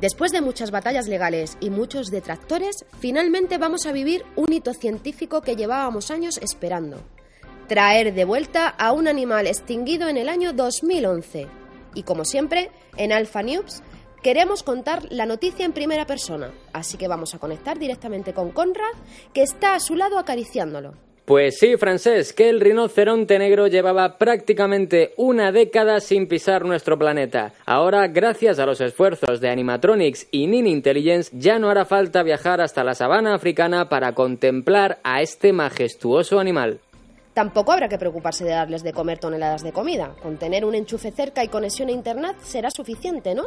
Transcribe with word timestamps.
Después 0.00 0.32
de 0.32 0.40
muchas 0.40 0.70
batallas 0.70 1.08
legales 1.08 1.56
y 1.60 1.70
muchos 1.70 2.10
detractores, 2.10 2.84
finalmente 2.98 3.58
vamos 3.58 3.86
a 3.86 3.92
vivir 3.92 4.24
un 4.36 4.52
hito 4.52 4.74
científico 4.74 5.40
que 5.40 5.56
llevábamos 5.56 6.10
años 6.10 6.38
esperando. 6.38 6.98
Traer 7.68 8.12
de 8.12 8.24
vuelta 8.24 8.68
a 8.68 8.92
un 8.92 9.08
animal 9.08 9.46
extinguido 9.46 10.08
en 10.08 10.16
el 10.16 10.28
año 10.28 10.52
2011. 10.52 11.46
Y 11.94 12.02
como 12.02 12.24
siempre, 12.24 12.70
en 12.96 13.12
Alpha 13.12 13.42
News 13.42 13.82
queremos 14.22 14.62
contar 14.62 15.06
la 15.10 15.26
noticia 15.26 15.64
en 15.64 15.72
primera 15.72 16.06
persona, 16.06 16.52
así 16.72 16.96
que 16.96 17.08
vamos 17.08 17.34
a 17.34 17.38
conectar 17.38 17.78
directamente 17.78 18.32
con 18.32 18.50
Conrad, 18.50 18.94
que 19.32 19.42
está 19.42 19.74
a 19.74 19.80
su 19.80 19.96
lado 19.96 20.18
acariciándolo. 20.18 21.03
Pues 21.24 21.58
sí, 21.58 21.78
francés, 21.78 22.34
que 22.34 22.50
el 22.50 22.60
rinoceronte 22.60 23.38
negro 23.38 23.66
llevaba 23.66 24.18
prácticamente 24.18 25.14
una 25.16 25.52
década 25.52 26.00
sin 26.00 26.28
pisar 26.28 26.66
nuestro 26.66 26.98
planeta. 26.98 27.54
Ahora, 27.64 28.08
gracias 28.08 28.58
a 28.58 28.66
los 28.66 28.82
esfuerzos 28.82 29.40
de 29.40 29.48
Animatronics 29.48 30.26
y 30.30 30.46
Nin 30.46 30.66
Intelligence, 30.66 31.30
ya 31.34 31.58
no 31.58 31.70
hará 31.70 31.86
falta 31.86 32.22
viajar 32.22 32.60
hasta 32.60 32.84
la 32.84 32.94
sabana 32.94 33.34
africana 33.34 33.88
para 33.88 34.12
contemplar 34.12 34.98
a 35.02 35.22
este 35.22 35.54
majestuoso 35.54 36.38
animal. 36.38 36.80
Tampoco 37.32 37.72
habrá 37.72 37.88
que 37.88 37.96
preocuparse 37.96 38.44
de 38.44 38.50
darles 38.50 38.82
de 38.82 38.92
comer 38.92 39.18
toneladas 39.18 39.62
de 39.62 39.72
comida. 39.72 40.14
Con 40.22 40.36
tener 40.36 40.66
un 40.66 40.74
enchufe 40.74 41.10
cerca 41.10 41.42
y 41.42 41.48
conexión 41.48 41.88
a 41.88 41.92
Internet 41.92 42.36
será 42.42 42.70
suficiente, 42.70 43.34
¿no? 43.34 43.44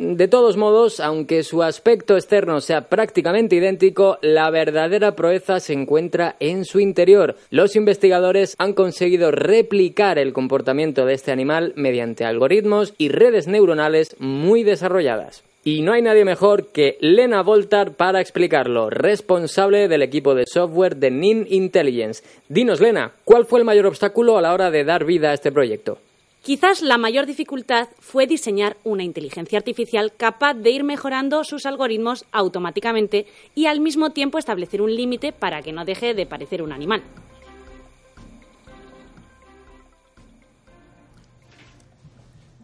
De 0.00 0.28
todos 0.28 0.56
modos, 0.56 1.00
aunque 1.00 1.42
su 1.42 1.60
aspecto 1.64 2.14
externo 2.14 2.60
sea 2.60 2.82
prácticamente 2.82 3.56
idéntico, 3.56 4.18
la 4.22 4.48
verdadera 4.48 5.16
proeza 5.16 5.58
se 5.58 5.72
encuentra 5.72 6.36
en 6.38 6.64
su 6.64 6.78
interior. 6.78 7.34
Los 7.50 7.74
investigadores 7.74 8.54
han 8.58 8.74
conseguido 8.74 9.32
replicar 9.32 10.20
el 10.20 10.32
comportamiento 10.32 11.04
de 11.04 11.14
este 11.14 11.32
animal 11.32 11.72
mediante 11.74 12.24
algoritmos 12.24 12.94
y 12.96 13.08
redes 13.08 13.48
neuronales 13.48 14.14
muy 14.20 14.62
desarrolladas. 14.62 15.42
Y 15.64 15.82
no 15.82 15.92
hay 15.92 16.02
nadie 16.02 16.24
mejor 16.24 16.68
que 16.68 16.96
Lena 17.00 17.42
Voltar 17.42 17.96
para 17.96 18.20
explicarlo, 18.20 18.90
responsable 18.90 19.88
del 19.88 20.02
equipo 20.02 20.36
de 20.36 20.46
software 20.46 20.94
de 20.94 21.10
NIN 21.10 21.44
Intelligence. 21.50 22.22
Dinos, 22.48 22.80
Lena, 22.80 23.14
¿cuál 23.24 23.46
fue 23.46 23.58
el 23.58 23.64
mayor 23.64 23.86
obstáculo 23.86 24.38
a 24.38 24.42
la 24.42 24.54
hora 24.54 24.70
de 24.70 24.84
dar 24.84 25.04
vida 25.04 25.32
a 25.32 25.34
este 25.34 25.50
proyecto? 25.50 25.98
Quizás 26.42 26.82
la 26.82 26.98
mayor 26.98 27.26
dificultad 27.26 27.88
fue 27.98 28.26
diseñar 28.26 28.76
una 28.84 29.02
inteligencia 29.02 29.58
artificial 29.58 30.12
capaz 30.16 30.54
de 30.54 30.70
ir 30.70 30.84
mejorando 30.84 31.44
sus 31.44 31.66
algoritmos 31.66 32.24
automáticamente 32.32 33.26
y 33.54 33.66
al 33.66 33.80
mismo 33.80 34.10
tiempo 34.10 34.38
establecer 34.38 34.80
un 34.80 34.94
límite 34.94 35.32
para 35.32 35.62
que 35.62 35.72
no 35.72 35.84
deje 35.84 36.14
de 36.14 36.26
parecer 36.26 36.62
un 36.62 36.72
animal. 36.72 37.02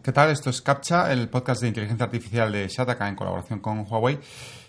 ¿Qué 0.05 0.11
tal? 0.11 0.29
Esto 0.29 0.51
es 0.51 0.61
CAPTCHA, 0.61 1.11
el 1.11 1.29
podcast 1.29 1.61
de 1.61 1.67
inteligencia 1.67 2.05
artificial 2.05 2.51
de 2.51 2.67
Shataka 2.67 3.09
en 3.09 3.15
colaboración 3.15 3.59
con 3.59 3.87
Huawei. 3.89 4.19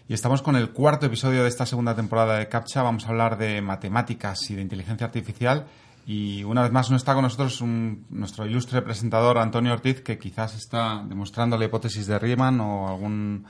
Y 0.09 0.15
estamos 0.15 0.41
con 0.41 0.57
el 0.57 0.71
cuarto 0.71 1.05
episodio 1.07 1.43
de 1.43 1.49
esta 1.51 1.67
segunda 1.67 1.95
temporada 1.95 2.39
de 2.39 2.49
CAPTCHA. 2.49 2.83
Vamos 2.83 3.05
a 3.05 3.11
hablar 3.11 3.37
de 3.37 3.61
matemáticas 3.61 4.51
y 4.51 4.55
de 4.55 4.63
inteligencia 4.63 5.07
artificial. 5.07 5.67
Y 6.09 6.45
una 6.45 6.63
vez 6.63 6.71
más 6.71 6.89
no 6.89 6.97
está 6.97 7.15
con 7.15 7.25
nosotros 7.25 7.61
nuestro 7.63 8.47
ilustre 8.47 8.81
presentador 8.81 9.39
Antonio 9.39 9.73
Ortiz, 9.73 10.03
que 10.03 10.19
quizás 10.19 10.55
está 10.55 11.03
demostrando 11.05 11.59
la 11.59 11.65
hipótesis 11.65 12.07
de 12.07 12.17
Riemann 12.17 12.61
o 12.61 12.89
algún, 12.89 13.45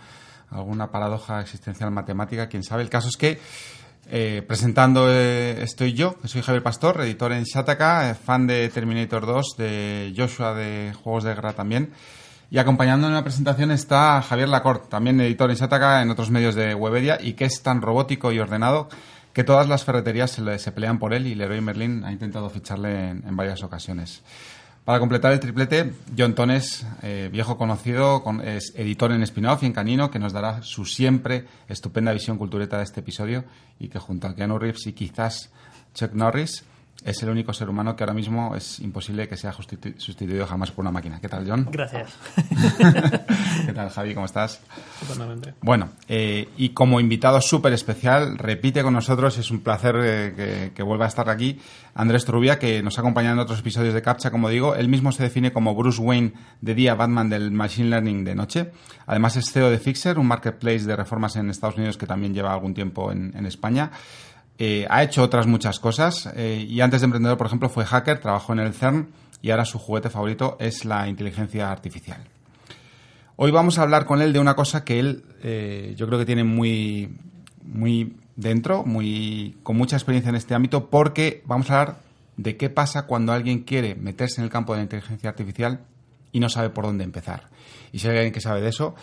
alguna 0.48 0.90
paradoja 0.90 1.42
existencial 1.42 1.90
matemática, 1.90 2.48
quién 2.48 2.62
sabe. 2.62 2.82
El 2.82 2.88
caso 2.88 3.08
es 3.08 3.18
que 3.18 3.38
eh, 4.08 4.42
presentando 4.46 5.06
eh, 5.10 5.62
estoy 5.62 5.92
yo, 5.92 6.18
que 6.18 6.28
soy 6.28 6.40
Javier 6.40 6.62
Pastor, 6.62 7.02
editor 7.02 7.32
en 7.32 7.44
Shataka, 7.44 8.10
eh, 8.10 8.14
fan 8.14 8.46
de 8.46 8.70
Terminator 8.70 9.26
2, 9.26 9.56
de 9.58 10.14
Joshua 10.16 10.54
de 10.54 10.94
Juegos 10.94 11.24
de 11.24 11.34
Guerra 11.34 11.52
también. 11.52 11.92
Y 12.50 12.56
acompañando 12.56 13.06
en 13.06 13.12
la 13.12 13.24
presentación 13.24 13.70
está 13.70 14.22
Javier 14.22 14.48
Lacorte, 14.48 14.88
también 14.88 15.20
editor 15.20 15.50
en 15.50 15.56
Shataka 15.56 16.00
en 16.00 16.10
otros 16.10 16.30
medios 16.30 16.54
de 16.54 16.74
Webedia 16.74 17.18
y 17.20 17.34
que 17.34 17.44
es 17.44 17.60
tan 17.62 17.82
robótico 17.82 18.32
y 18.32 18.38
ordenado 18.38 18.88
que 19.36 19.44
todas 19.44 19.68
las 19.68 19.84
ferreterías 19.84 20.30
se, 20.30 20.72
pelean 20.72 20.98
por 20.98 21.12
él 21.12 21.26
y 21.26 21.34
Leroy 21.34 21.60
Merlin 21.60 22.06
ha 22.06 22.10
intentado 22.10 22.48
ficharle 22.48 23.10
en, 23.10 23.36
varias 23.36 23.62
ocasiones. 23.62 24.22
Para 24.82 24.98
completar 24.98 25.30
el 25.30 25.40
triplete, 25.40 25.92
John 26.16 26.34
Tones, 26.34 26.86
viejo 27.30 27.58
conocido, 27.58 28.24
es 28.42 28.72
editor 28.76 29.12
en 29.12 29.22
Spin-Off 29.22 29.62
y 29.62 29.66
en 29.66 29.74
Canino, 29.74 30.10
que 30.10 30.18
nos 30.18 30.32
dará 30.32 30.62
su 30.62 30.86
siempre 30.86 31.44
estupenda 31.68 32.14
visión 32.14 32.38
cultureta 32.38 32.78
de 32.78 32.84
este 32.84 33.00
episodio 33.00 33.44
y 33.78 33.88
que 33.88 33.98
junto 33.98 34.26
a 34.26 34.34
Keanu 34.34 34.58
Reeves 34.58 34.86
y 34.86 34.94
quizás 34.94 35.50
Chuck 35.92 36.14
Norris 36.14 36.64
es 37.04 37.22
el 37.22 37.28
único 37.28 37.52
ser 37.52 37.68
humano 37.68 37.94
que 37.94 38.02
ahora 38.02 38.14
mismo 38.14 38.56
es 38.56 38.80
imposible 38.80 39.28
que 39.28 39.36
sea 39.36 39.52
sustituido 39.52 40.46
jamás 40.46 40.70
por 40.70 40.82
una 40.82 40.90
máquina. 40.90 41.20
¿Qué 41.20 41.28
tal, 41.28 41.48
John? 41.48 41.68
Gracias. 41.70 42.16
¿Qué 43.66 43.72
tal, 43.72 43.90
Javi? 43.90 44.14
¿Cómo 44.14 44.26
estás? 44.26 44.60
Totalmente. 45.06 45.54
Bueno, 45.60 45.90
eh, 46.08 46.48
y 46.56 46.70
como 46.70 46.98
invitado 46.98 47.40
súper 47.40 47.72
especial, 47.72 48.38
repite 48.38 48.82
con 48.82 48.94
nosotros, 48.94 49.38
es 49.38 49.50
un 49.50 49.60
placer 49.60 49.94
eh, 49.98 50.72
que, 50.74 50.82
vuelva 50.82 51.04
a 51.04 51.08
estar 51.08 51.28
aquí, 51.30 51.60
Andrés 51.94 52.24
Trubia, 52.24 52.58
que 52.58 52.82
nos 52.82 52.98
ha 52.98 53.02
acompañado 53.02 53.34
en 53.34 53.40
otros 53.40 53.60
episodios 53.60 53.94
de 53.94 54.02
CAPTCHA, 54.02 54.30
como 54.30 54.48
digo. 54.48 54.74
Él 54.74 54.88
mismo 54.88 55.12
se 55.12 55.22
define 55.22 55.52
como 55.52 55.74
Bruce 55.74 56.00
Wayne 56.00 56.32
de 56.60 56.74
día, 56.74 56.94
Batman 56.94 57.28
del 57.28 57.50
Machine 57.50 57.90
Learning 57.90 58.24
de 58.24 58.34
noche. 58.34 58.72
Además 59.06 59.36
es 59.36 59.52
CEO 59.52 59.70
de 59.70 59.78
Fixer, 59.78 60.18
un 60.18 60.26
marketplace 60.26 60.80
de 60.80 60.96
reformas 60.96 61.36
en 61.36 61.50
Estados 61.50 61.76
Unidos 61.76 61.96
que 61.96 62.06
también 62.06 62.34
lleva 62.34 62.52
algún 62.52 62.74
tiempo 62.74 63.12
en 63.12 63.46
España. 63.46 63.90
Eh, 64.58 64.86
ha 64.88 65.02
hecho 65.02 65.22
otras 65.22 65.46
muchas 65.46 65.78
cosas 65.78 66.30
eh, 66.34 66.64
y 66.66 66.80
antes 66.80 67.00
de 67.00 67.06
emprendedor, 67.06 67.36
por 67.36 67.46
ejemplo, 67.46 67.68
fue 67.68 67.84
hacker, 67.84 68.20
trabajó 68.20 68.54
en 68.54 68.60
el 68.60 68.72
CERN 68.72 69.08
y 69.42 69.50
ahora 69.50 69.66
su 69.66 69.78
juguete 69.78 70.08
favorito 70.08 70.56
es 70.58 70.84
la 70.84 71.08
inteligencia 71.08 71.70
artificial. 71.70 72.20
Hoy 73.36 73.50
vamos 73.50 73.78
a 73.78 73.82
hablar 73.82 74.06
con 74.06 74.22
él 74.22 74.32
de 74.32 74.38
una 74.38 74.54
cosa 74.54 74.82
que 74.82 74.98
él 74.98 75.24
eh, 75.42 75.94
yo 75.96 76.06
creo 76.06 76.18
que 76.18 76.24
tiene 76.24 76.42
muy, 76.42 77.14
muy 77.64 78.16
dentro, 78.34 78.82
muy, 78.84 79.56
con 79.62 79.76
mucha 79.76 79.96
experiencia 79.96 80.30
en 80.30 80.36
este 80.36 80.54
ámbito, 80.54 80.88
porque 80.88 81.42
vamos 81.44 81.70
a 81.70 81.80
hablar 81.80 81.98
de 82.38 82.56
qué 82.56 82.70
pasa 82.70 83.06
cuando 83.06 83.32
alguien 83.32 83.60
quiere 83.60 83.94
meterse 83.94 84.40
en 84.40 84.44
el 84.44 84.50
campo 84.50 84.72
de 84.72 84.78
la 84.78 84.84
inteligencia 84.84 85.28
artificial 85.28 85.80
y 86.32 86.40
no 86.40 86.48
sabe 86.48 86.70
por 86.70 86.84
dónde 86.84 87.04
empezar. 87.04 87.48
Y 87.92 87.98
si 87.98 88.08
hay 88.08 88.16
alguien 88.16 88.32
que 88.32 88.40
sabe 88.40 88.62
de 88.62 88.68
eso, 88.68 88.94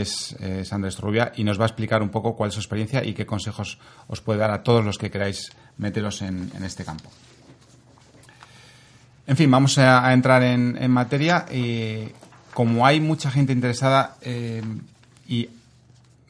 es, 0.00 0.36
Andrés 0.72 0.98
Rubia 0.98 1.32
y 1.36 1.44
nos 1.44 1.58
va 1.58 1.64
a 1.64 1.66
explicar 1.66 2.02
un 2.02 2.08
poco 2.08 2.34
cuál 2.36 2.48
es 2.48 2.54
su 2.54 2.60
experiencia 2.60 3.04
y 3.04 3.14
qué 3.14 3.26
consejos 3.26 3.78
os 4.08 4.20
puede 4.20 4.38
dar 4.38 4.50
a 4.50 4.62
todos 4.62 4.84
los 4.84 4.98
que 4.98 5.10
queráis 5.10 5.52
meteros 5.76 6.22
en, 6.22 6.50
este 6.64 6.84
campo. 6.84 7.10
En 9.26 9.36
fin, 9.36 9.50
vamos 9.50 9.78
a, 9.78 10.12
entrar 10.12 10.42
en, 10.42 10.90
materia. 10.90 11.46
Eh, 11.50 12.12
como 12.54 12.86
hay 12.86 13.00
mucha 13.00 13.30
gente 13.30 13.52
interesada 13.52 14.16
eh, 14.20 14.62
y 15.26 15.48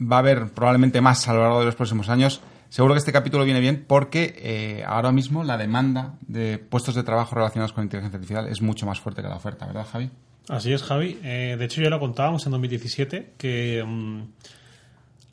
va 0.01 0.17
a 0.17 0.19
haber 0.21 0.49
probablemente 0.51 1.01
más 1.01 1.29
a 1.29 1.35
lo 1.35 1.43
largo 1.43 1.61
de 1.61 1.67
los 1.67 1.75
próximos 1.75 2.09
años, 2.09 2.41
seguro 2.69 2.95
que 2.95 2.99
este 2.99 3.13
capítulo 3.13 3.45
viene 3.45 3.61
bien 3.61 3.85
porque 3.87 4.35
eh, 4.39 4.85
ahora 4.87 5.13
mismo 5.13 5.45
la 5.45 5.57
demanda 5.57 6.15
de 6.21 6.59
puestos 6.59 6.95
de 6.95 7.03
trabajo 7.03 7.35
relacionados 7.35 7.73
con 7.73 7.85
inteligencia 7.85 8.17
artificial 8.17 8.49
es 8.49 8.63
mucho 8.63 8.87
más 8.87 9.01
fuerte 9.01 9.23
que 9.23 9.29
la 9.29 9.37
oferta, 9.37 9.67
¿verdad, 9.67 9.87
Javi? 9.91 10.11
Así 10.49 10.73
es, 10.73 10.83
Javi. 10.83 11.19
Eh, 11.23 11.57
de 11.59 11.65
hecho, 11.65 11.81
ya 11.81 11.91
lo 11.91 12.01
contábamos 12.01 12.45
en 12.47 12.53
2017 12.53 13.35
que 13.39 13.85
mm, 13.87 14.23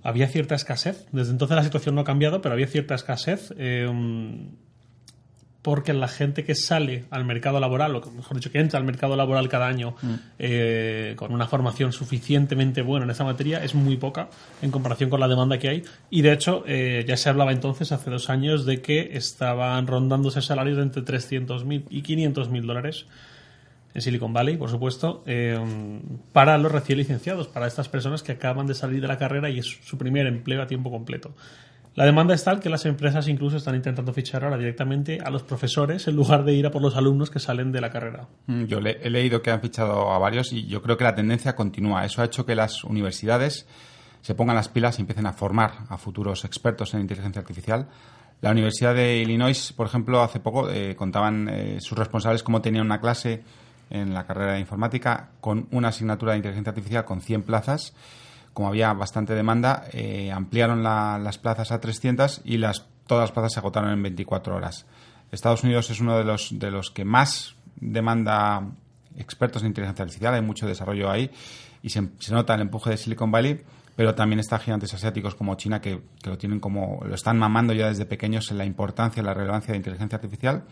había 0.03 0.27
cierta 0.27 0.55
escasez. 0.55 1.07
Desde 1.11 1.31
entonces 1.31 1.55
la 1.55 1.63
situación 1.63 1.95
no 1.95 2.01
ha 2.01 2.05
cambiado, 2.05 2.41
pero 2.41 2.53
había 2.53 2.67
cierta 2.67 2.95
escasez. 2.95 3.53
Eh, 3.57 3.89
mm, 3.91 4.69
porque 5.61 5.91
la 5.91 6.07
gente 6.07 6.45
que 6.45 6.55
sale 6.55 7.03
al 7.09 7.25
mercado 7.25 7.59
laboral, 7.59 7.93
o 7.93 8.11
mejor 8.11 8.37
dicho, 8.37 8.49
que 8.49 8.59
entra 8.59 8.79
al 8.79 8.85
mercado 8.85 9.17
laboral 9.17 9.49
cada 9.49 9.67
año 9.67 9.93
mm. 10.01 10.13
eh, 10.39 11.13
con 11.17 11.33
una 11.33 11.47
formación 11.47 11.91
suficientemente 11.91 12.81
buena 12.81 13.03
en 13.03 13.09
esa 13.11 13.25
materia, 13.25 13.61
es 13.61 13.75
muy 13.75 13.97
poca 13.97 14.29
en 14.61 14.71
comparación 14.71 15.09
con 15.09 15.19
la 15.19 15.27
demanda 15.27 15.57
que 15.57 15.67
hay. 15.67 15.83
Y 16.09 16.21
de 16.21 16.31
hecho, 16.31 16.63
ya 16.65 17.17
se 17.17 17.29
hablaba 17.29 17.51
entonces, 17.51 17.91
hace 17.91 18.09
dos 18.09 18.29
años, 18.29 18.65
de 18.65 18.81
que 18.81 19.17
estaban 19.17 19.85
rondándose 19.85 20.41
salarios 20.41 20.77
de 20.77 20.83
entre 20.83 21.03
300.000 21.03 21.87
y 21.89 22.03
500.000 22.03 22.65
dólares 22.65 23.05
en 23.93 24.01
Silicon 24.01 24.33
Valley, 24.33 24.57
por 24.57 24.69
supuesto, 24.69 25.23
eh, 25.25 25.57
para 26.31 26.57
los 26.57 26.71
recién 26.71 26.97
licenciados, 26.97 27.47
para 27.47 27.67
estas 27.67 27.89
personas 27.89 28.23
que 28.23 28.33
acaban 28.33 28.67
de 28.67 28.73
salir 28.73 29.01
de 29.01 29.07
la 29.07 29.17
carrera 29.17 29.49
y 29.49 29.59
es 29.59 29.65
su 29.65 29.97
primer 29.97 30.27
empleo 30.27 30.61
a 30.61 30.67
tiempo 30.67 30.91
completo. 30.91 31.33
La 31.95 32.05
demanda 32.05 32.33
es 32.33 32.43
tal 32.43 32.59
que 32.59 32.69
las 32.69 32.85
empresas 32.85 33.27
incluso 33.27 33.57
están 33.57 33.75
intentando 33.75 34.13
fichar 34.13 34.43
ahora 34.43 34.57
directamente 34.57 35.19
a 35.23 35.29
los 35.29 35.43
profesores 35.43 36.07
en 36.07 36.15
lugar 36.15 36.45
de 36.45 36.53
ir 36.53 36.65
a 36.65 36.71
por 36.71 36.81
los 36.81 36.95
alumnos 36.95 37.29
que 37.29 37.39
salen 37.39 37.71
de 37.71 37.81
la 37.81 37.89
carrera. 37.89 38.27
Mm, 38.45 38.65
yo 38.65 38.77
he 38.79 39.09
leído 39.09 39.41
que 39.41 39.51
han 39.51 39.59
fichado 39.59 40.11
a 40.11 40.19
varios 40.19 40.53
y 40.53 40.65
yo 40.67 40.81
creo 40.81 40.95
que 40.95 41.03
la 41.03 41.15
tendencia 41.15 41.55
continúa. 41.55 42.05
Eso 42.05 42.21
ha 42.21 42.25
hecho 42.25 42.45
que 42.45 42.55
las 42.55 42.83
universidades 42.83 43.67
se 44.21 44.35
pongan 44.35 44.55
las 44.55 44.69
pilas 44.69 44.99
y 44.99 45.01
empiecen 45.01 45.25
a 45.25 45.33
formar 45.33 45.71
a 45.89 45.97
futuros 45.97 46.45
expertos 46.45 46.93
en 46.93 47.01
inteligencia 47.01 47.41
artificial. 47.41 47.87
La 48.41 48.51
Universidad 48.51 48.95
de 48.95 49.17
Illinois, 49.17 49.73
por 49.73 49.87
ejemplo, 49.87 50.21
hace 50.21 50.39
poco 50.39 50.69
eh, 50.69 50.95
contaban 50.95 51.49
eh, 51.49 51.77
sus 51.81 51.97
responsables 51.97 52.43
cómo 52.43 52.61
tenían 52.61 52.85
una 52.85 53.01
clase 53.01 53.43
en 53.89 54.13
la 54.13 54.25
carrera 54.25 54.53
de 54.53 54.59
informática 54.59 55.29
con 55.41 55.67
una 55.71 55.89
asignatura 55.89 56.33
de 56.33 56.37
inteligencia 56.37 56.71
artificial 56.71 57.05
con 57.05 57.21
100 57.21 57.43
plazas. 57.43 57.93
Como 58.53 58.67
había 58.67 58.93
bastante 58.93 59.33
demanda, 59.33 59.85
eh, 59.93 60.31
ampliaron 60.31 60.83
las 60.83 61.37
plazas 61.37 61.71
a 61.71 61.79
300 61.79 62.41
y 62.43 62.57
las, 62.57 62.87
todas 63.07 63.23
las 63.23 63.31
plazas 63.31 63.53
se 63.53 63.59
agotaron 63.59 63.91
en 63.91 64.03
24 64.03 64.55
horas. 64.55 64.85
Estados 65.31 65.63
Unidos 65.63 65.89
es 65.89 65.99
uno 65.99 66.17
de 66.17 66.23
los, 66.23 66.57
de 66.57 66.71
los 66.71 66.89
que 66.89 67.05
más 67.05 67.55
demanda 67.79 68.63
expertos 69.17 69.61
en 69.61 69.69
inteligencia 69.69 70.03
artificial, 70.03 70.33
hay 70.33 70.41
mucho 70.41 70.67
desarrollo 70.67 71.09
ahí 71.09 71.29
y 71.81 71.89
se, 71.89 72.01
nota 72.31 72.55
el 72.55 72.61
empuje 72.61 72.91
de 72.91 72.97
Silicon 72.97 73.31
Valley 73.31 73.61
pero 73.95 74.15
también 74.15 74.39
está 74.39 74.59
gigantes 74.59 74.93
asiáticos 74.93 75.35
como 75.35 75.55
China 75.55 75.81
que, 75.81 76.01
que, 76.21 76.29
lo 76.29 76.37
tienen 76.37 76.59
como 76.59 77.01
lo 77.05 77.15
están 77.15 77.37
mamando 77.37 77.73
ya 77.73 77.87
desde 77.87 78.05
pequeños 78.05 78.49
en 78.51 78.57
la 78.57 78.65
importancia, 78.65 79.21
la 79.21 79.33
relevancia 79.33 79.73
de 79.73 79.77
inteligencia 79.77 80.15
artificial 80.15 80.63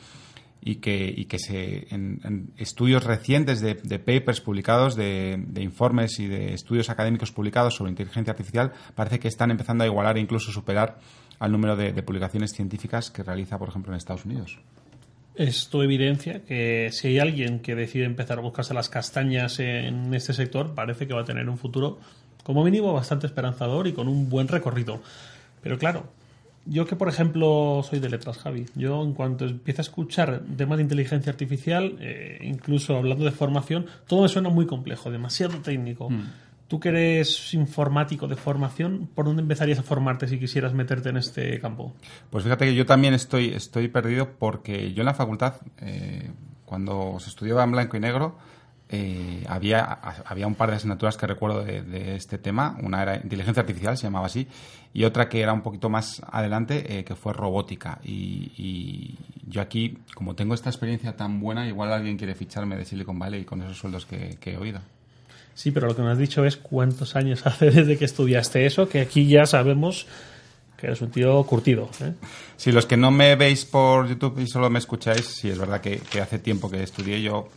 y 0.62 0.75
que, 0.75 1.13
y 1.15 1.25
que 1.25 1.39
se, 1.39 1.88
en, 1.94 2.51
estudios 2.57 3.04
recientes 3.04 3.62
de, 3.62 3.75
de 3.75 4.00
papers 4.00 4.42
publicados, 4.42 4.95
de, 4.95 5.42
de, 5.48 5.62
informes 5.62 6.19
y 6.19 6.27
de 6.27 6.54
estudios 6.54 6.89
académicos 6.89 7.31
publicados 7.31 7.75
sobre 7.75 7.92
inteligencia 7.92 8.31
artificial, 8.31 8.71
parece 8.95 9.19
que 9.19 9.27
están 9.27 9.51
empezando 9.51 9.83
a 9.83 9.88
igualar 9.88 10.18
e 10.18 10.21
incluso 10.21 10.51
superar 10.51 11.00
al 11.39 11.51
número 11.51 11.75
de, 11.75 11.94
de 11.94 12.04
publicaciones 12.04 12.51
científicas 12.54 13.12
que 13.12 13.24
realiza, 13.24 13.57
por 13.57 13.69
ejemplo, 13.69 13.94
en 13.94 13.98
Estados 13.98 14.25
Unidos. 14.25 14.59
Esto 15.36 15.83
evidencia 15.83 16.44
que 16.44 16.89
si 16.92 17.09
hay 17.09 17.19
alguien 17.19 17.59
que 17.59 17.75
decide 17.75 18.06
empezar 18.06 18.39
a 18.39 18.42
buscarse 18.42 18.74
las 18.74 18.89
castañas 18.89 19.59
en 19.59 20.12
este 20.15 20.33
sector, 20.33 20.74
parece 20.74 21.07
que 21.07 21.13
va 21.13 21.21
a 21.21 21.25
tener 21.25 21.48
un 21.48 21.59
futuro 21.59 22.00
como 22.44 22.63
mínimo 22.63 22.92
bastante 22.92 23.27
esperanzador 23.27 23.88
y 23.88 23.94
con 23.94 24.07
un 24.07 24.30
buen 24.30 24.48
recorrido. 24.48 25.00
Pero 25.62 25.77
claro, 25.77 26.09
yo 26.69 26.85
que 26.85 26.95
por 26.95 27.09
ejemplo 27.09 27.81
soy 27.87 27.99
de 27.99 28.09
letras, 28.09 28.37
Javi, 28.37 28.65
yo 28.75 29.03
en 29.03 29.13
cuanto 29.13 29.45
empiezo 29.45 29.81
a 29.81 29.83
escuchar 29.83 30.41
temas 30.57 30.77
de 30.77 30.83
inteligencia 30.83 31.31
artificial, 31.31 31.97
eh, 31.99 32.39
incluso 32.43 32.97
hablando 32.97 33.25
de 33.25 33.31
formación, 33.31 33.85
todo 34.07 34.23
me 34.23 34.29
suena 34.29 34.49
muy 34.49 34.65
complejo, 34.65 35.09
demasiado 35.11 35.57
técnico. 35.59 36.09
Mm. 36.09 36.23
Tú 36.67 36.81
que 36.81 36.89
eres 36.89 37.53
informático 37.53 38.27
de 38.27 38.35
formación, 38.35 39.07
¿por 39.15 39.25
dónde 39.25 39.41
empezarías 39.41 39.79
a 39.79 39.83
formarte 39.83 40.27
si 40.27 40.37
quisieras 40.37 40.73
meterte 40.73 41.09
en 41.09 41.17
este 41.17 41.59
campo? 41.61 41.93
Pues 42.29 42.43
fíjate 42.43 42.65
que 42.65 42.75
yo 42.75 42.85
también 42.85 43.13
estoy, 43.13 43.53
estoy 43.53 43.87
perdido 43.87 44.31
porque 44.37 44.93
yo 44.93 45.01
en 45.01 45.05
la 45.05 45.13
facultad, 45.13 45.55
eh, 45.79 46.29
cuando 46.65 47.17
se 47.19 47.29
estudiaba 47.29 47.63
en 47.63 47.71
blanco 47.71 47.95
y 47.95 48.01
negro, 48.01 48.37
eh, 48.89 49.43
había, 49.47 49.83
había 49.83 50.47
un 50.47 50.55
par 50.55 50.69
de 50.69 50.77
asignaturas 50.77 51.17
que 51.17 51.27
recuerdo 51.27 51.63
de, 51.63 51.81
de, 51.81 52.15
este 52.15 52.37
tema. 52.37 52.77
Una 52.81 53.01
era 53.01 53.15
inteligencia 53.17 53.61
artificial, 53.61 53.97
se 53.97 54.03
llamaba 54.03 54.27
así, 54.27 54.47
y 54.93 55.03
otra 55.03 55.27
que 55.27 55.41
era 55.41 55.51
un 55.51 55.61
poquito 55.61 55.89
más 55.89 56.21
adelante, 56.31 56.99
eh, 56.99 57.03
que 57.03 57.15
fue 57.15 57.33
robótica. 57.33 57.99
Y, 58.03 58.51
y, 58.57 59.15
yo 59.49 59.61
aquí, 59.61 59.97
como 60.13 60.35
tengo 60.35 60.53
esta 60.53 60.69
experiencia 60.69 61.15
tan 61.15 61.39
buena, 61.39 61.67
igual 61.67 61.91
alguien 61.91 62.17
quiere 62.17 62.35
ficharme 62.35 62.77
de 62.77 62.85
Silicon 62.85 63.19
Valley 63.19 63.45
con 63.45 63.61
esos 63.61 63.77
sueldos 63.77 64.05
que, 64.05 64.37
que 64.39 64.53
he 64.53 64.57
oído. 64.57 64.79
Sí, 65.53 65.71
pero 65.71 65.87
lo 65.87 65.95
que 65.95 66.01
me 66.01 66.11
has 66.11 66.17
dicho 66.17 66.45
es 66.45 66.55
cuántos 66.55 67.15
años 67.15 67.41
hace 67.45 67.71
desde 67.71 67.97
que 67.97 68.05
estudiaste 68.05 68.65
eso, 68.65 68.87
que 68.87 69.01
aquí 69.01 69.27
ya 69.27 69.45
sabemos 69.45 70.07
que 70.77 70.87
eres 70.87 71.01
un 71.01 71.11
tío 71.11 71.43
curtido. 71.43 71.89
¿eh? 72.01 72.13
Sí, 72.55 72.71
los 72.71 72.85
que 72.85 72.95
no 72.95 73.09
me 73.09 73.35
veis 73.35 73.65
por 73.65 74.07
YouTube 74.07 74.39
y 74.39 74.47
solo 74.47 74.69
me 74.69 74.79
escucháis, 74.79 75.25
sí, 75.25 75.49
es 75.49 75.57
verdad 75.57 75.81
que, 75.81 75.97
que 75.97 76.21
hace 76.21 76.39
tiempo 76.39 76.69
que 76.69 76.83
estudié 76.83 77.21
yo 77.21 77.49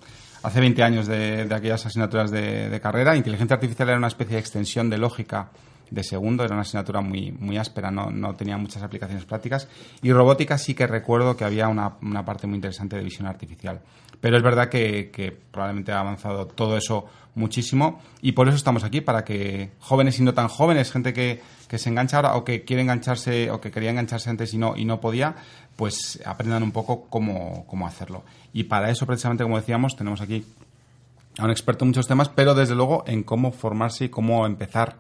hace 0.43 0.61
20 0.61 0.83
años 0.83 1.07
de, 1.07 1.47
de 1.47 1.55
aquellas 1.55 1.85
asignaturas 1.87 2.31
de, 2.31 2.81
carrera. 2.83 3.17
Inteligencia 3.17 3.55
artificial 3.55 3.89
era 3.89 3.99
una 3.99 4.09
especie 4.09 4.35
de 4.35 4.41
extensión 4.41 4.91
de 4.91 4.99
lógica 4.99 5.51
de 5.91 6.05
segundo, 6.05 6.45
era 6.45 6.55
una 6.55 6.63
asignatura 6.63 7.01
muy, 7.01 7.33
muy 7.33 7.59
áspera, 7.59 7.91
no, 7.91 8.11
no 8.11 8.35
tenía 8.37 8.57
muchas 8.57 8.83
aplicaciones 8.83 9.25
prácticas. 9.25 9.69
Y 10.03 10.13
robótica 10.13 10.57
sí 10.57 10.75
que 10.75 10.87
recuerdo 10.87 11.37
que 11.37 11.45
había 11.45 11.69
una, 11.69 11.95
una 12.03 12.25
parte 12.25 12.47
muy 12.47 12.57
interesante 12.57 12.97
de 12.97 13.03
visión 13.03 13.27
artificial. 13.27 13.81
Pero 14.21 14.37
es 14.37 14.43
verdad 14.43 14.69
que, 14.69 15.11
que, 15.11 15.33
probablemente 15.33 15.93
ha 15.93 16.01
avanzado 16.01 16.47
todo 16.47 16.77
eso 16.77 17.07
muchísimo 17.35 18.01
y 18.21 18.33
por 18.33 18.49
eso 18.49 18.57
estamos 18.57 18.85
aquí, 18.85 19.01
para 19.01 19.25
que 19.25 19.71
jóvenes 19.79 20.19
y 20.19 20.23
no 20.23 20.35
tan 20.35 20.49
jóvenes, 20.49 20.93
gente 20.93 21.13
que, 21.13 21.41
que 21.69 21.79
se 21.79 21.89
engancha 21.89 22.17
ahora 22.17 22.37
o 22.37 22.45
que 22.45 22.65
quiere 22.65 22.83
engancharse 22.83 23.51
o 23.51 23.61
que 23.61 23.71
quería 23.71 23.91
engancharse 23.91 24.29
antes 24.29 24.53
y 24.53 24.59
no, 24.59 24.77
y 24.77 24.85
no 24.85 25.01
podía, 25.01 25.37
pues 25.81 26.21
aprendan 26.27 26.63
un 26.63 26.73
poco 26.73 27.07
cómo, 27.09 27.65
cómo 27.67 27.87
hacerlo. 27.87 28.23
Y 28.53 28.65
para 28.65 28.91
eso, 28.91 29.07
precisamente, 29.07 29.45
como 29.45 29.57
decíamos, 29.57 29.97
tenemos 29.97 30.21
aquí 30.21 30.45
a 31.39 31.45
un 31.47 31.51
experto 31.51 31.87
en 31.87 31.89
muchos 31.89 32.07
temas, 32.07 32.29
pero 32.29 32.55
desde 32.55 32.75
luego 32.75 33.03
en 33.07 33.23
cómo 33.23 33.51
formarse 33.51 34.05
y 34.05 34.09
cómo 34.11 34.45
empezar 34.45 34.97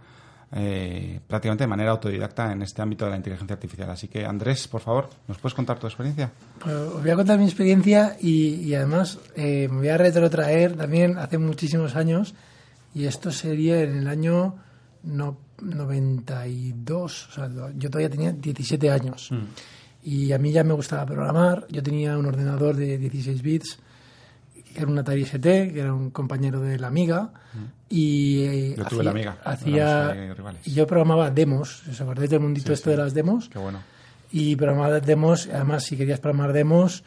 eh, 0.52 1.20
prácticamente 1.28 1.64
de 1.64 1.68
manera 1.68 1.90
autodidacta 1.90 2.50
en 2.50 2.62
este 2.62 2.80
ámbito 2.80 3.04
de 3.04 3.10
la 3.10 3.18
inteligencia 3.18 3.52
artificial. 3.52 3.90
Así 3.90 4.08
que, 4.08 4.24
Andrés, 4.24 4.68
por 4.68 4.80
favor, 4.80 5.10
¿nos 5.28 5.36
puedes 5.36 5.52
contar 5.52 5.78
tu 5.78 5.86
experiencia? 5.86 6.32
Pues 6.60 6.74
os 6.74 7.02
voy 7.02 7.10
a 7.10 7.16
contar 7.16 7.38
mi 7.38 7.44
experiencia 7.44 8.16
y, 8.18 8.54
y 8.54 8.74
además 8.74 9.18
eh, 9.36 9.68
me 9.70 9.80
voy 9.80 9.88
a 9.88 9.98
retrotraer 9.98 10.78
también 10.78 11.18
hace 11.18 11.36
muchísimos 11.36 11.94
años 11.94 12.34
y 12.94 13.04
esto 13.04 13.30
sería 13.30 13.82
en 13.82 13.98
el 13.98 14.08
año 14.08 14.54
no, 15.02 15.36
92, 15.60 17.28
o 17.28 17.32
sea, 17.32 17.50
yo 17.76 17.90
todavía 17.90 18.08
tenía 18.08 18.32
17 18.32 18.90
años. 18.90 19.30
Mm. 19.30 19.44
Y 20.02 20.32
a 20.32 20.38
mí 20.38 20.52
ya 20.52 20.64
me 20.64 20.72
gustaba 20.72 21.04
programar. 21.04 21.66
Yo 21.68 21.82
tenía 21.82 22.16
un 22.16 22.26
ordenador 22.26 22.76
de 22.76 22.96
16 22.96 23.42
bits, 23.42 23.78
que 24.72 24.80
era 24.80 24.88
un 24.88 24.98
Atari 24.98 25.22
ST, 25.22 25.72
que 25.72 25.80
era 25.80 25.92
un 25.92 26.10
compañero 26.10 26.60
de 26.60 26.78
la 26.78 26.88
Amiga. 26.88 27.30
Y 27.88 28.42
eh, 28.42 28.74
yo 28.76 28.84
tuve 28.84 28.86
hacía, 28.86 29.02
la 29.02 29.10
Amiga. 29.10 29.38
Hacía, 29.44 30.36
y 30.64 30.72
yo 30.72 30.86
programaba 30.86 31.30
demos. 31.30 31.86
¿Os 31.88 32.00
acordáis 32.00 32.30
del 32.30 32.40
mundito 32.40 32.68
sí, 32.68 32.72
esto 32.72 32.90
sí. 32.90 32.96
de 32.96 33.02
las 33.02 33.12
demos? 33.12 33.48
Qué 33.48 33.58
bueno. 33.58 33.80
Y 34.32 34.56
programaba 34.56 35.00
demos. 35.00 35.48
Además, 35.52 35.84
si 35.84 35.96
querías 35.96 36.20
programar 36.20 36.52
demos, 36.52 37.04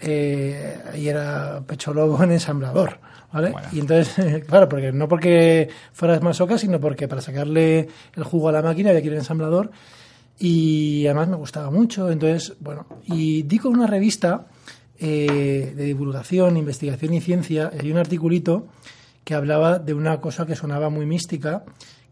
eh, 0.00 0.80
ahí 0.92 1.08
era 1.08 1.62
pecho 1.66 1.94
lobo 1.94 2.22
en 2.24 2.32
ensamblador. 2.32 2.98
¿Vale? 3.32 3.50
Bueno. 3.50 3.68
Y 3.72 3.80
entonces, 3.80 4.44
claro, 4.48 4.68
porque 4.68 4.92
no 4.92 5.06
porque 5.06 5.70
fueras 5.92 6.20
masoca, 6.22 6.58
sino 6.58 6.80
porque 6.80 7.06
para 7.06 7.22
sacarle 7.22 7.88
el 8.14 8.24
jugo 8.24 8.48
a 8.48 8.52
la 8.52 8.62
máquina 8.62 8.90
había 8.90 9.00
que 9.00 9.06
ir 9.06 9.12
al 9.12 9.20
ensamblador 9.20 9.70
y 10.38 11.06
además 11.06 11.28
me 11.28 11.36
gustaba 11.36 11.70
mucho. 11.70 12.10
Entonces, 12.10 12.54
bueno, 12.60 12.86
y 13.04 13.42
di 13.42 13.58
con 13.58 13.72
una 13.72 13.86
revista 13.86 14.46
eh, 14.98 15.72
de 15.76 15.84
divulgación, 15.84 16.56
investigación 16.56 17.14
y 17.14 17.20
ciencia, 17.20 17.70
hay 17.78 17.90
un 17.90 17.98
articulito 17.98 18.66
que 19.24 19.34
hablaba 19.34 19.78
de 19.78 19.94
una 19.94 20.20
cosa 20.20 20.46
que 20.46 20.56
sonaba 20.56 20.90
muy 20.90 21.06
mística, 21.06 21.64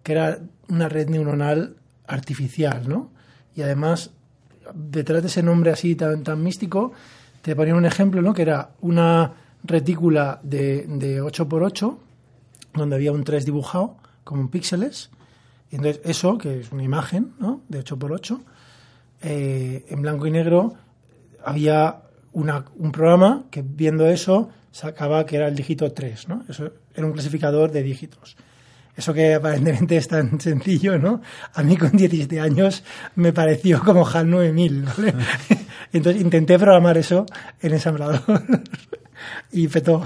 que 0.03 0.13
era 0.13 0.39
una 0.69 0.89
red 0.89 1.09
neuronal 1.09 1.77
artificial, 2.07 2.89
¿no? 2.89 3.11
Y 3.57 3.63
además, 3.63 4.11
detrás 4.75 5.23
de 5.23 5.29
ese 5.29 5.43
nombre 5.43 5.71
así 5.71 5.97
tan, 5.97 6.23
tan 6.23 6.43
místico, 6.43 6.93
te 7.43 7.57
ponían 7.57 7.77
un 7.77 7.85
ejemplo, 7.87 8.23
¿no? 8.23 8.33
Que 8.33 8.43
era 8.43 8.71
una 8.81 9.33
retícula 9.65 10.41
de, 10.43 10.87
de 10.87 11.23
8x8, 11.23 11.97
donde 12.75 12.97
había 12.97 13.13
un 13.13 13.25
3 13.25 13.45
dibujado, 13.45 13.97
como 14.25 14.43
en 14.43 14.49
píxeles, 14.49 15.11
y 15.71 15.77
entonces 15.77 16.01
eso, 16.05 16.37
que 16.39 16.61
es 16.61 16.73
una 16.73 16.83
imagen 16.83 17.33
¿no? 17.39 17.63
de 17.69 17.85
8x8, 17.85 18.41
eh, 19.23 19.85
en 19.89 20.03
blanco 20.03 20.27
y 20.27 20.31
negro, 20.31 20.75
había 21.45 22.03
una, 22.33 22.65
un 22.77 22.93
programa 22.93 23.45
que 23.51 23.63
viendo 23.63 24.07
eso 24.07 24.51
sacaba 24.73 25.27
que 25.27 25.37
era 25.37 25.49
el 25.49 25.55
dígito 25.55 25.91
3, 25.93 26.29
¿no? 26.29 26.45
Eso 26.49 26.71
era 26.95 27.07
un 27.07 27.13
clasificador 27.13 27.71
de 27.71 27.83
dígitos. 27.83 28.37
Eso 28.97 29.15
que 29.15 29.35
aparentemente 29.35 29.97
es 29.97 30.09
tan 30.09 30.41
sencillo, 30.41 30.99
¿no? 30.99 31.21
A 31.55 31.63
mí 31.63 31.77
con 31.77 31.93
17 31.93 32.41
años 32.41 32.85
me 33.15 33.33
pareció 33.33 33.81
como 33.83 34.07
HAL 34.07 34.29
9000, 34.31 34.83
¿vale? 34.83 35.15
Entonces 35.93 36.23
intenté 36.23 36.59
programar 36.59 36.99
eso 36.99 37.27
en 37.61 37.73
ensamblador 37.73 38.23
y 39.53 39.69
petó. 39.69 40.03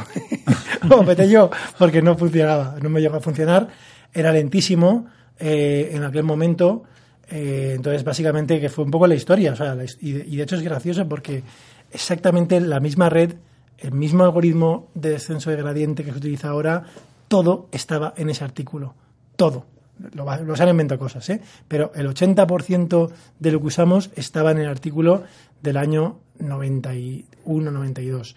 o 0.91 1.05
peté 1.05 1.29
yo, 1.29 1.51
porque 1.79 2.03
no 2.03 2.17
funcionaba, 2.17 2.77
no 2.81 2.89
me 2.89 3.01
llegó 3.01 3.17
a 3.17 3.21
funcionar. 3.21 3.69
Era 4.13 4.33
lentísimo, 4.33 5.07
eh, 5.39 5.91
en 5.93 6.05
aquel 6.05 6.23
momento. 6.23 6.85
Eh, 7.31 7.73
entonces, 7.77 8.05
básicamente, 8.05 8.61
que 8.61 8.69
fue 8.69 8.85
un 8.85 8.91
poco 8.91 9.07
la 9.07 9.15
historia. 9.15 9.53
O 9.53 9.57
sea, 9.57 9.75
la, 9.75 9.85
y, 10.01 10.13
de, 10.13 10.43
hecho 10.43 10.57
es 10.57 10.63
gracioso 10.63 11.09
porque 11.09 11.43
exactamente 11.91 12.61
la 12.61 12.81
misma 12.81 13.09
red, 13.09 13.35
el 13.79 13.93
mismo 13.93 14.25
algoritmo 14.25 14.89
de 14.95 15.11
descenso 15.11 15.51
de 15.51 15.57
gradiente 15.57 16.05
que 16.05 16.13
se 16.13 16.19
utiliza 16.19 16.49
ahora, 16.49 16.85
todo 17.29 17.69
estaba 17.73 18.15
en 18.17 18.31
ese 18.31 18.45
artículo. 18.45 18.95
Todo. 19.37 19.67
Lo, 20.13 20.25
lo 20.45 20.57
se 20.57 20.63
han 20.63 20.69
inventado 20.71 20.99
cosas, 20.99 21.29
¿eh? 21.31 21.41
Pero 21.69 21.93
el 21.95 22.09
80% 22.09 23.11
de 23.39 23.53
lo 23.53 23.61
que 23.61 23.67
usamos 23.67 24.11
estaba 24.17 24.51
en 24.51 24.59
el 24.59 24.69
artículo 24.69 25.23
del 25.63 25.77
año 25.77 26.19
91-92. 26.41 28.35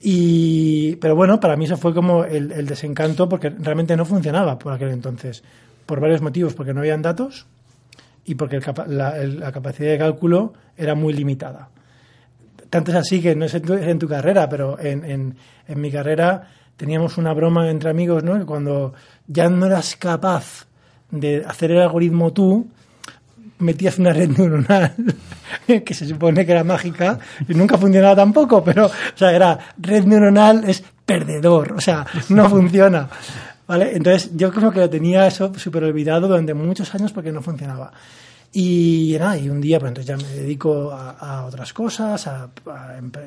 Y, 0.00 0.96
pero 0.96 1.14
bueno, 1.14 1.38
para 1.40 1.56
mí 1.56 1.66
eso 1.66 1.76
fue 1.76 1.94
como 1.94 2.24
el 2.24 2.66
desencanto 2.66 3.28
porque 3.28 3.50
realmente 3.50 3.96
no 3.96 4.04
funcionaba 4.04 4.58
por 4.58 4.72
aquel 4.72 4.88
entonces 4.88 5.44
por 5.92 6.00
varios 6.00 6.22
motivos, 6.22 6.54
porque 6.54 6.72
no 6.72 6.80
habían 6.80 7.02
datos 7.02 7.44
y 8.24 8.34
porque 8.36 8.56
el, 8.56 8.64
la, 8.86 9.20
el, 9.20 9.40
la, 9.40 9.52
capacidad 9.52 9.90
de 9.90 9.98
cálculo 9.98 10.54
era 10.74 10.94
muy 10.94 11.12
limitada. 11.12 11.68
Tanto 12.70 12.92
es 12.92 12.96
así 12.96 13.20
que 13.20 13.36
no 13.36 13.44
es 13.44 13.52
en 13.52 13.60
tu, 13.60 13.74
en 13.74 13.98
tu 13.98 14.08
carrera, 14.08 14.48
pero 14.48 14.80
en, 14.80 15.04
en, 15.04 15.36
en, 15.68 15.80
mi 15.82 15.92
carrera 15.92 16.48
teníamos 16.78 17.18
una 17.18 17.34
broma 17.34 17.68
entre 17.68 17.90
amigos, 17.90 18.24
¿no? 18.24 18.38
Que 18.38 18.46
cuando 18.46 18.94
ya 19.26 19.50
no 19.50 19.66
eras 19.66 19.94
capaz 19.96 20.66
de 21.10 21.44
hacer 21.46 21.72
el 21.72 21.82
algoritmo 21.82 22.32
tú, 22.32 22.68
metías 23.58 23.98
una 23.98 24.14
red 24.14 24.30
neuronal 24.30 24.94
que 25.66 25.92
se 25.92 26.06
supone 26.06 26.46
que 26.46 26.52
era 26.52 26.64
mágica 26.64 27.18
y 27.46 27.52
nunca 27.52 27.76
funcionaba 27.76 28.16
tampoco, 28.16 28.64
pero, 28.64 28.86
o 28.86 28.90
sea, 29.14 29.30
era 29.30 29.58
red 29.76 30.04
neuronal 30.04 30.64
es 30.66 30.82
perdedor, 31.04 31.74
o 31.74 31.80
sea, 31.82 32.06
no 32.30 32.48
funciona. 32.48 33.10
Entonces 33.80 34.30
yo 34.34 34.52
como 34.52 34.70
que 34.70 34.80
lo 34.80 34.90
tenía 34.90 35.26
eso 35.26 35.52
súper 35.54 35.84
olvidado 35.84 36.28
durante 36.28 36.54
muchos 36.54 36.94
años 36.94 37.12
porque 37.12 37.32
no 37.32 37.42
funcionaba. 37.42 37.92
Y 38.52 39.16
nada, 39.18 39.38
y 39.38 39.48
un 39.48 39.60
día 39.60 39.80
pues 39.80 39.90
entonces 39.90 40.08
ya 40.08 40.16
me 40.16 40.30
dedico 40.34 40.90
a, 40.92 41.46
otras 41.46 41.72
cosas, 41.72 42.26
a, 42.26 42.50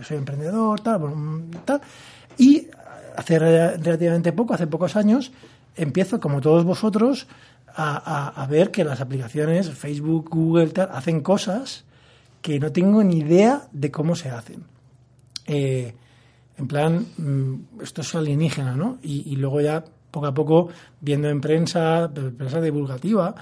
soy 0.04 0.18
emprendedor, 0.18 0.82
tal, 0.82 1.02
tal. 1.66 1.82
Y 2.38 2.68
hace 3.16 3.40
relativamente 3.40 4.34
poco, 4.34 4.54
hace 4.54 4.68
pocos 4.68 4.96
años, 4.96 5.32
empiezo, 5.76 6.20
como 6.20 6.42
todos 6.42 6.64
vosotros, 6.64 7.28
a, 7.78 8.48
ver 8.50 8.72
que 8.72 8.84
las 8.84 9.02
aplicaciones, 9.02 9.70
Facebook, 9.70 10.30
Google, 10.30 10.68
tal, 10.68 10.90
hacen 10.92 11.22
cosas 11.22 11.84
que 12.42 12.60
no 12.60 12.72
tengo 12.72 13.04
ni 13.04 13.20
idea 13.20 13.68
de 13.72 13.92
cómo 13.92 14.16
se 14.16 14.30
hacen. 14.30 14.64
Eh, 15.48 15.94
en 16.58 16.68
plan, 16.68 17.06
mm, 17.18 17.82
esto 17.82 18.02
es 18.02 18.16
alienígena, 18.16 18.76
¿no? 18.76 18.98
Y, 19.02 19.36
luego 19.36 19.60
ya, 19.62 19.84
poco 20.16 20.28
a 20.28 20.34
poco, 20.34 20.70
viendo 21.02 21.28
en 21.28 21.42
prensa, 21.42 22.10
prensa 22.38 22.62
divulgativa, 22.62 23.36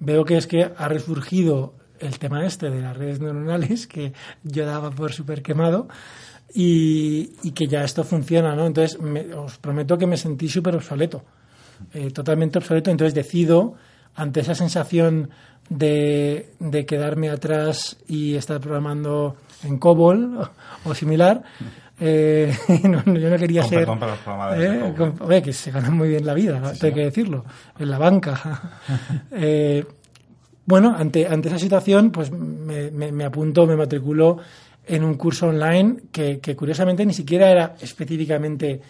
veo 0.00 0.24
que 0.24 0.38
es 0.38 0.46
que 0.46 0.72
ha 0.74 0.88
resurgido 0.88 1.74
el 2.00 2.18
tema 2.18 2.46
este 2.46 2.70
de 2.70 2.80
las 2.80 2.96
redes 2.96 3.20
neuronales, 3.20 3.86
que 3.86 4.14
yo 4.42 4.64
daba 4.64 4.90
por 4.90 5.12
súper 5.12 5.42
quemado, 5.42 5.86
y, 6.54 7.50
que 7.52 7.66
ya 7.66 7.84
esto 7.84 8.04
funciona, 8.04 8.56
¿no? 8.56 8.66
Entonces, 8.66 8.98
os 9.36 9.58
prometo 9.58 9.98
que 9.98 10.06
me 10.06 10.16
sentí 10.16 10.48
súper 10.48 10.76
obsoleto, 10.76 11.24
eh, 11.92 12.10
totalmente 12.10 12.58
obsoleto, 12.58 12.90
entonces 12.90 13.12
decido, 13.12 13.74
ante 14.14 14.40
esa 14.40 14.54
sensación 14.54 15.28
de, 15.68 16.54
de 16.58 16.86
quedarme 16.86 17.28
atrás 17.28 17.98
y 18.08 18.34
estar 18.34 18.60
programando 18.60 19.36
en 19.64 19.78
COBOL 19.78 20.50
o 20.84 20.94
similar, 20.94 21.42
eh, 22.00 22.52
yo 22.82 23.30
no 23.30 23.38
quería 23.38 23.62
ser. 23.64 23.88
eh, 24.56 25.42
que 25.42 25.52
se 25.52 25.70
gana 25.70 25.90
muy 25.90 26.08
bien 26.08 26.26
la 26.26 26.34
vida, 26.34 26.60
hay 26.80 26.92
que 26.92 27.04
decirlo, 27.04 27.44
en 27.78 27.90
la 27.90 27.98
banca. 27.98 28.72
eh, 29.32 29.84
bueno, 30.66 30.94
ante, 30.96 31.26
ante 31.26 31.48
esa 31.48 31.58
situación, 31.58 32.10
pues 32.10 32.30
me, 32.30 32.90
me, 32.90 33.12
me 33.12 33.24
apunto, 33.24 33.66
me 33.66 33.76
matriculo 33.76 34.38
en 34.86 35.04
un 35.04 35.14
curso 35.14 35.48
online 35.48 35.96
que, 36.10 36.40
que, 36.40 36.56
curiosamente 36.56 37.04
ni 37.06 37.14
siquiera 37.14 37.50
era 37.50 37.76
específicamente 37.80 38.80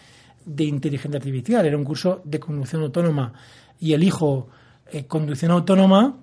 de 0.45 0.65
inteligencia 0.65 1.19
artificial, 1.19 1.65
era 1.65 1.77
un 1.77 1.85
curso 1.85 2.21
de 2.25 2.39
conducción 2.39 2.83
autónoma. 2.83 3.33
Y 3.81 3.93
elijo 3.93 4.49
eh, 4.91 5.05
conducción 5.07 5.51
autónoma 5.51 6.17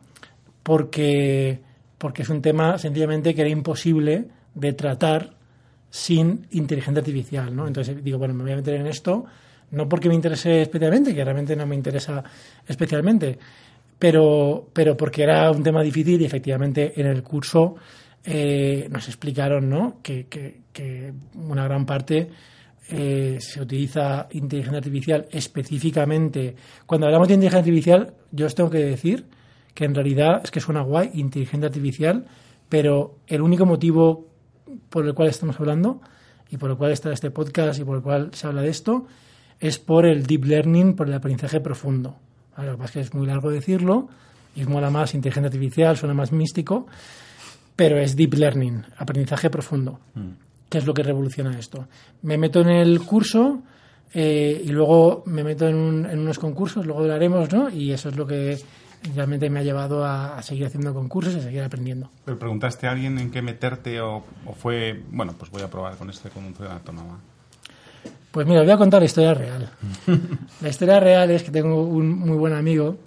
porque, 0.63 1.59
porque 1.97 2.21
es 2.21 2.29
un 2.29 2.41
tema 2.41 2.77
sencillamente 2.77 3.33
que 3.33 3.41
era 3.41 3.49
imposible 3.49 4.27
de 4.53 4.73
tratar 4.73 5.33
sin 5.89 6.47
inteligencia 6.51 6.99
artificial, 7.01 7.55
¿no? 7.55 7.67
Entonces 7.67 8.03
digo, 8.03 8.17
bueno, 8.17 8.33
me 8.33 8.43
voy 8.43 8.53
a 8.53 8.55
meter 8.55 8.75
en 8.75 8.87
esto, 8.87 9.25
no 9.71 9.87
porque 9.87 10.09
me 10.09 10.15
interese 10.15 10.61
especialmente, 10.61 11.13
que 11.13 11.23
realmente 11.23 11.55
no 11.55 11.65
me 11.65 11.75
interesa 11.75 12.23
especialmente, 12.67 13.37
pero, 13.99 14.69
pero 14.73 14.97
porque 14.97 15.23
era 15.23 15.51
un 15.51 15.61
tema 15.61 15.83
difícil 15.83 16.21
y 16.21 16.25
efectivamente 16.25 16.99
en 16.99 17.07
el 17.07 17.21
curso 17.21 17.75
eh, 18.23 18.87
nos 18.89 19.07
explicaron 19.07 19.69
¿no? 19.69 19.97
que, 20.01 20.27
que, 20.27 21.13
una 21.35 21.65
gran 21.65 21.85
parte 21.85 22.29
eh, 22.89 23.37
se 23.39 23.61
utiliza 23.61 24.27
inteligencia 24.31 24.77
artificial 24.77 25.27
específicamente. 25.31 26.55
Cuando 26.85 27.07
hablamos 27.07 27.27
de 27.27 27.35
inteligencia 27.35 27.59
artificial, 27.59 28.13
yo 28.31 28.45
os 28.45 28.55
tengo 28.55 28.69
que 28.69 28.79
decir 28.79 29.25
que 29.73 29.85
en 29.85 29.93
realidad 29.93 30.41
es 30.43 30.51
que 30.51 30.59
suena 30.59 30.81
guay, 30.81 31.11
inteligencia 31.13 31.67
artificial, 31.67 32.25
pero 32.69 33.17
el 33.27 33.41
único 33.41 33.65
motivo 33.65 34.30
por 34.89 35.05
el 35.05 35.13
cual 35.13 35.29
estamos 35.29 35.59
hablando 35.59 36.01
y 36.49 36.57
por 36.57 36.71
el 36.71 36.77
cual 36.77 36.91
está 36.91 37.11
este 37.11 37.31
podcast 37.31 37.79
y 37.79 37.83
por 37.83 37.97
el 37.97 38.03
cual 38.03 38.31
se 38.33 38.47
habla 38.47 38.61
de 38.61 38.69
esto 38.69 39.07
es 39.59 39.77
por 39.77 40.05
el 40.05 40.25
deep 40.25 40.45
learning, 40.45 40.95
por 40.95 41.07
el 41.07 41.13
aprendizaje 41.13 41.61
profundo. 41.61 42.15
Lo 42.57 42.71
que 42.73 42.77
pasa 42.77 42.85
es 42.85 42.91
que 42.93 42.99
es 43.01 43.13
muy 43.13 43.27
largo 43.27 43.49
decirlo 43.51 44.09
y 44.55 44.65
mola 44.65 44.89
más 44.89 45.13
inteligencia 45.13 45.47
artificial, 45.47 45.95
suena 45.95 46.13
más 46.13 46.31
místico, 46.31 46.87
pero 47.75 47.97
es 47.97 48.15
deep 48.15 48.33
learning, 48.33 48.83
aprendizaje 48.97 49.49
profundo, 49.49 49.99
mm. 50.15 50.29
que 50.67 50.79
es 50.79 50.85
lo 50.85 50.93
que 50.93 51.03
revoluciona 51.03 51.57
esto. 51.57 51.87
Me 52.23 52.37
meto 52.37 52.61
en 52.61 52.69
el 52.69 52.99
curso 53.01 53.61
eh, 54.13 54.61
y 54.65 54.69
luego 54.69 55.23
me 55.27 55.43
meto 55.43 55.67
en, 55.67 56.05
en, 56.09 56.19
unos 56.19 56.39
concursos, 56.39 56.85
luego 56.85 57.01
hablaremos, 57.01 57.51
¿no? 57.53 57.69
Y 57.69 57.91
eso 57.91 58.09
es 58.09 58.17
lo 58.17 58.27
que 58.27 58.59
realmente 59.15 59.49
me 59.49 59.59
ha 59.59 59.63
llevado 59.63 60.05
a, 60.05 60.41
seguir 60.41 60.65
haciendo 60.65 60.93
concursos 60.93 61.35
y 61.35 61.39
a 61.39 61.41
seguir 61.41 61.63
aprendiendo. 61.63 62.09
¿Pero 62.25 62.37
preguntaste 62.37 62.87
a 62.87 62.91
alguien 62.91 63.17
en 63.17 63.31
qué 63.31 63.41
meterte 63.41 63.99
o, 64.01 64.23
fue, 64.55 65.01
bueno, 65.11 65.33
pues 65.37 65.51
voy 65.51 65.61
a 65.61 65.69
probar 65.69 65.95
con 65.97 66.09
este 66.09 66.29
con 66.29 66.45
un 66.45 66.55
autónoma? 66.67 67.19
Pues 68.31 68.47
mira, 68.47 68.61
voy 68.61 68.71
a 68.71 68.77
contar 68.77 69.01
la 69.01 69.05
historia 69.05 69.33
real. 69.33 69.69
la 70.61 70.69
historia 70.69 70.99
real 70.99 71.31
es 71.31 71.43
que 71.43 71.51
tengo 71.51 71.83
un 71.83 72.17
muy 72.17 72.37
buen 72.37 72.53
amigo 72.53 72.97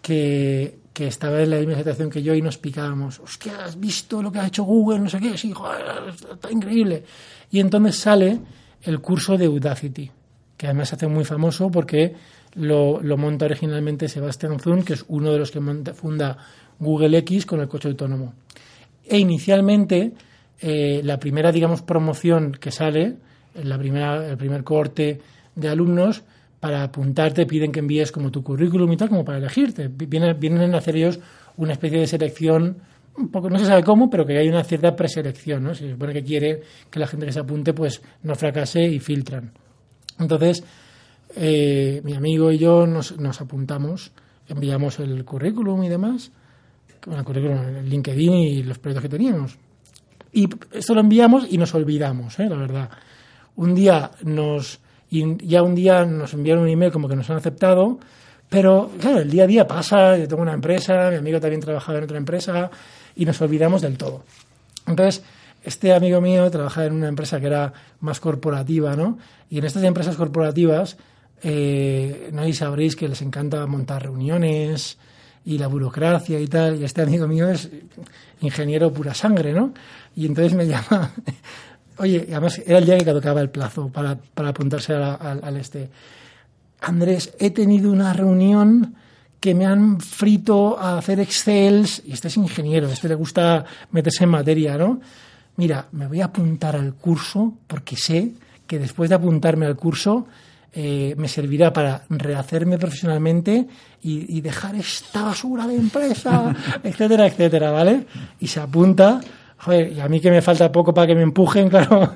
que, 0.00 0.80
que 0.92 1.06
estaba 1.06 1.40
en 1.40 1.50
la 1.50 1.56
misma 1.56 1.76
situación 1.76 2.10
que 2.10 2.22
yo 2.22 2.34
y 2.34 2.42
nos 2.42 2.58
picábamos. 2.58 3.20
Hostia, 3.20 3.64
¿has 3.64 3.78
visto 3.78 4.22
lo 4.22 4.30
que 4.30 4.38
ha 4.38 4.46
hecho 4.46 4.64
Google? 4.64 5.00
No 5.00 5.08
sé 5.08 5.18
qué. 5.18 5.38
Sí, 5.38 5.52
joder, 5.52 6.14
está 6.32 6.50
increíble. 6.50 7.04
Y 7.50 7.60
entonces 7.60 7.96
sale 7.96 8.38
el 8.82 9.00
curso 9.00 9.36
de 9.36 9.48
Udacity, 9.48 10.10
que 10.56 10.66
además 10.66 10.90
se 10.90 10.96
hace 10.96 11.06
muy 11.06 11.24
famoso 11.24 11.70
porque 11.70 12.14
lo, 12.54 13.16
monta 13.16 13.44
originalmente 13.46 14.08
Sebastian 14.08 14.58
Zun, 14.58 14.82
que 14.82 14.94
es 14.94 15.04
uno 15.08 15.32
de 15.32 15.38
los 15.38 15.50
que 15.50 15.60
funda 15.94 16.36
Google 16.78 17.18
X 17.18 17.46
con 17.46 17.60
el 17.60 17.68
coche 17.68 17.88
autónomo. 17.88 18.34
E 19.04 19.18
inicialmente, 19.18 20.12
eh, 20.60 21.00
la 21.04 21.18
primera, 21.18 21.52
digamos, 21.52 21.82
promoción 21.82 22.52
que 22.52 22.70
sale, 22.70 23.16
la 23.54 23.78
primera, 23.78 24.28
el 24.28 24.36
primer 24.36 24.64
corte 24.64 25.20
de 25.54 25.68
alumnos, 25.68 26.22
para 26.60 26.82
apuntarte 26.82 27.46
piden 27.46 27.72
que 27.72 27.80
envíes 27.80 28.12
como 28.12 28.30
tu 28.30 28.42
currículum 28.42 28.92
y 28.92 28.96
tal, 28.96 29.08
como 29.08 29.24
para 29.24 29.38
elegirte. 29.38 29.88
Vienen, 29.88 30.38
vienen 30.38 30.74
a 30.74 30.78
hacer 30.78 30.96
ellos 30.96 31.18
una 31.56 31.72
especie 31.72 31.98
de 31.98 32.06
selección, 32.06 32.76
un 33.16 33.30
poco, 33.30 33.50
no 33.50 33.58
se 33.58 33.64
sabe 33.64 33.82
cómo, 33.82 34.08
pero 34.08 34.26
que 34.26 34.38
hay 34.38 34.48
una 34.48 34.62
cierta 34.62 34.94
preselección, 34.94 35.64
¿no? 35.64 35.74
Se 35.74 35.90
supone 35.90 36.12
que 36.12 36.22
quiere 36.22 36.62
que 36.90 36.98
la 36.98 37.06
gente 37.06 37.26
que 37.26 37.32
se 37.32 37.40
apunte 37.40 37.72
pues 37.72 38.02
no 38.22 38.34
fracase 38.34 38.82
y 38.82 39.00
filtran. 39.00 39.52
Entonces, 40.18 40.62
eh, 41.36 42.00
mi 42.04 42.14
amigo 42.14 42.50
y 42.50 42.58
yo 42.58 42.86
nos, 42.86 43.12
apuntamos, 43.40 44.12
enviamos 44.48 44.98
el 44.98 45.24
currículum 45.24 45.84
y 45.84 45.88
demás, 45.88 46.32
el 47.10 47.24
currículum, 47.24 47.58
el 47.78 47.88
LinkedIn 47.88 48.32
y 48.32 48.62
los 48.62 48.78
proyectos 48.78 49.02
que 49.02 49.16
teníamos. 49.16 49.58
Y 50.32 50.48
esto 50.72 50.94
lo 50.94 51.00
enviamos 51.00 51.46
y 51.50 51.58
nos 51.58 51.74
olvidamos, 51.74 52.38
¿eh? 52.38 52.48
la 52.48 52.56
verdad. 52.56 52.90
Un 53.56 53.74
día 53.74 54.10
nos, 54.22 54.80
ya 55.10 55.62
un 55.62 55.74
día 55.74 56.04
nos 56.04 56.34
enviaron 56.34 56.64
un 56.64 56.70
email 56.70 56.92
como 56.92 57.08
que 57.08 57.16
nos 57.16 57.28
han 57.30 57.36
aceptado, 57.36 57.98
pero 58.48 58.90
claro, 59.00 59.18
el 59.18 59.30
día 59.30 59.44
a 59.44 59.46
día 59.46 59.66
pasa, 59.66 60.16
yo 60.16 60.26
tengo 60.26 60.42
una 60.42 60.54
empresa, 60.54 61.10
mi 61.10 61.16
amigo 61.16 61.40
también 61.40 61.60
trabajaba 61.60 61.98
en 61.98 62.04
otra 62.04 62.18
empresa 62.18 62.70
y 63.16 63.24
nos 63.24 63.40
olvidamos 63.40 63.82
del 63.82 63.96
todo. 63.96 64.24
Entonces, 64.86 65.22
este 65.62 65.92
amigo 65.92 66.20
mío 66.20 66.50
trabajaba 66.50 66.86
en 66.86 66.94
una 66.94 67.08
empresa 67.08 67.38
que 67.38 67.46
era 67.46 67.72
más 68.00 68.18
corporativa, 68.18 68.96
¿no? 68.96 69.18
Y 69.48 69.58
en 69.58 69.64
estas 69.64 69.82
empresas 69.84 70.16
corporativas 70.16 70.96
eh, 71.42 72.30
nadie 72.32 72.54
sabréis 72.54 72.96
que 72.96 73.08
les 73.08 73.22
encanta 73.22 73.66
montar 73.66 74.02
reuniones 74.02 74.98
y 75.44 75.58
la 75.58 75.66
burocracia 75.66 76.38
y 76.40 76.46
tal. 76.46 76.80
Y 76.80 76.84
este 76.84 77.02
amigo 77.02 77.26
mío 77.26 77.48
es 77.48 77.70
ingeniero 78.40 78.92
pura 78.92 79.14
sangre, 79.14 79.52
¿no? 79.52 79.72
Y 80.16 80.26
entonces 80.26 80.54
me 80.54 80.66
llama. 80.68 81.12
Oye, 81.98 82.26
además 82.30 82.60
era 82.66 82.78
el 82.78 82.86
día 82.86 82.98
que 82.98 83.04
caducaba 83.04 83.40
el 83.40 83.50
plazo 83.50 83.88
para, 83.88 84.16
para 84.16 84.50
apuntarse 84.50 84.94
al 84.94 85.56
este. 85.56 85.90
Andrés, 86.80 87.34
he 87.38 87.50
tenido 87.50 87.92
una 87.92 88.12
reunión 88.12 88.94
que 89.38 89.54
me 89.54 89.66
han 89.66 90.00
frito 90.00 90.78
a 90.78 90.98
hacer 90.98 91.18
Excels, 91.20 92.02
y 92.04 92.12
este 92.12 92.28
es 92.28 92.36
ingeniero, 92.36 92.88
este 92.88 93.08
le 93.08 93.14
gusta 93.14 93.64
meterse 93.90 94.24
en 94.24 94.30
materia, 94.30 94.76
¿no? 94.76 95.00
Mira, 95.56 95.88
me 95.92 96.06
voy 96.06 96.20
a 96.20 96.26
apuntar 96.26 96.76
al 96.76 96.94
curso 96.94 97.54
porque 97.66 97.96
sé 97.96 98.32
que 98.66 98.78
después 98.78 99.08
de 99.08 99.16
apuntarme 99.16 99.66
al 99.66 99.76
curso 99.76 100.26
eh, 100.72 101.14
me 101.16 101.26
servirá 101.26 101.72
para 101.72 102.04
rehacerme 102.08 102.78
profesionalmente 102.78 103.66
y, 104.02 104.40
dejar 104.40 104.76
esta 104.76 105.22
basura 105.22 105.66
de 105.66 105.74
empresa, 105.74 106.54
etcétera, 106.82 107.26
etcétera, 107.26 107.70
¿vale? 107.70 108.06
Y 108.38 108.46
se 108.46 108.60
apunta 108.60 109.20
joder, 109.58 109.92
y 109.92 110.00
a 110.00 110.08
mí 110.08 110.20
que 110.20 110.30
me 110.30 110.40
falta 110.40 110.72
poco 110.72 110.94
para 110.94 111.06
que 111.06 111.14
me 111.14 111.22
empujen, 111.22 111.68
claro, 111.70 112.14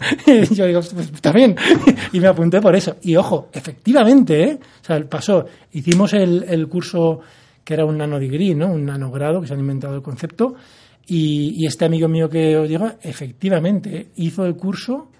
yo 0.50 0.66
digo, 0.66 0.80
pues 0.94 1.12
también, 1.20 1.54
y 2.12 2.20
me 2.20 2.28
apunté 2.28 2.60
por 2.60 2.74
eso. 2.74 2.96
Y 3.02 3.16
ojo, 3.16 3.48
efectivamente, 3.52 4.42
¿eh? 4.42 4.58
O 4.82 4.84
sea, 4.84 5.00
pasó, 5.08 5.44
hicimos 5.72 6.12
el, 6.14 6.44
el 6.48 6.68
curso 6.68 7.20
que 7.62 7.74
era 7.74 7.84
un 7.84 7.98
nanodegree, 7.98 8.54
¿no? 8.54 8.68
Un 8.68 8.86
nanogrado, 8.86 9.40
que 9.40 9.46
se 9.46 9.54
han 9.54 9.60
inventado 9.60 9.94
el 9.94 10.02
concepto, 10.02 10.54
y, 11.06 11.62
y, 11.62 11.66
este 11.66 11.84
amigo 11.84 12.08
mío 12.08 12.30
que 12.30 12.56
os 12.56 12.68
digo, 12.68 12.90
efectivamente, 13.02 14.08
hizo 14.16 14.46
el 14.46 14.56
curso 14.56 15.10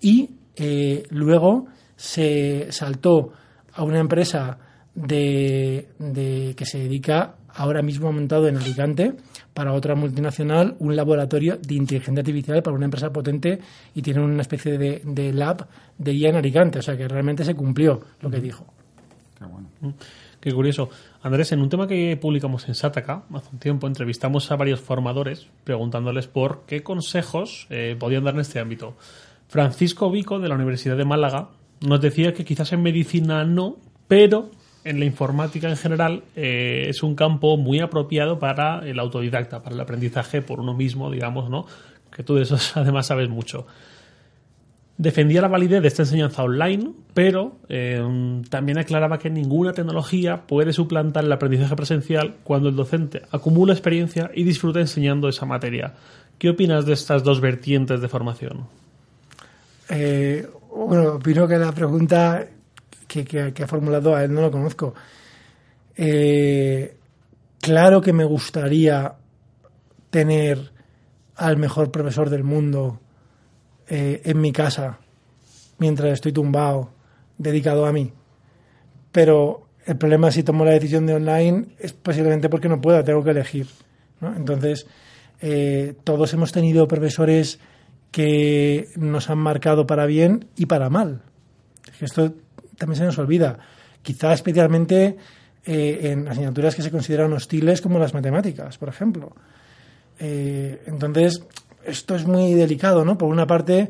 y 0.00 0.30
eh, 0.56 1.02
luego 1.10 1.66
se 1.96 2.70
saltó 2.70 3.32
a 3.72 3.82
una 3.82 4.00
empresa 4.00 4.58
de, 4.94 5.88
que 6.56 6.64
se 6.64 6.78
dedica 6.78 7.36
ahora 7.48 7.82
mismo 7.82 8.12
montado 8.12 8.48
en 8.48 8.56
Alicante 8.56 9.12
para 9.52 9.72
otra 9.72 9.94
multinacional 9.94 10.76
un 10.80 10.96
laboratorio 10.96 11.56
de 11.56 11.74
inteligencia 11.74 12.20
artificial 12.20 12.62
para 12.62 12.76
una 12.76 12.86
empresa 12.86 13.10
potente 13.10 13.60
y 13.94 14.02
tiene 14.02 14.20
una 14.20 14.42
especie 14.42 14.76
de, 14.78 15.02
de 15.04 15.32
lab 15.32 15.66
de 15.98 16.12
IA 16.12 16.30
en 16.30 16.36
Alicante. 16.36 16.78
O 16.78 16.82
sea 16.82 16.96
que 16.96 17.06
realmente 17.06 17.44
se 17.44 17.54
cumplió 17.54 18.00
lo 18.20 18.30
que 18.30 18.40
dijo. 18.40 18.66
Qué 19.38 19.44
bueno. 19.44 19.68
Mm, 19.80 19.90
qué 20.40 20.52
curioso. 20.52 20.88
Andrés, 21.22 21.52
en 21.52 21.60
un 21.60 21.68
tema 21.68 21.86
que 21.86 22.16
publicamos 22.20 22.68
en 22.68 22.74
Sataka 22.74 23.24
hace 23.32 23.48
un 23.52 23.58
tiempo, 23.58 23.86
entrevistamos 23.86 24.50
a 24.50 24.56
varios 24.56 24.80
formadores 24.80 25.48
preguntándoles 25.64 26.26
por 26.26 26.64
qué 26.66 26.82
consejos 26.82 27.66
eh, 27.70 27.96
podían 27.98 28.24
dar 28.24 28.34
en 28.34 28.40
este 28.40 28.60
ámbito. 28.60 28.96
Francisco 29.48 30.10
Vico, 30.10 30.38
de 30.40 30.48
la 30.48 30.54
Universidad 30.54 30.96
de 30.96 31.04
Málaga, 31.04 31.50
nos 31.84 32.00
decía 32.00 32.32
que 32.32 32.44
quizás 32.44 32.72
en 32.72 32.82
medicina 32.82 33.44
no, 33.44 33.76
pero 34.08 34.50
en 34.84 34.98
la 34.98 35.06
informática 35.06 35.68
en 35.68 35.76
general 35.76 36.24
eh, 36.36 36.86
es 36.88 37.02
un 37.02 37.14
campo 37.14 37.56
muy 37.56 37.80
apropiado 37.80 38.38
para 38.38 38.80
el 38.86 38.98
autodidacta, 38.98 39.62
para 39.62 39.74
el 39.74 39.80
aprendizaje 39.80 40.42
por 40.42 40.60
uno 40.60 40.74
mismo, 40.74 41.10
digamos, 41.10 41.48
¿no? 41.48 41.66
Que 42.14 42.22
tú 42.22 42.34
de 42.34 42.42
eso 42.42 42.56
además 42.74 43.06
sabes 43.06 43.28
mucho. 43.28 43.66
Defendía 44.96 45.40
la 45.40 45.48
validez 45.48 45.82
de 45.82 45.88
esta 45.88 46.02
enseñanza 46.02 46.44
online, 46.44 46.92
pero 47.14 47.56
eh, 47.68 48.00
también 48.48 48.78
aclaraba 48.78 49.18
que 49.18 49.28
ninguna 49.28 49.72
tecnología 49.72 50.42
puede 50.46 50.72
suplantar 50.72 51.24
el 51.24 51.32
aprendizaje 51.32 51.74
presencial 51.74 52.36
cuando 52.44 52.68
el 52.68 52.76
docente 52.76 53.22
acumula 53.32 53.72
experiencia 53.72 54.30
y 54.34 54.44
disfruta 54.44 54.78
enseñando 54.78 55.28
esa 55.28 55.46
materia. 55.46 55.94
¿Qué 56.38 56.50
opinas 56.50 56.86
de 56.86 56.92
estas 56.92 57.24
dos 57.24 57.40
vertientes 57.40 58.00
de 58.00 58.08
formación? 58.08 58.68
Eh, 59.90 60.46
bueno, 60.74 61.14
opino 61.14 61.46
que 61.46 61.56
la 61.56 61.72
pregunta 61.72 62.46
que, 63.06 63.54
ha 63.62 63.66
formulado 63.66 64.14
a 64.14 64.24
él 64.24 64.32
no 64.32 64.40
lo 64.40 64.50
conozco. 64.50 64.94
Eh, 65.96 66.96
claro 67.60 68.00
que 68.00 68.12
me 68.12 68.24
gustaría 68.24 69.14
tener 70.10 70.72
al 71.36 71.56
mejor 71.56 71.90
profesor 71.90 72.30
del 72.30 72.44
mundo 72.44 73.00
eh, 73.88 74.22
en 74.24 74.40
mi 74.40 74.52
casa 74.52 74.98
mientras 75.78 76.12
estoy 76.12 76.32
tumbado, 76.32 76.90
dedicado 77.38 77.86
a 77.86 77.92
mí. 77.92 78.12
Pero 79.12 79.68
el 79.86 79.96
problema 79.96 80.30
si 80.30 80.42
tomo 80.42 80.64
la 80.64 80.72
decisión 80.72 81.06
de 81.06 81.14
online 81.14 81.66
es 81.78 81.92
posiblemente 81.92 82.48
porque 82.48 82.68
no 82.68 82.80
pueda, 82.80 83.04
tengo 83.04 83.22
que 83.22 83.30
elegir. 83.30 83.66
Entonces, 84.20 84.86
eh, 85.40 85.94
todos 86.04 86.32
hemos 86.32 86.52
tenido 86.52 86.88
profesores 86.88 87.58
que 88.14 88.90
nos 88.94 89.28
han 89.28 89.38
marcado 89.38 89.88
para 89.88 90.06
bien 90.06 90.46
y 90.56 90.66
para 90.66 90.88
mal. 90.88 91.22
Esto 92.00 92.32
también 92.78 92.96
se 92.96 93.04
nos 93.04 93.18
olvida. 93.18 93.58
Quizá 94.02 94.32
especialmente 94.32 95.16
eh, 95.64 95.98
en 96.12 96.28
asignaturas 96.28 96.76
que 96.76 96.82
se 96.82 96.92
consideran 96.92 97.32
hostiles 97.32 97.80
como 97.80 97.98
las 97.98 98.14
matemáticas, 98.14 98.78
por 98.78 98.88
ejemplo. 98.88 99.32
Eh, 100.20 100.84
entonces, 100.86 101.44
esto 101.84 102.14
es 102.14 102.24
muy 102.24 102.54
delicado, 102.54 103.04
¿no? 103.04 103.18
Por 103.18 103.28
una 103.28 103.48
parte, 103.48 103.88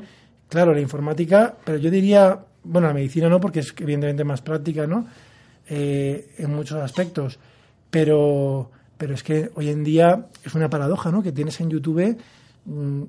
claro, 0.48 0.72
la 0.72 0.80
informática, 0.80 1.54
pero 1.62 1.76
yo 1.76 1.90
diría, 1.90 2.46
bueno, 2.62 2.88
la 2.88 2.94
medicina 2.94 3.28
no, 3.28 3.38
porque 3.38 3.60
es 3.60 3.74
evidentemente 3.78 4.24
más 4.24 4.40
práctica, 4.40 4.86
¿no? 4.86 5.06
Eh, 5.68 6.30
en 6.38 6.54
muchos 6.54 6.78
aspectos. 6.78 7.38
Pero, 7.90 8.70
pero 8.96 9.12
es 9.12 9.22
que 9.22 9.50
hoy 9.54 9.68
en 9.68 9.84
día 9.84 10.28
es 10.42 10.54
una 10.54 10.70
paradoja, 10.70 11.12
¿no? 11.12 11.22
Que 11.22 11.32
tienes 11.32 11.60
en 11.60 11.68
YouTube 11.68 12.16
mm, 12.64 13.02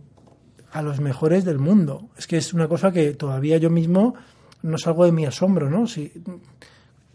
a 0.75 0.81
los 0.81 0.99
mejores 0.99 1.45
del 1.45 1.57
mundo. 1.57 2.09
Es 2.17 2.27
que 2.27 2.35
es 2.35 2.53
una 2.53 2.67
cosa 2.67 2.91
que 2.91 3.13
todavía 3.13 3.57
yo 3.57 3.69
mismo 3.69 4.13
no 4.61 4.77
salgo 4.77 5.05
de 5.05 5.13
mi 5.13 5.25
asombro, 5.25 5.69
¿no? 5.69 5.87
Si 5.87 6.11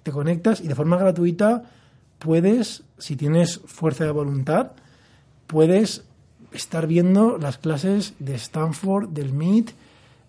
te 0.03 0.11
conectas 0.11 0.63
y 0.63 0.67
de 0.67 0.75
forma 0.75 0.97
gratuita 0.97 1.65
puedes, 2.19 2.85
si 2.97 3.17
tienes 3.17 3.61
fuerza 3.67 4.05
de 4.05 4.13
voluntad, 4.13 4.73
puedes 5.47 6.05
estar 6.53 6.87
viendo 6.87 7.37
las 7.37 7.59
clases 7.59 8.15
de 8.19 8.35
Stanford, 8.37 9.11
del 9.11 9.35
MIT, 9.35 9.73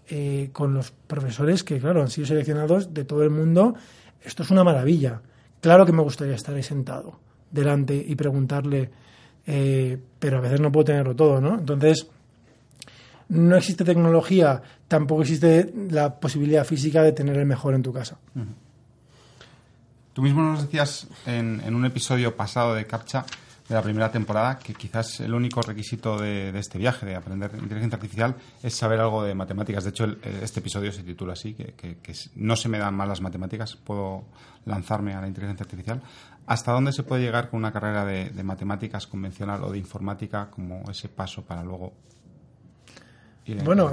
eh, 0.10 0.50
con 0.52 0.74
los 0.74 0.92
profesores 0.92 1.64
que, 1.64 1.80
claro, 1.80 2.02
han 2.02 2.10
sido 2.10 2.28
seleccionados 2.28 2.94
de 2.94 3.06
todo 3.06 3.24
el 3.24 3.30
mundo. 3.30 3.76
Esto 4.22 4.44
es 4.44 4.52
una 4.52 4.66
maravilla. 4.66 5.22
Claro 5.62 5.86
que 5.86 5.94
me 5.94 6.04
gustaría 6.04 6.36
estar 6.36 6.54
ahí 6.54 6.64
sentado 6.64 7.18
delante 7.50 7.96
y 7.96 8.14
preguntarle, 8.16 8.90
eh, 9.48 9.98
pero 10.20 10.40
a 10.40 10.42
veces 10.42 10.60
no 10.60 10.70
puedo 10.70 10.84
tenerlo 10.84 11.16
todo, 11.16 11.40
¿no? 11.40 11.60
Entonces, 11.60 12.10
no 13.32 13.56
existe 13.56 13.86
tecnología, 13.86 14.62
tampoco 14.90 15.22
existe 15.22 15.74
la 15.90 16.20
posibilidad 16.20 16.66
física 16.66 17.02
de 17.02 17.14
tener 17.14 17.38
el 17.38 17.46
mejor 17.46 17.74
en 17.74 17.82
tu 17.82 17.94
casa. 17.94 18.18
Tú 20.12 20.22
mismo 20.22 20.42
nos 20.42 20.64
decías 20.64 21.08
en, 21.26 21.74
un 21.74 21.86
episodio 21.86 22.36
pasado 22.36 22.76
de 22.76 22.86
CAPTCHA 22.86 23.26
de 23.70 23.76
la 23.76 23.82
primera 23.82 24.12
temporada 24.12 24.60
que 24.60 24.74
quizás 24.74 25.22
el 25.22 25.34
único 25.34 25.62
requisito 25.62 26.18
de, 26.18 26.50
este 26.60 26.78
viaje, 26.78 27.06
de 27.06 27.16
aprender 27.16 27.52
inteligencia 27.54 27.96
artificial, 27.96 28.36
es 28.62 28.76
saber 28.76 29.00
algo 29.00 29.24
de 29.24 29.34
matemáticas. 29.34 29.86
De 29.86 29.92
hecho, 29.92 30.14
este 30.42 30.60
episodio 30.60 30.92
se 30.92 31.04
titula 31.04 31.32
así, 31.32 31.54
que, 31.54 31.96
no 32.36 32.58
se 32.58 32.68
me 32.68 32.80
dan 32.80 32.96
mal 32.96 33.08
las 33.08 33.22
matemáticas, 33.22 33.78
puedo 33.78 34.26
lanzarme 34.66 35.14
a 35.14 35.22
la 35.22 35.28
inteligencia 35.30 35.64
artificial. 35.64 36.02
¿Hasta 36.48 36.74
dónde 36.74 36.92
se 36.92 37.04
puede 37.04 37.22
llegar 37.22 37.50
con 37.50 37.60
una 37.60 37.72
carrera 37.72 38.04
de 38.04 38.44
matemáticas 38.44 39.08
convencional 39.08 39.64
o 39.64 39.72
de 39.72 39.78
informática 39.78 40.50
como 40.52 40.84
ese 40.92 41.08
paso 41.08 41.44
para 41.44 41.64
luego 41.64 41.94
bueno, 43.66 43.92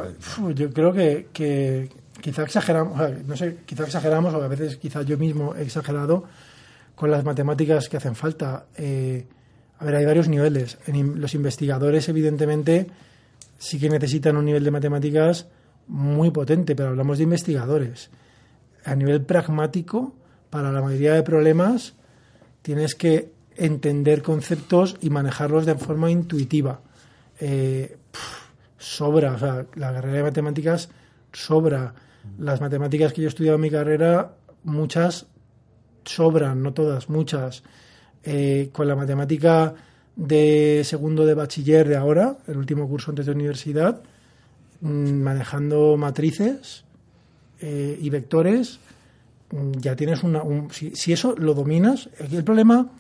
yo 0.55 0.73
creo 0.73 0.93
que, 0.93 1.29
que 1.33 1.89
quizá 2.21 2.43
exageramos, 2.43 3.01
no 3.27 3.37
sé, 3.37 3.59
quizá 3.65 3.85
exageramos 3.85 4.35
o 4.35 4.43
a 4.43 4.49
veces 4.49 4.77
quizá 4.77 5.03
yo 5.03 5.19
mismo 5.19 5.55
he 5.55 5.63
exagerado 5.63 6.25
con 6.95 7.11
las 7.11 7.25
matemáticas 7.25 7.89
que 7.89 7.97
hacen 7.97 8.15
falta. 8.15 8.67
Eh, 8.77 9.25
a 9.79 9.85
ver, 9.85 9.97
hay 9.97 10.05
varios 10.05 10.29
niveles. 10.29 10.79
los 10.87 11.35
investigadores, 11.35 12.09
evidentemente, 12.09 12.89
sí 13.59 13.79
que 13.79 13.89
necesitan 13.89 14.37
un 14.37 14.45
nivel 14.45 14.65
de 14.65 14.71
matemáticas 14.73 15.47
muy 15.87 16.31
potente, 16.31 16.75
pero 16.75 16.91
hablamos 16.91 17.19
de 17.19 17.25
investigadores. 17.25 18.11
A 18.85 18.95
nivel 18.97 19.23
pragmático, 19.23 20.15
para 20.51 20.73
la 20.73 20.83
mayoría 20.83 21.15
de 21.15 21.23
problemas, 21.23 21.95
tienes 22.63 22.95
que 22.95 23.31
entender 23.57 24.23
conceptos 24.23 24.97
y 25.01 25.11
manejarlos 25.11 25.67
de 25.67 25.77
forma 25.77 26.11
intuitiva. 26.11 26.81
Eh, 27.41 27.97
sobra, 28.79 29.33
o 29.33 29.39
sea, 29.39 29.67
la 29.75 29.93
carrera 29.93 30.19
de 30.19 30.23
matemáticas 30.23 30.89
sobra. 31.33 31.95
Las 32.39 32.61
matemáticas 32.61 33.13
que 33.13 33.23
yo 33.23 33.29
he 33.29 33.29
estudiado 33.29 33.57
en 33.57 33.63
mi 33.63 33.71
carrera, 33.71 34.33
muchas 34.65 35.27
sobran, 36.05 36.63
no 36.63 36.73
todas, 36.73 37.09
muchas. 37.09 37.63
Eh, 38.23 38.71
con 38.73 38.89
la 38.89 38.97
matemática 38.97 39.75
de 40.17 40.83
segundo 40.85 41.25
de 41.25 41.35
bachiller 41.35 41.89
de 41.89 41.97
ahora, 41.97 42.39
el 42.47 42.57
último 42.57 42.89
curso 42.89 43.11
antes 43.11 43.27
de 43.27 43.33
universidad, 43.33 44.03
mm, 44.81 45.23
manejando 45.23 45.97
matrices 45.97 46.85
eh, 47.61 47.99
y 48.01 48.11
vectores, 48.11 48.81
mm, 49.51 49.73
ya 49.79 49.97
tienes 49.97 50.23
una... 50.23 50.43
si, 50.71 50.91
si, 50.95 51.13
eso 51.13 51.35
lo 51.37 51.55
dominas, 51.55 52.09
el 52.19 52.45
problema 52.45 52.91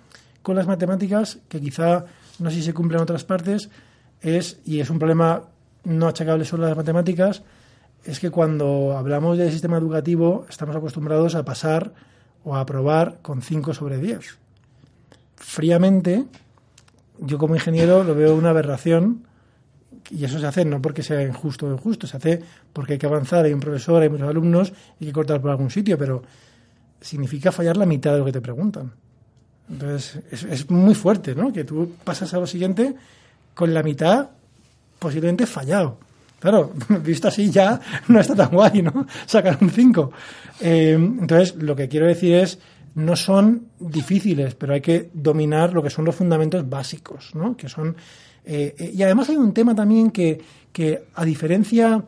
con 0.42 0.56
las 0.56 0.66
matemáticas, 0.66 1.38
que 1.48 1.60
quizá 1.60 2.06
no 2.38 2.50
sé 2.50 2.56
si 2.56 2.62
se 2.62 2.74
cumple 2.74 2.96
en 2.96 3.02
otras 3.02 3.24
partes, 3.24 3.68
es, 4.20 4.60
y 4.64 4.80
es 4.80 4.90
un 4.90 4.98
problema 4.98 5.42
no 5.84 6.08
achacable 6.08 6.44
solo 6.44 6.64
a 6.64 6.68
las 6.68 6.76
matemáticas, 6.76 7.42
es 8.04 8.20
que 8.20 8.30
cuando 8.30 8.96
hablamos 8.96 9.38
del 9.38 9.50
sistema 9.50 9.78
educativo 9.78 10.46
estamos 10.48 10.76
acostumbrados 10.76 11.34
a 11.34 11.44
pasar 11.44 11.92
o 12.44 12.56
a 12.56 12.60
aprobar 12.60 13.18
con 13.22 13.42
5 13.42 13.74
sobre 13.74 13.98
10. 13.98 14.38
Fríamente, 15.36 16.24
yo 17.18 17.38
como 17.38 17.54
ingeniero 17.54 18.04
lo 18.04 18.14
veo 18.14 18.34
una 18.34 18.50
aberración 18.50 19.24
y 20.10 20.24
eso 20.24 20.38
se 20.38 20.46
hace 20.46 20.64
no 20.64 20.80
porque 20.80 21.02
sea 21.02 21.22
injusto 21.22 21.66
o 21.66 21.72
injusto, 21.72 22.06
se 22.06 22.16
hace 22.16 22.42
porque 22.72 22.94
hay 22.94 22.98
que 22.98 23.06
avanzar, 23.06 23.44
hay 23.44 23.52
un 23.52 23.60
profesor, 23.60 24.02
hay 24.02 24.08
muchos 24.08 24.28
alumnos 24.28 24.72
y 24.98 25.04
hay 25.04 25.08
que 25.08 25.12
cortar 25.12 25.40
por 25.40 25.50
algún 25.50 25.70
sitio, 25.70 25.98
pero 25.98 26.22
significa 27.00 27.52
fallar 27.52 27.76
la 27.76 27.86
mitad 27.86 28.12
de 28.12 28.18
lo 28.18 28.24
que 28.24 28.32
te 28.32 28.40
preguntan. 28.40 28.92
Entonces, 29.68 30.22
es, 30.30 30.44
es 30.44 30.70
muy 30.70 30.94
fuerte, 30.94 31.34
¿no? 31.34 31.52
Que 31.52 31.64
tú 31.64 31.92
pasas 32.04 32.32
a 32.32 32.38
lo 32.38 32.46
siguiente 32.46 32.94
con 33.54 33.74
la 33.74 33.82
mitad 33.82 34.30
posiblemente 34.98 35.46
fallado. 35.46 35.98
Claro, 36.40 36.72
visto 37.02 37.28
así 37.28 37.50
ya 37.50 37.80
no 38.08 38.20
está 38.20 38.34
tan 38.34 38.50
guay, 38.50 38.82
¿no? 38.82 39.06
Sacar 39.26 39.58
un 39.60 39.70
5. 39.70 40.12
Eh, 40.60 40.92
entonces, 40.92 41.56
lo 41.56 41.74
que 41.74 41.88
quiero 41.88 42.06
decir 42.06 42.34
es, 42.34 42.58
no 42.94 43.16
son 43.16 43.68
difíciles, 43.78 44.54
pero 44.54 44.74
hay 44.74 44.80
que 44.80 45.10
dominar 45.12 45.72
lo 45.72 45.82
que 45.82 45.90
son 45.90 46.04
los 46.04 46.14
fundamentos 46.14 46.68
básicos, 46.68 47.34
¿no? 47.34 47.56
Que 47.56 47.68
son, 47.68 47.96
eh, 48.44 48.74
eh, 48.78 48.92
y 48.94 49.02
además 49.02 49.28
hay 49.28 49.36
un 49.36 49.52
tema 49.52 49.74
también 49.74 50.10
que, 50.10 50.40
que 50.72 51.04
a 51.14 51.24
diferencia 51.24 52.02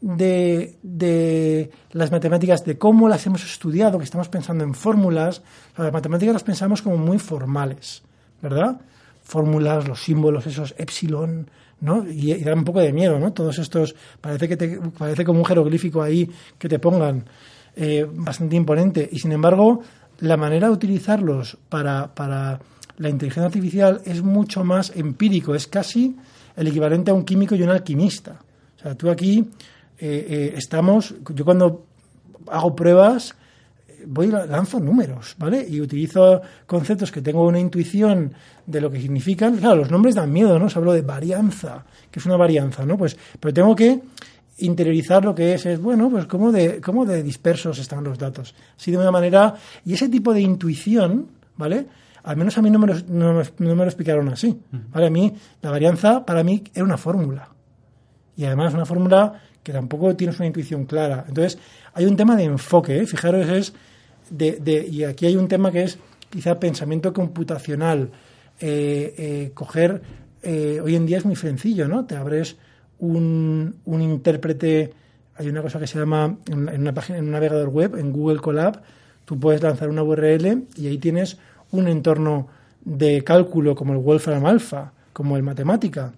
de, 0.00 0.78
de, 0.82 1.70
las 1.92 2.10
matemáticas, 2.10 2.64
de 2.64 2.78
cómo 2.78 3.08
las 3.08 3.26
hemos 3.26 3.44
estudiado, 3.44 3.98
que 3.98 4.04
estamos 4.04 4.28
pensando 4.28 4.64
en 4.64 4.72
fórmulas, 4.72 5.42
las 5.76 5.92
matemáticas 5.92 6.32
las 6.32 6.44
pensamos 6.44 6.80
como 6.80 6.96
muy 6.96 7.18
formales, 7.18 8.02
¿verdad? 8.40 8.80
Fórmulas, 9.22 9.86
los 9.86 10.02
símbolos, 10.02 10.46
esos 10.46 10.74
epsilon, 10.78 11.50
¿no? 11.80 12.06
Y, 12.08 12.34
da 12.42 12.54
un 12.54 12.64
poco 12.64 12.80
de 12.80 12.92
miedo, 12.92 13.18
¿no? 13.18 13.32
Todos 13.32 13.58
estos, 13.58 13.94
parece 14.20 14.48
que 14.48 14.56
te, 14.56 14.80
parece 14.98 15.24
como 15.24 15.40
un 15.40 15.44
jeroglífico 15.44 16.02
ahí 16.02 16.28
que 16.58 16.68
te 16.68 16.78
pongan 16.78 17.24
eh, 17.76 18.06
bastante 18.08 18.56
imponente. 18.56 19.08
Y 19.10 19.18
sin 19.18 19.32
embargo, 19.32 19.80
la 20.20 20.36
manera 20.36 20.68
de 20.68 20.74
utilizarlos 20.74 21.56
para, 21.68 22.14
para 22.14 22.60
la 22.98 23.08
inteligencia 23.08 23.46
artificial 23.46 24.02
es 24.04 24.22
mucho 24.22 24.64
más 24.64 24.92
empírico, 24.94 25.54
es 25.54 25.66
casi 25.66 26.16
el 26.56 26.68
equivalente 26.68 27.10
a 27.10 27.14
un 27.14 27.24
químico 27.24 27.54
y 27.54 27.62
un 27.62 27.70
alquimista. 27.70 28.38
O 28.76 28.82
sea, 28.82 28.94
tú 28.94 29.10
aquí 29.10 29.46
eh, 29.98 30.26
eh, 30.28 30.54
estamos, 30.56 31.14
yo 31.34 31.44
cuando 31.44 31.86
hago 32.46 32.74
pruebas, 32.74 33.34
voy 34.06 34.28
lanzo 34.28 34.80
números, 34.80 35.34
¿vale? 35.38 35.66
Y 35.68 35.80
utilizo 35.80 36.40
conceptos 36.66 37.10
que 37.10 37.22
tengo 37.22 37.46
una 37.46 37.58
intuición 37.58 38.32
de 38.66 38.80
lo 38.80 38.90
que 38.90 39.00
significan. 39.00 39.56
Claro, 39.56 39.76
los 39.76 39.90
nombres 39.90 40.14
dan 40.14 40.32
miedo, 40.32 40.58
¿no? 40.58 40.68
Se 40.68 40.78
hablo 40.78 40.92
de 40.92 41.02
varianza, 41.02 41.84
que 42.10 42.18
es 42.18 42.26
una 42.26 42.36
varianza, 42.36 42.84
¿no? 42.84 42.96
Pues, 42.96 43.16
pero 43.38 43.52
tengo 43.52 43.74
que 43.74 44.00
interiorizar 44.58 45.24
lo 45.24 45.34
que 45.34 45.54
es, 45.54 45.66
es 45.66 45.80
bueno, 45.80 46.10
pues 46.10 46.26
cómo 46.26 46.52
de, 46.52 46.80
cómo 46.80 47.06
de 47.06 47.22
dispersos 47.22 47.78
están 47.78 48.04
los 48.04 48.18
datos. 48.18 48.54
Así 48.76 48.90
de 48.90 48.98
una 48.98 49.10
manera, 49.10 49.54
y 49.84 49.94
ese 49.94 50.08
tipo 50.08 50.32
de 50.34 50.40
intuición, 50.40 51.28
¿vale? 51.56 51.86
Al 52.22 52.36
menos 52.36 52.56
a 52.58 52.62
mí 52.62 52.70
no 52.70 52.78
me 52.78 52.86
lo, 52.86 52.94
no, 53.08 53.42
me 53.58 53.74
lo 53.74 53.84
explicaron 53.84 54.28
así. 54.28 54.58
¿vale? 54.92 55.06
A 55.06 55.10
mí, 55.10 55.32
la 55.62 55.70
varianza, 55.70 56.24
para 56.24 56.44
mí, 56.44 56.62
era 56.74 56.84
una 56.84 56.98
fórmula. 56.98 57.48
Y 58.36 58.44
además 58.44 58.74
una 58.74 58.84
fórmula 58.84 59.40
que 59.62 59.72
tampoco 59.72 60.14
tienes 60.16 60.38
una 60.38 60.46
intuición 60.46 60.84
clara. 60.84 61.24
Entonces, 61.28 61.58
hay 61.94 62.06
un 62.06 62.16
tema 62.16 62.36
de 62.36 62.44
enfoque, 62.44 62.98
¿eh? 62.98 63.06
fijaros, 63.06 63.48
es 63.48 63.72
de, 64.30 64.52
de, 64.52 64.86
y 64.86 65.04
aquí 65.04 65.26
hay 65.26 65.36
un 65.36 65.48
tema 65.48 65.70
que 65.70 65.82
es 65.82 65.98
quizá 66.30 66.58
pensamiento 66.58 67.12
computacional. 67.12 68.10
Eh, 68.60 69.14
eh, 69.16 69.50
coger, 69.54 70.02
hoy 70.44 70.94
en 70.94 71.06
día 71.06 71.18
es 71.18 71.24
muy 71.24 71.36
sencillo, 71.36 71.88
¿no? 71.88 72.06
Te 72.06 72.16
abres 72.16 72.56
un, 72.98 73.76
un 73.84 74.02
intérprete, 74.02 74.92
hay 75.36 75.48
una 75.48 75.62
cosa 75.62 75.78
que 75.78 75.86
se 75.86 75.98
llama, 75.98 76.36
en, 76.46 76.80
una 76.80 76.94
página, 76.94 77.18
en 77.18 77.24
un 77.24 77.30
navegador 77.32 77.68
web, 77.68 77.96
en 77.96 78.12
Google 78.12 78.40
Colab, 78.40 78.82
tú 79.24 79.38
puedes 79.38 79.62
lanzar 79.62 79.88
una 79.88 80.02
URL 80.02 80.66
y 80.76 80.86
ahí 80.86 80.98
tienes 80.98 81.38
un 81.70 81.88
entorno 81.88 82.48
de 82.84 83.22
cálculo 83.24 83.74
como 83.74 83.92
el 83.92 83.98
Wolfram 83.98 84.44
Alpha, 84.46 84.92
como 85.12 85.36
el 85.36 85.42
Matemática. 85.42 86.12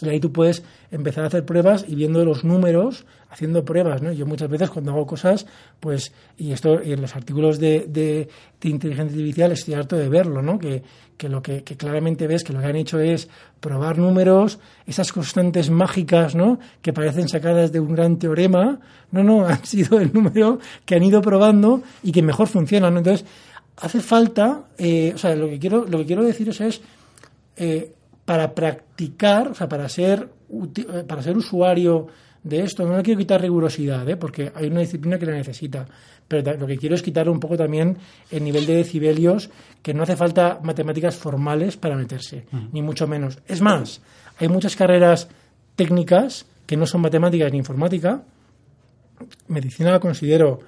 Y 0.00 0.08
ahí 0.08 0.20
tú 0.20 0.32
puedes 0.32 0.62
empezar 0.90 1.24
a 1.24 1.26
hacer 1.28 1.44
pruebas 1.44 1.84
y 1.88 1.94
viendo 1.94 2.24
los 2.24 2.44
números, 2.44 3.06
haciendo 3.30 3.64
pruebas, 3.64 4.02
¿no? 4.02 4.12
Yo 4.12 4.26
muchas 4.26 4.48
veces 4.48 4.70
cuando 4.70 4.92
hago 4.92 5.06
cosas, 5.06 5.46
pues, 5.80 6.12
y 6.36 6.52
esto 6.52 6.82
y 6.82 6.92
en 6.92 7.00
los 7.00 7.16
artículos 7.16 7.58
de, 7.58 7.86
de, 7.88 8.28
inteligencia 8.62 9.12
artificial 9.12 9.52
estoy 9.52 9.74
harto 9.74 9.96
de 9.96 10.08
verlo, 10.08 10.42
¿no? 10.42 10.58
Que, 10.58 10.82
que 11.16 11.28
lo 11.28 11.42
que, 11.42 11.62
claramente 11.62 12.26
ves 12.26 12.44
que 12.44 12.52
lo 12.52 12.60
que 12.60 12.66
han 12.66 12.76
hecho 12.76 12.98
es 12.98 13.28
probar 13.60 13.98
números, 13.98 14.58
esas 14.86 15.12
constantes 15.12 15.70
mágicas, 15.70 16.34
¿no? 16.34 16.58
Que 16.82 16.92
parecen 16.92 17.28
sacadas 17.28 17.72
de 17.72 17.80
un 17.80 17.94
gran 17.94 18.18
teorema, 18.18 18.80
no, 19.10 19.22
no, 19.22 19.46
han 19.46 19.64
sido 19.64 19.98
el 20.00 20.12
número 20.12 20.58
que 20.84 20.94
han 20.94 21.02
ido 21.02 21.22
probando 21.22 21.82
y 22.02 22.12
que 22.12 22.22
mejor 22.22 22.48
funcionan, 22.48 22.96
Entonces, 22.96 23.26
hace 23.76 24.00
falta, 24.00 24.64
eh, 24.78 25.12
o 25.14 25.18
sea, 25.18 25.34
lo 25.34 25.48
que 25.48 25.58
quiero, 25.58 25.84
lo 25.86 25.98
que 25.98 26.06
quiero 26.06 26.24
deciros 26.24 26.60
es, 26.60 26.80
eh, 27.56 27.92
para 28.26 28.54
practicar, 28.54 29.48
o 29.48 29.54
sea, 29.54 29.68
para 29.68 29.88
ser, 29.88 30.28
eh, 30.76 31.04
para 31.08 31.22
ser 31.22 31.34
usuario 31.34 32.08
de 32.42 32.60
esto, 32.60 32.84
no 32.84 32.94
le 32.94 33.02
quiero 33.02 33.18
quitar 33.18 33.40
rigurosidad, 33.40 34.06
¿eh? 34.08 34.16
porque 34.16 34.52
hay 34.54 34.66
una 34.66 34.80
disciplina 34.80 35.18
que 35.18 35.24
la 35.24 35.32
necesita, 35.32 35.86
pero 36.28 36.58
lo 36.58 36.66
que 36.66 36.76
quiero 36.76 36.94
es 36.94 37.02
quitar 37.02 37.28
un 37.28 37.40
poco 37.40 37.56
también 37.56 37.96
el 38.30 38.44
nivel 38.44 38.66
de 38.66 38.76
decibelios, 38.76 39.48
que 39.82 39.94
no 39.94 40.02
hace 40.02 40.16
falta 40.16 40.60
matemáticas 40.62 41.16
formales 41.16 41.78
para 41.78 41.96
meterse, 41.96 42.44
ni 42.72 42.82
mucho 42.82 43.06
menos. 43.06 43.38
Es 43.46 43.62
más, 43.62 44.02
hay 44.38 44.48
muchas 44.48 44.76
carreras 44.76 45.28
técnicas 45.74 46.46
que 46.66 46.76
no 46.76 46.86
son 46.86 47.00
matemáticas 47.00 47.50
ni 47.50 47.58
informática, 47.58 48.22
medicina 49.48 49.92
la 49.92 50.00
considero, 50.00 50.60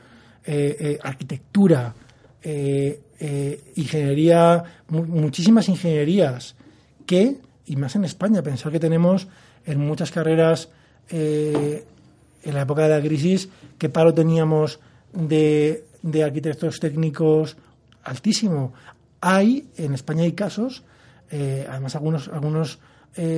arquitectura, 1.02 1.92
eh, 2.40 3.00
eh, 3.18 3.72
ingeniería, 3.74 4.62
muchísimas 4.90 5.68
ingenierías 5.68 6.54
que, 7.04 7.36
y 7.68 7.76
más 7.76 7.96
en 7.96 8.04
España, 8.04 8.42
pensar 8.42 8.72
que 8.72 8.80
tenemos 8.80 9.28
en 9.66 9.78
muchas 9.78 10.10
carreras 10.10 10.70
eh, 11.10 11.84
en 12.42 12.54
la 12.54 12.62
época 12.62 12.82
de 12.82 12.88
la 12.88 13.00
crisis, 13.00 13.48
qué 13.78 13.88
paro 13.88 14.14
teníamos 14.14 14.80
de, 15.12 15.84
de 16.02 16.24
arquitectos 16.24 16.80
técnicos 16.80 17.56
altísimo. 18.04 18.72
Hay, 19.20 19.68
en 19.76 19.94
España 19.94 20.22
hay 20.22 20.32
casos, 20.32 20.84
además 21.30 21.94
algunos, 21.96 22.28
algunos 22.28 22.78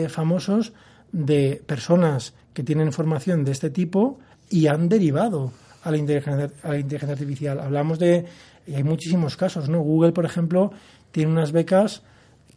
famosos, 0.09 0.73
de 1.13 1.63
personas 1.67 2.35
que 2.53 2.63
tienen 2.63 2.93
formación 2.93 3.45
de 3.45 3.53
este 3.53 3.71
tipo 3.71 4.19
y 4.49 4.67
han 4.67 4.89
derivado 4.89 5.53
a 5.83 5.91
la 5.91 5.97
inteligencia, 5.97 6.51
a 6.63 6.69
la 6.69 6.79
inteligencia 6.79 7.15
artificial. 7.15 7.61
Hablamos 7.61 7.99
de 7.99 8.27
hay 8.75 8.85
muchísimos 8.85 9.37
casos, 9.37 9.69
¿no? 9.69 9.81
Google, 9.81 10.13
por 10.13 10.25
ejemplo, 10.25 10.73
tiene 11.11 11.33
unas 11.33 11.53
becas 11.53 12.03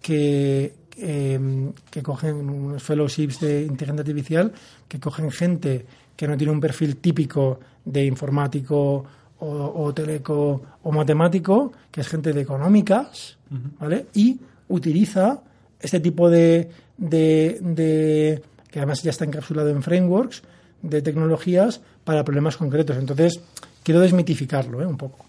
que, 0.02 0.76
em, 0.98 1.74
que 1.90 2.04
cogen 2.04 2.36
unos 2.36 2.84
fellowships 2.84 3.40
de 3.40 3.64
inteligencia 3.64 4.02
artificial 4.02 4.54
que 4.88 5.00
cogen 5.00 5.32
gente 5.32 5.86
que 6.16 6.28
no 6.28 6.38
tiene 6.38 6.54
un 6.54 6.62
perfil 6.62 6.98
típico 6.98 7.60
de 7.86 8.06
informático 8.06 9.06
o, 9.46 9.94
teleco 9.94 10.62
o 10.84 10.92
matemático, 10.92 11.74
que 11.92 12.00
es 12.00 12.08
gente 12.08 12.32
de 12.32 12.42
económicas, 12.42 13.38
¿vale? 13.78 14.06
Y 14.14 14.40
utiliza 14.70 15.42
este 15.80 16.00
tipo 16.00 16.30
de, 16.30 16.70
de, 16.98 17.60
de, 17.60 18.42
que 18.72 18.80
además 18.80 19.04
ya 19.04 19.10
está 19.10 19.26
encapsulado 19.26 19.70
en 19.70 19.84
frameworks 19.84 20.44
de 20.82 21.02
tecnologías 21.02 21.82
para 22.06 22.24
problemas 22.24 22.56
concretos. 22.56 22.96
Entonces, 22.96 23.42
quiero 23.84 24.00
desmitificarlo 24.00 24.82
¿eh? 24.82 24.86
un 24.88 24.98
poco. 24.98 25.26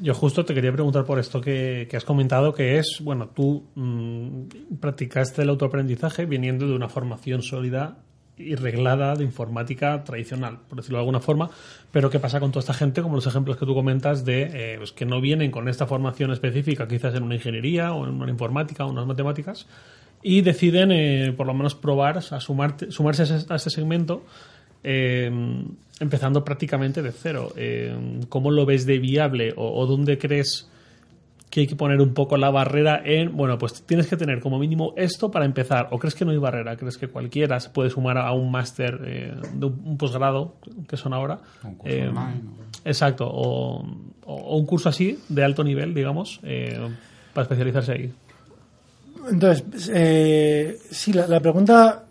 Yo 0.00 0.14
justo 0.14 0.44
te 0.44 0.54
quería 0.54 0.72
preguntar 0.72 1.04
por 1.04 1.18
esto 1.18 1.40
que, 1.40 1.88
has 1.94 2.04
comentado, 2.04 2.54
que 2.54 2.78
es, 2.78 3.00
bueno, 3.02 3.28
tú 3.28 3.64
mm, 3.74 4.76
practicaste 4.80 5.42
el 5.42 5.50
autoaprendizaje 5.50 6.24
viniendo 6.24 6.66
de 6.66 6.74
una 6.74 6.88
formación 6.88 7.42
sólida 7.42 7.98
y 8.36 8.54
reglada 8.54 9.14
de 9.14 9.24
informática 9.24 10.02
tradicional, 10.02 10.58
por 10.68 10.78
decirlo 10.78 10.98
de 10.98 11.02
alguna 11.02 11.20
forma, 11.20 11.50
pero 11.92 12.08
¿qué 12.10 12.18
pasa 12.18 12.40
con 12.40 12.50
toda 12.50 12.60
esta 12.60 12.74
gente, 12.74 13.02
como 13.02 13.14
los 13.14 13.26
ejemplos 13.26 13.58
que 13.58 13.66
tú 13.66 13.74
comentas, 13.74 14.24
de 14.24 14.42
eh, 14.52 14.78
pues 14.78 14.92
que 14.92 15.04
no 15.04 15.20
vienen 15.20 15.50
con 15.50 15.68
esta 15.68 15.86
formación 15.86 16.32
específica, 16.32 16.88
quizás 16.88 17.14
en 17.14 17.22
una 17.22 17.34
ingeniería 17.34 17.92
o 17.92 18.06
en 18.06 18.14
una 18.14 18.30
informática 18.30 18.84
o 18.84 18.88
en 18.88 18.94
unas 18.94 19.06
matemáticas, 19.06 19.66
y 20.22 20.40
deciden, 20.40 20.90
eh, 20.92 21.34
por 21.36 21.46
lo 21.46 21.52
menos, 21.52 21.74
probar, 21.74 22.18
a 22.18 22.40
sumarse 22.40 23.22
a 23.50 23.54
ese 23.56 23.70
segmento 23.70 24.24
eh, 24.84 25.30
empezando 25.98 26.44
prácticamente 26.44 27.02
de 27.02 27.10
cero. 27.10 27.52
Eh, 27.56 28.20
¿Cómo 28.28 28.50
lo 28.50 28.66
ves 28.66 28.84
de 28.84 28.98
viable 28.98 29.54
o, 29.56 29.86
dónde 29.86 30.18
crees 30.18 30.68
que 31.48 31.60
hay 31.60 31.66
que 31.66 31.76
poner 31.76 32.00
un 32.00 32.12
poco 32.12 32.36
la 32.36 32.50
barrera 32.50 33.00
en, 33.04 33.34
bueno, 33.34 33.56
pues 33.58 33.82
tienes 33.86 34.08
que 34.08 34.16
tener 34.16 34.40
como 34.40 34.58
mínimo 34.58 34.92
esto 34.96 35.30
para 35.30 35.46
empezar? 35.46 35.88
¿O 35.90 35.98
crees 35.98 36.14
que 36.14 36.26
no 36.26 36.32
hay 36.32 36.36
barrera? 36.36 36.76
¿Crees 36.76 36.98
que 36.98 37.08
cualquiera 37.08 37.58
se 37.60 37.70
puede 37.70 37.88
sumar 37.88 38.18
a 38.18 38.30
un 38.32 38.50
máster 38.50 39.00
eh, 39.06 39.34
de 39.54 39.66
un, 39.66 39.96
posgrado, 39.96 40.56
que 40.86 40.98
son 40.98 41.14
ahora? 41.14 41.38
Un 41.62 41.76
curso 41.76 41.96
online. 41.96 42.40
Exacto, 42.84 43.26
o, 43.26 43.86
un 44.26 44.66
curso 44.66 44.90
así, 44.90 45.18
de 45.28 45.44
alto 45.44 45.64
nivel, 45.64 45.94
digamos, 45.94 46.40
para 47.32 47.42
especializarse 47.44 47.92
ahí. 47.92 48.12
Entonces, 49.30 49.64
sí, 50.90 51.14
la, 51.14 51.26
la 51.26 51.40
pregunta 51.40 52.04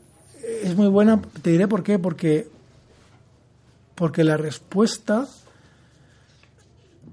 es 0.63 0.75
muy 0.75 0.88
buena. 0.88 1.21
Te 1.41 1.51
diré 1.51 1.67
por 1.67 1.83
qué. 1.83 1.99
Porque 1.99 2.47
porque 3.95 4.23
la 4.23 4.38
respuesta, 4.38 5.27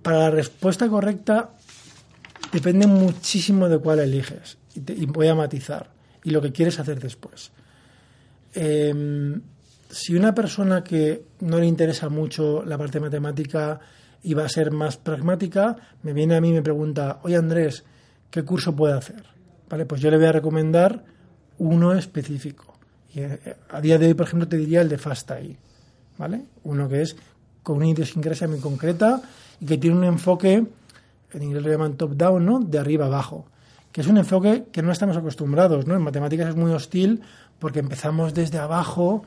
para 0.03 0.19
la 0.19 0.31
respuesta 0.31 0.89
correcta, 0.89 1.51
depende 2.53 2.87
muchísimo 2.87 3.69
de 3.69 3.79
cuál 3.79 4.01
eliges. 4.01 4.59
Y, 4.75 5.07
voy 5.07 5.29
a 5.29 5.35
matizar. 5.35 5.91
Y 6.25 6.31
lo 6.31 6.41
que 6.41 6.53
quieres 6.53 6.79
hacer 6.79 7.01
después. 7.01 7.51
Em, 8.55 9.41
si 9.89 10.15
una 10.15 10.35
persona 10.35 10.83
que 10.85 11.25
no 11.41 11.59
le 11.59 11.67
interesa 11.67 12.09
mucho 12.09 12.65
la 12.65 12.79
parte 12.79 13.01
matemática 13.01 13.81
y 14.23 14.35
va 14.35 14.45
a 14.45 14.49
ser 14.49 14.71
más 14.71 14.97
pragmática, 14.97 15.77
me 16.03 16.13
viene 16.13 16.37
a 16.37 16.41
mí 16.41 16.51
y 16.51 16.53
me 16.53 16.63
pregunta, 16.63 17.21
oye 17.23 17.37
Andrés, 17.37 17.85
¿qué 18.31 18.45
curso 18.45 18.75
puede 18.75 18.95
hacer? 18.95 19.25
Vale, 19.69 19.87
pues 19.87 20.01
yo 20.01 20.11
le 20.11 20.17
voy 20.17 20.27
a 20.27 20.33
recomendar 20.33 21.05
uno 21.59 21.93
específico. 21.93 22.75
Y 23.15 23.21
eh, 23.21 23.57
a 23.71 23.81
día 23.81 23.99
de 23.99 24.07
hoy, 24.07 24.15
por 24.15 24.27
ejemplo, 24.27 24.49
te 24.49 24.57
diría 24.57 24.81
el 24.83 24.89
de 24.89 24.99
FastAI. 24.99 25.57
¿Vale? 26.21 26.43
Uno 26.65 26.87
que 26.87 27.01
es 27.01 27.17
con 27.63 27.79
una 27.79 27.89
idiosincrasia 27.89 28.47
muy 28.47 28.61
concreta 28.61 29.23
y 29.59 29.65
que 29.65 29.79
tiene 29.79 29.97
un 29.97 30.05
enfoque, 30.05 30.65
en 31.33 31.43
inglés 31.43 31.63
lo 31.63 31.71
llaman 31.71 31.95
top-down, 31.95 32.45
¿no? 32.45 32.61
De 32.61 32.79
arriba 32.79 33.07
abajo, 33.07 33.47
que 33.91 34.03
es 34.03 34.07
un 34.07 34.19
enfoque 34.19 34.65
que 34.71 34.83
no 34.83 34.93
estamos 34.93 35.17
acostumbrados, 35.17 35.87
¿no? 35.87 35.97
En 35.97 36.03
matemáticas 36.03 36.51
es 36.51 36.57
muy 36.57 36.73
hostil 36.73 37.23
porque 37.59 37.79
empezamos 37.79 38.35
desde 38.35 38.59
abajo 38.59 39.25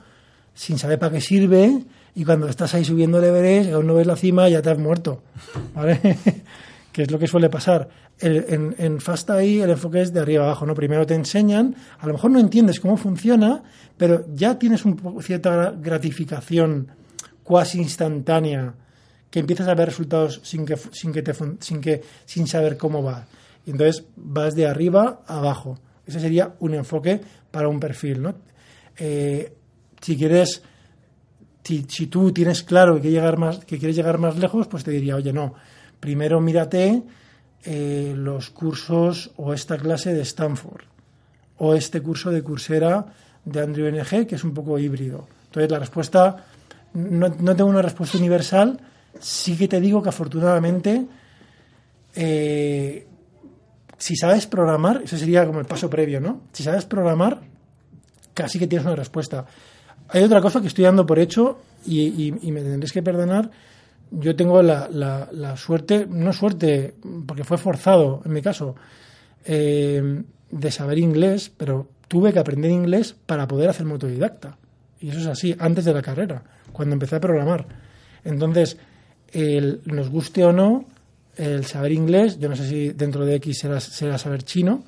sin 0.53 0.77
saber 0.77 0.99
para 0.99 1.13
qué 1.13 1.21
sirve 1.21 1.83
y 2.13 2.25
cuando 2.25 2.47
estás 2.47 2.75
ahí 2.75 2.85
subiendo 2.85 3.17
el 3.17 3.23
Everest 3.23 3.71
aún 3.71 3.87
no 3.87 3.95
ves 3.95 4.05
la 4.05 4.15
cima 4.15 4.47
ya 4.47 4.61
te 4.61 4.69
has 4.69 4.77
muerto, 4.77 5.23
¿vale? 5.73 5.99
que 6.93 7.01
es 7.01 7.11
lo 7.11 7.19
que 7.19 7.27
suele 7.27 7.49
pasar. 7.49 7.89
en, 8.19 8.75
en 8.77 9.01
FastAI 9.01 9.61
el 9.61 9.71
enfoque 9.71 10.01
es 10.01 10.13
de 10.13 10.21
arriba 10.21 10.45
abajo, 10.45 10.65
¿no? 10.65 10.75
Primero 10.75 11.05
te 11.05 11.15
enseñan, 11.15 11.75
a 11.99 12.07
lo 12.07 12.13
mejor 12.13 12.31
no 12.31 12.39
entiendes 12.39 12.79
cómo 12.79 12.95
funciona, 12.95 13.63
pero 13.97 14.25
ya 14.33 14.57
tienes 14.57 14.85
un, 14.85 15.21
cierta 15.21 15.71
gratificación 15.71 16.87
cuasi 17.43 17.79
instantánea 17.79 18.75
que 19.29 19.39
empiezas 19.39 19.67
a 19.67 19.73
ver 19.73 19.87
resultados 19.87 20.39
sin 20.43 20.65
que, 20.65 20.77
sin 20.91 21.11
que, 21.11 21.23
te, 21.23 21.33
sin 21.59 21.81
que 21.81 22.03
sin 22.25 22.47
saber 22.47 22.77
cómo 22.77 23.01
va. 23.01 23.25
Y 23.65 23.71
entonces 23.71 24.05
vas 24.15 24.53
de 24.53 24.67
arriba 24.67 25.21
abajo. 25.25 25.79
Ese 26.05 26.19
sería 26.19 26.53
un 26.59 26.75
enfoque 26.75 27.19
para 27.49 27.67
un 27.67 27.79
perfil, 27.79 28.21
¿no? 28.21 28.35
Eh, 28.97 29.51
si 29.99 30.17
quieres, 30.17 30.61
si, 31.63 31.85
si, 31.87 32.07
tú 32.07 32.31
tienes 32.31 32.61
claro 32.61 33.01
que, 33.01 33.09
llegar 33.09 33.37
más, 33.37 33.59
que 33.65 33.79
quieres 33.79 33.95
llegar 33.95 34.19
más 34.19 34.37
lejos, 34.37 34.67
pues 34.67 34.83
te 34.83 34.91
diría, 34.91 35.15
oye, 35.15 35.33
no, 35.33 35.55
primero 36.03 36.41
mírate 36.41 37.01
eh, 37.63 38.13
los 38.13 38.49
cursos 38.49 39.31
o 39.37 39.53
esta 39.53 39.77
clase 39.77 40.13
de 40.13 40.23
Stanford 40.23 40.83
o 41.59 41.75
este 41.75 42.01
curso 42.01 42.29
de 42.29 42.43
Coursera 42.43 43.05
de 43.45 43.61
Andrew 43.61 43.87
NG, 43.87 44.27
que 44.27 44.35
es 44.35 44.43
un 44.43 44.53
poco 44.53 44.77
híbrido. 44.77 45.29
Entonces, 45.45 45.71
la 45.71 45.79
respuesta 45.79 46.43
no, 46.93 47.31
tengo 47.55 47.69
una 47.69 47.81
respuesta 47.81 48.17
universal. 48.17 48.81
Sí 49.17 49.55
que 49.55 49.69
te 49.69 49.79
digo 49.79 50.03
que 50.03 50.09
afortunadamente, 50.09 51.05
eh, 52.15 53.07
si 53.97 54.17
sabes 54.17 54.45
programar, 54.45 55.03
ese 55.05 55.17
sería 55.17 55.45
como 55.45 55.61
el 55.61 55.65
paso 55.65 55.89
previo, 55.89 56.19
¿no? 56.19 56.41
Si 56.51 56.63
sabes 56.63 56.83
programar, 56.83 57.39
casi 58.33 58.59
que 58.59 58.67
tienes 58.67 58.85
una 58.85 58.97
respuesta. 58.97 59.45
Hay 60.09 60.21
otra 60.21 60.41
cosa 60.41 60.59
que 60.59 60.67
estoy 60.67 60.83
dando 60.83 61.05
por 61.05 61.17
hecho 61.17 61.59
y, 61.85 62.33
me 62.43 62.61
tendréis 62.61 62.91
que 62.91 63.01
perdonar. 63.01 63.49
Yo 64.11 64.35
tengo 64.35 64.61
la, 64.61 64.87
la, 64.89 65.57
suerte, 65.57 66.05
no 66.07 66.33
suerte, 66.33 66.93
porque 67.25 67.43
fue 67.43 67.57
forzado 67.57 68.21
en 68.25 68.33
mi 68.33 68.41
caso, 68.41 68.75
eh, 69.45 70.23
de 70.51 70.71
saber 70.71 70.99
inglés, 70.99 71.51
pero 71.55 71.87
tuve 72.07 72.31
que 72.31 72.39
aprender 72.39 72.69
inglés 72.69 73.15
para 73.25 73.47
poder 73.47 73.69
hacer 73.69 73.87
autodidacta. 73.87 74.57
Y 74.99 75.09
eso 75.09 75.19
es 75.19 75.27
así, 75.27 75.55
antes 75.57 75.85
de 75.85 75.93
la 75.93 76.01
carrera, 76.01 76.43
cuando 76.71 76.93
empecé 76.93 77.15
a 77.15 77.19
programar. 77.19 77.65
Entonces, 78.23 78.77
el, 79.31 79.81
nos 79.85 80.09
guste 80.09 80.45
o 80.45 80.53
no, 80.53 80.85
el 81.35 81.65
saber 81.65 81.91
inglés, 81.91 82.39
yo 82.39 82.49
no 82.49 82.55
sé 82.55 82.67
si 82.67 82.89
dentro 82.89 83.25
de 83.25 83.35
X 83.35 83.57
será, 83.59 83.79
será 83.79 84.17
saber 84.17 84.43
chino, 84.43 84.83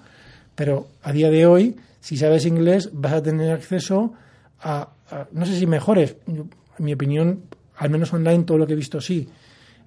pero 0.54 0.88
a 1.02 1.12
día 1.12 1.30
de 1.30 1.46
hoy, 1.46 1.76
si 2.00 2.18
sabes 2.18 2.46
inglés, 2.46 2.92
vas 2.94 3.14
a 3.14 3.24
tener 3.24 3.52
acceso 3.52 4.14
a, 4.62 4.90
no 5.32 5.46
sé 5.46 5.58
si 5.58 5.68
mejores, 5.68 6.16
en 6.28 6.50
mi 6.78 6.94
opinión, 6.94 7.42
al 7.78 7.90
menos 7.90 8.14
online 8.14 8.44
todo 8.44 8.58
lo 8.58 8.68
que 8.68 8.74
he 8.74 8.78
visto 8.78 9.02
sí, 9.02 9.28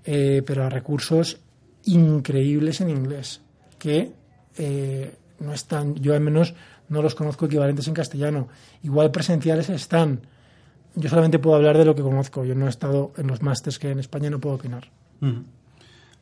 eh, 0.05 0.43
pero 0.47 0.69
recursos 0.69 1.41
increíbles 1.85 2.81
en 2.81 2.91
inglés, 2.91 3.41
que 3.79 4.13
eh, 4.57 5.15
no 5.41 5.53
están, 5.53 5.95
yo 5.95 6.15
al 6.15 6.21
menos 6.21 6.55
no 6.89 7.03
los 7.03 7.15
conozco 7.15 7.47
equivalentes 7.47 7.87
en 7.89 7.95
castellano. 7.95 8.49
Igual 8.83 9.11
presenciales 9.11 9.69
están. 9.69 10.21
Yo 10.95 11.09
solamente 11.09 11.39
puedo 11.39 11.57
hablar 11.57 11.77
de 11.77 11.85
lo 11.85 11.95
que 11.95 12.03
conozco. 12.03 12.45
Yo 12.45 12.55
no 12.55 12.67
he 12.67 12.71
estado 12.71 13.13
en 13.17 13.27
los 13.27 13.43
másters 13.43 13.79
que 13.79 13.91
en 13.91 13.99
España 13.99 14.31
no 14.31 14.39
puedo 14.39 14.57
opinar. 14.57 14.89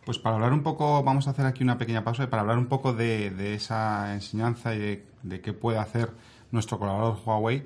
Pues 0.04 0.18
para 0.18 0.36
hablar 0.36 0.52
un 0.52 0.62
poco, 0.62 1.02
vamos 1.02 1.26
a 1.26 1.30
hacer 1.30 1.46
aquí 1.46 1.62
una 1.62 1.78
pequeña 1.78 2.04
pausa 2.04 2.28
para 2.28 2.42
hablar 2.42 2.58
un 2.58 2.66
poco 2.66 2.92
de, 2.92 3.54
esa 3.54 4.14
enseñanza 4.14 4.74
y 4.74 5.02
de, 5.22 5.40
qué 5.40 5.52
puede 5.52 5.78
hacer 5.78 6.10
nuestro 6.50 6.78
colaborador 6.78 7.18
Huawei. 7.24 7.64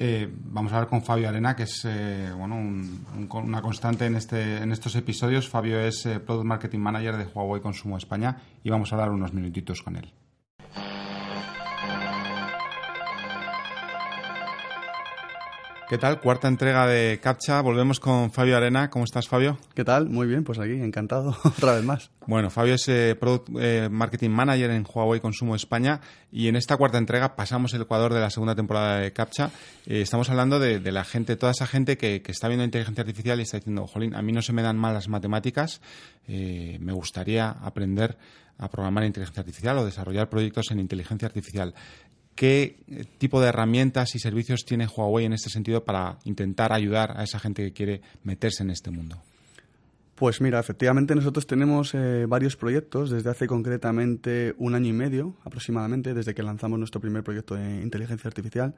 Eh, 0.00 0.32
vamos 0.32 0.72
a 0.72 0.76
hablar 0.76 0.88
con 0.88 1.02
Fabio 1.02 1.28
Arena, 1.28 1.56
que 1.56 1.64
es 1.64 1.84
eh, 1.84 2.30
bueno, 2.32 2.54
una 2.54 3.60
constante 3.60 4.06
en, 4.06 4.14
este, 4.14 4.58
en 4.58 4.70
estos 4.70 4.94
episodios. 4.94 5.48
Fabio 5.48 5.80
es 5.80 6.06
eh, 6.06 6.20
Product 6.20 6.46
Marketing 6.46 6.78
Manager 6.78 7.16
de 7.16 7.24
Huawei 7.24 7.60
Consumo 7.60 7.98
España 7.98 8.36
y 8.62 8.70
vamos 8.70 8.92
a 8.92 8.94
hablar 8.94 9.10
unos 9.10 9.32
minutitos 9.32 9.82
con 9.82 9.96
él. 9.96 10.12
¿Qué 15.88 15.96
tal? 15.96 16.20
Cuarta 16.20 16.48
entrega 16.48 16.86
de 16.86 17.18
CAPTCHA. 17.18 17.62
Volvemos 17.62 17.98
con 17.98 18.30
Fabio 18.30 18.58
Arena. 18.58 18.90
¿Cómo 18.90 19.06
estás, 19.06 19.26
Fabio? 19.26 19.56
¿Qué 19.74 19.84
tal? 19.84 20.10
Muy 20.10 20.26
bien, 20.26 20.44
pues 20.44 20.58
aquí, 20.58 20.72
encantado. 20.72 21.34
Otra 21.44 21.76
vez 21.76 21.82
más. 21.82 22.10
Bueno, 22.26 22.50
Fabio 22.50 22.74
es 22.74 22.86
eh, 22.88 23.16
Product 23.18 23.48
eh, 23.58 23.88
Marketing 23.90 24.28
Manager 24.28 24.70
en 24.70 24.84
Huawei 24.86 25.18
Consumo 25.20 25.56
España 25.56 26.02
y 26.30 26.48
en 26.48 26.56
esta 26.56 26.76
cuarta 26.76 26.98
entrega 26.98 27.36
pasamos 27.36 27.72
el 27.72 27.80
Ecuador 27.80 28.12
de 28.12 28.20
la 28.20 28.28
segunda 28.28 28.54
temporada 28.54 28.98
de 28.98 29.14
CAPTCHA. 29.14 29.50
Eh, 29.86 30.02
estamos 30.02 30.28
hablando 30.28 30.58
de, 30.58 30.78
la 30.92 31.04
gente, 31.04 31.36
toda 31.36 31.52
esa 31.52 31.66
gente 31.66 31.96
que, 31.96 32.22
está 32.26 32.48
viendo 32.48 32.64
inteligencia 32.64 33.00
artificial 33.00 33.38
y 33.38 33.44
está 33.44 33.56
diciendo, 33.56 33.86
jolín, 33.86 34.14
a 34.14 34.20
mí 34.20 34.32
no 34.32 34.42
se 34.42 34.52
me 34.52 34.60
dan 34.60 34.76
mal 34.76 34.92
las 34.92 35.08
matemáticas, 35.08 35.80
me 36.26 36.92
gustaría 36.92 37.48
aprender 37.48 38.18
a 38.58 38.68
programar 38.68 39.04
inteligencia 39.04 39.40
artificial 39.40 39.78
o 39.78 39.84
desarrollar 39.84 40.28
proyectos 40.28 40.70
en 40.70 40.80
inteligencia 40.80 41.26
artificial. 41.26 41.74
¿Qué 42.38 42.76
eh, 42.86 43.04
tipo 43.18 43.40
de 43.40 43.48
herramientas 43.48 44.14
y 44.14 44.20
servicios 44.20 44.64
tiene 44.64 44.86
Huawei 44.86 45.24
en 45.26 45.32
este 45.32 45.50
sentido 45.50 45.82
para 45.82 46.20
intentar 46.22 46.72
ayudar 46.72 47.18
a 47.18 47.24
esa 47.24 47.40
gente 47.40 47.64
que 47.64 47.72
quiere 47.72 48.00
meterse 48.22 48.62
en 48.62 48.70
este 48.70 48.92
mundo? 48.92 49.16
Pues 50.14 50.40
mira, 50.40 50.60
efectivamente 50.60 51.16
nosotros 51.16 51.48
tenemos 51.48 51.94
eh, 51.94 52.26
varios 52.28 52.54
proyectos 52.54 53.10
desde 53.10 53.30
hace 53.30 53.48
concretamente 53.48 54.54
un 54.56 54.76
año 54.76 54.86
y 54.86 54.92
medio 54.92 55.34
aproximadamente, 55.42 56.14
desde 56.14 56.32
que 56.32 56.44
lanzamos 56.44 56.78
nuestro 56.78 57.00
primer 57.00 57.24
proyecto 57.24 57.56
de 57.56 57.82
inteligencia 57.82 58.28
artificial. 58.28 58.72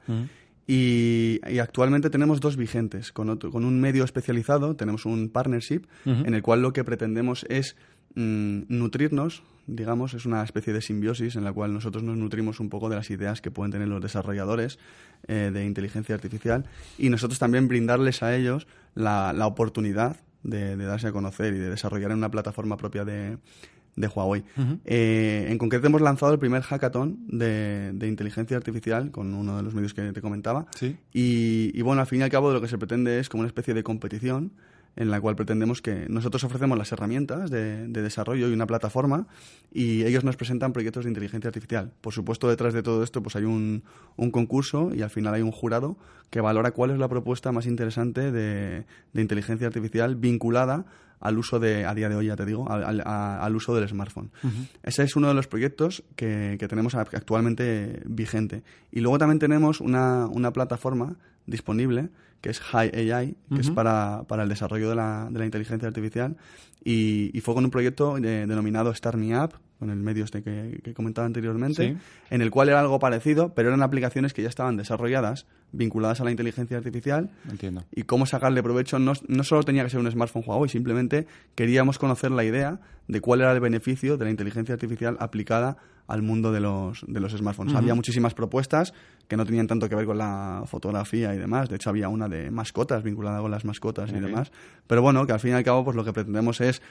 y, 0.65 1.39
actualmente 1.59 2.09
tenemos 2.09 2.39
dos 2.39 2.57
vigentes. 2.57 3.11
Con, 3.11 3.37
con 3.37 3.63
un 3.63 3.79
medio 3.79 4.03
especializado 4.03 4.75
tenemos 4.75 5.05
un 5.05 5.29
partnership 5.29 5.81
en 6.05 6.33
el 6.33 6.41
cual 6.41 6.63
lo 6.63 6.73
que 6.73 6.83
pretendemos 6.83 7.45
es 7.47 7.75
Mm, 8.15 8.63
nutrirnos, 8.67 9.43
digamos, 9.67 10.13
es 10.13 10.25
una 10.25 10.43
especie 10.43 10.73
de 10.73 10.81
simbiosis 10.81 11.35
en 11.35 11.43
la 11.43 11.53
cual 11.53 11.73
nosotros 11.73 12.03
nos 12.03 12.17
nutrimos 12.17 12.59
un 12.59 12.69
poco 12.69 12.89
de 12.89 12.95
las 12.95 13.09
ideas 13.09 13.41
que 13.41 13.51
pueden 13.51 13.71
tener 13.71 13.87
los 13.87 14.01
desarrolladores 14.01 14.79
eh, 15.27 15.51
de 15.53 15.65
inteligencia 15.65 16.15
artificial 16.15 16.65
y 16.97 17.09
nosotros 17.09 17.39
también 17.39 17.67
brindarles 17.67 18.23
a 18.23 18.35
ellos 18.35 18.67
la, 18.95 19.33
oportunidad 19.45 20.17
de, 20.43 20.75
darse 20.75 21.07
a 21.07 21.11
conocer 21.11 21.53
y 21.53 21.59
de 21.59 21.69
desarrollar 21.69 22.11
en 22.11 22.17
una 22.17 22.31
plataforma 22.31 22.75
propia 22.75 23.05
de, 23.05 23.37
Huawei. 23.95 24.43
Eh, 24.85 25.45
en 25.49 25.57
concreto 25.57 25.87
hemos 25.87 26.01
lanzado 26.01 26.33
el 26.33 26.39
primer 26.39 26.63
hackathon 26.63 27.19
de, 27.27 27.93
inteligencia 28.01 28.57
artificial 28.57 29.11
con 29.11 29.33
uno 29.33 29.57
de 29.57 29.63
los 29.63 29.73
medios 29.73 29.93
que 29.93 30.11
te 30.11 30.21
comentaba. 30.21 30.65
Y, 31.13 31.71
y, 31.73 31.81
bueno, 31.81 32.01
al 32.01 32.07
fin 32.07 32.21
y 32.21 32.23
al 32.23 32.29
cabo 32.29 32.51
lo 32.51 32.59
que 32.61 32.67
se 32.67 32.77
pretende 32.77 33.19
es 33.19 33.29
como 33.29 33.41
una 33.41 33.47
especie 33.47 33.73
de 33.73 33.83
competición 33.83 34.51
en 34.95 35.09
la 35.09 35.21
cual 35.21 35.35
pretendemos 35.35 35.81
que 35.81 36.07
nosotros 36.09 36.43
ofrecemos 36.43 36.77
las 36.77 36.91
herramientas 36.91 37.49
de, 37.49 37.87
desarrollo 37.87 38.49
y 38.49 38.53
una 38.53 38.67
plataforma 38.67 39.27
y 39.71 40.03
ellos 40.03 40.23
nos 40.23 40.35
presentan 40.35 40.73
proyectos 40.73 41.05
de 41.05 41.09
inteligencia 41.09 41.47
artificial. 41.47 41.91
Por 42.01 42.13
supuesto, 42.13 42.49
detrás 42.49 42.73
de 42.73 42.83
todo 42.83 43.03
esto 43.03 43.23
pues 43.23 43.35
hay 43.35 43.45
un, 43.45 43.83
un 44.17 44.31
concurso 44.31 44.93
y 44.93 45.01
al 45.01 45.09
final 45.09 45.33
hay 45.33 45.41
un 45.41 45.51
jurado 45.51 45.97
que 46.29 46.41
valora 46.41 46.71
cuál 46.71 46.91
es 46.91 46.99
la 46.99 47.07
propuesta 47.07 47.51
más 47.51 47.65
interesante 47.65 48.31
de, 48.31 48.85
inteligencia 49.13 49.67
artificial 49.67 50.15
vinculada 50.15 50.85
al 51.19 51.37
uso 51.37 51.59
de, 51.59 51.85
a 51.85 51.93
día 51.93 52.09
de 52.09 52.15
hoy 52.15 52.27
ya 52.27 52.35
te 52.35 52.45
digo, 52.45 52.67
al, 52.69 53.55
uso 53.55 53.75
del 53.75 53.87
smartphone. 53.87 54.31
Ese 54.81 55.03
es 55.03 55.15
uno 55.15 55.27
de 55.27 55.35
los 55.35 55.47
proyectos 55.47 56.03
que, 56.15 56.55
que, 56.59 56.67
tenemos 56.67 56.95
actualmente 56.95 58.01
vigente. 58.05 58.63
Y 58.91 59.01
luego 59.01 59.19
también 59.19 59.37
tenemos 59.37 59.81
una, 59.81 60.25
una 60.25 60.51
plataforma 60.51 61.17
disponible 61.45 62.09
que 62.41 62.49
es 62.49 62.59
High 62.59 63.11
AI, 63.11 63.35
que 63.53 63.61
es 63.61 63.69
para, 63.69 64.23
para, 64.27 64.43
el 64.43 64.49
desarrollo 64.49 64.89
de 64.89 64.95
la, 64.95 65.27
de 65.31 65.39
la 65.39 65.45
inteligencia 65.45 65.87
artificial, 65.87 66.35
y, 66.83 67.39
fue 67.41 67.53
con 67.53 67.63
un 67.63 67.71
proyecto 67.71 68.15
denominado 68.15 68.93
Start 68.93 69.17
Me 69.17 69.39
Up, 69.39 69.53
con 69.81 69.89
el 69.89 69.97
medio 69.97 70.25
este 70.25 70.43
que, 70.43 70.79
que 70.83 70.93
comentaba 70.93 71.25
anteriormente, 71.25 71.97
en 72.29 72.41
el 72.43 72.51
cual 72.51 72.69
era 72.69 72.79
algo 72.79 72.99
parecido, 72.99 73.55
pero 73.55 73.69
eran 73.69 73.81
aplicaciones 73.81 74.31
que 74.31 74.43
ya 74.43 74.47
estaban 74.47 74.77
desarrolladas, 74.77 75.47
vinculadas 75.71 76.21
a 76.21 76.23
la 76.23 76.29
inteligencia 76.29 76.77
artificial. 76.77 77.31
Entiendo. 77.49 77.83
Y 77.91 78.03
cómo 78.03 78.27
sacarle 78.27 78.61
provecho 78.61 78.99
no, 78.99 79.13
no 79.27 79.43
solo 79.43 79.63
tenía 79.63 79.83
que 79.83 79.89
ser 79.89 79.99
un 79.99 80.11
smartphone 80.11 80.43
Huawei, 80.45 80.69
simplemente 80.69 81.25
queríamos 81.55 81.97
conocer 81.97 82.29
la 82.29 82.43
idea 82.43 82.79
de 83.07 83.21
cuál 83.21 83.41
era 83.41 83.51
el 83.53 83.59
beneficio 83.59 84.17
de 84.17 84.25
la 84.25 84.29
inteligencia 84.29 84.75
artificial 84.75 85.17
aplicada 85.19 85.77
al 86.05 86.21
mundo 86.21 86.51
de 86.51 86.59
los, 86.59 87.03
de 87.07 87.19
los 87.19 87.31
smartphones. 87.31 87.73
Había 87.73 87.95
muchísimas 87.95 88.33
propuestas 88.33 88.93
que 89.27 89.37
no 89.37 89.45
tenían 89.45 89.65
tanto 89.65 89.89
que 89.89 89.95
ver 89.95 90.05
con 90.05 90.17
la 90.17 90.63
fotografía 90.65 91.33
y 91.33 91.37
demás. 91.37 91.69
De 91.69 91.77
hecho, 91.77 91.89
había 91.89 92.09
una 92.09 92.27
de 92.27 92.51
mascotas 92.51 93.01
vinculada 93.01 93.39
con 93.39 93.49
las 93.49 93.65
mascotas 93.65 94.11
y 94.11 94.19
demás. 94.19 94.51
Pero 94.85 95.01
bueno, 95.01 95.25
que 95.25 95.33
al 95.33 95.39
fin 95.39 95.51
y 95.51 95.53
al 95.53 95.63
cabo, 95.63 95.85
pues 95.85 95.95
lo 95.95 96.03
que 96.03 96.13
pretendemos 96.13 96.59
es 96.61 96.81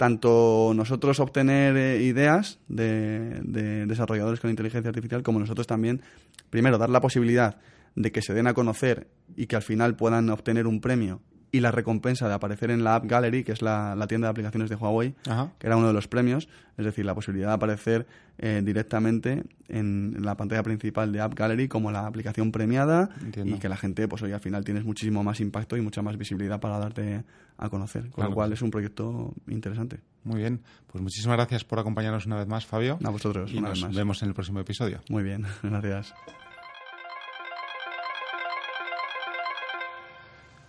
tanto 0.00 0.72
nosotros 0.74 1.20
obtener 1.20 1.76
eh, 1.76 2.02
ideas 2.02 2.58
de, 2.68 3.42
desarrolladores 3.86 4.40
con 4.40 4.48
inteligencia 4.48 4.88
artificial 4.88 5.22
como 5.22 5.38
nosotros 5.40 5.66
también, 5.66 6.00
primero, 6.48 6.78
dar 6.78 6.88
la 6.88 7.02
posibilidad 7.02 7.58
de 7.96 8.10
que 8.10 8.22
se 8.22 8.32
den 8.32 8.46
a 8.46 8.54
conocer 8.54 9.08
y 9.36 9.44
que 9.44 9.56
al 9.56 9.62
final 9.62 9.96
puedan 9.96 10.30
obtener 10.30 10.66
un 10.66 10.80
premio 10.80 11.20
y 11.52 11.60
la 11.60 11.70
recompensa 11.70 12.28
de 12.28 12.34
aparecer 12.34 12.70
en 12.70 12.84
la 12.84 12.96
App 12.96 13.06
Gallery, 13.06 13.44
que 13.44 13.52
es 13.52 13.62
la, 13.62 13.96
tienda 14.08 14.28
de 14.28 14.30
aplicaciones 14.30 14.70
de 14.70 14.76
Huawei, 14.76 15.14
que 15.58 15.66
era 15.66 15.76
uno 15.76 15.88
de 15.88 15.92
los 15.92 16.08
premios, 16.08 16.48
es 16.76 16.84
decir, 16.84 17.04
la 17.04 17.14
posibilidad 17.14 17.48
de 17.48 17.54
aparecer 17.54 18.06
eh, 18.38 18.62
directamente 18.64 19.44
en, 19.68 20.16
la 20.20 20.36
pantalla 20.36 20.62
principal 20.62 21.12
de 21.12 21.20
App 21.20 21.34
Gallery 21.34 21.68
como 21.68 21.90
la 21.90 22.06
aplicación 22.06 22.52
premiada 22.52 23.10
y 23.44 23.58
que 23.58 23.68
la 23.68 23.76
gente, 23.76 24.08
pues 24.08 24.22
hoy 24.22 24.32
al 24.32 24.40
final 24.40 24.64
tienes 24.64 24.84
muchísimo 24.84 25.22
más 25.22 25.40
impacto 25.40 25.76
y 25.76 25.80
mucha 25.80 26.02
más 26.02 26.16
visibilidad 26.16 26.60
para 26.60 26.78
darte 26.78 27.24
a 27.58 27.68
conocer, 27.68 28.10
con 28.10 28.24
lo 28.24 28.34
cual 28.34 28.52
es 28.52 28.62
un 28.62 28.70
proyecto 28.70 29.34
interesante. 29.48 30.00
Muy 30.24 30.40
bien, 30.40 30.62
pues 30.86 31.02
muchísimas 31.02 31.36
gracias 31.36 31.64
por 31.64 31.78
acompañarnos 31.78 32.26
una 32.26 32.36
vez 32.36 32.46
más, 32.46 32.64
Fabio. 32.66 32.98
A 33.04 33.10
vosotros, 33.10 33.52
y 33.52 33.60
nos 33.60 33.94
vemos 33.94 34.22
en 34.22 34.28
el 34.28 34.34
próximo 34.34 34.60
episodio. 34.60 35.00
Muy 35.08 35.22
bien, 35.22 35.44
gracias. 35.62 36.14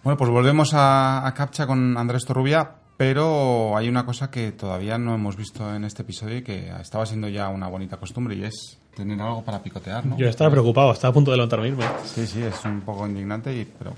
Bueno, 0.03 0.17
pues 0.17 0.31
volvemos 0.31 0.71
a, 0.73 1.31
Captcha 1.35 1.67
con 1.67 1.95
Andrés 1.95 2.25
Torrubia, 2.25 2.71
pero 2.97 3.77
hay 3.77 3.87
una 3.87 4.03
cosa 4.03 4.31
que 4.31 4.51
todavía 4.51 4.97
no 4.97 5.13
hemos 5.13 5.35
visto 5.35 5.75
en 5.75 5.83
este 5.83 6.01
episodio 6.01 6.37
y 6.37 6.41
que 6.41 6.71
estaba 6.81 7.05
siendo 7.05 7.27
ya 7.29 7.49
una 7.49 7.67
bonita 7.67 7.97
costumbre 7.97 8.35
y 8.35 8.43
es 8.43 8.79
tener 8.95 9.21
algo 9.21 9.43
para 9.43 9.61
picotear, 9.61 10.03
¿no? 10.07 10.17
Yo 10.17 10.27
estaba 10.27 10.49
preocupado, 10.49 10.91
estaba 10.91 11.11
a 11.11 11.13
punto 11.13 11.29
de 11.29 11.37
levantarme. 11.37 11.75
Sí, 12.03 12.25
sí, 12.25 12.41
es 12.41 12.65
un 12.65 12.81
poco 12.81 13.05
indignante, 13.05 13.55
y, 13.55 13.63
pero 13.77 13.93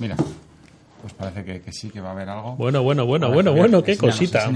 mira, 0.00 0.16
pues 1.00 1.12
parece 1.14 1.44
que, 1.44 1.72
sí, 1.72 1.88
que 1.88 2.00
va 2.00 2.08
a 2.08 2.12
haber 2.12 2.28
algo. 2.28 2.56
Bueno, 2.56 2.82
bueno, 2.82 3.06
bueno, 3.06 3.30
bueno, 3.30 3.52
bueno, 3.52 3.80
qué 3.84 3.96
cosita. 3.96 4.50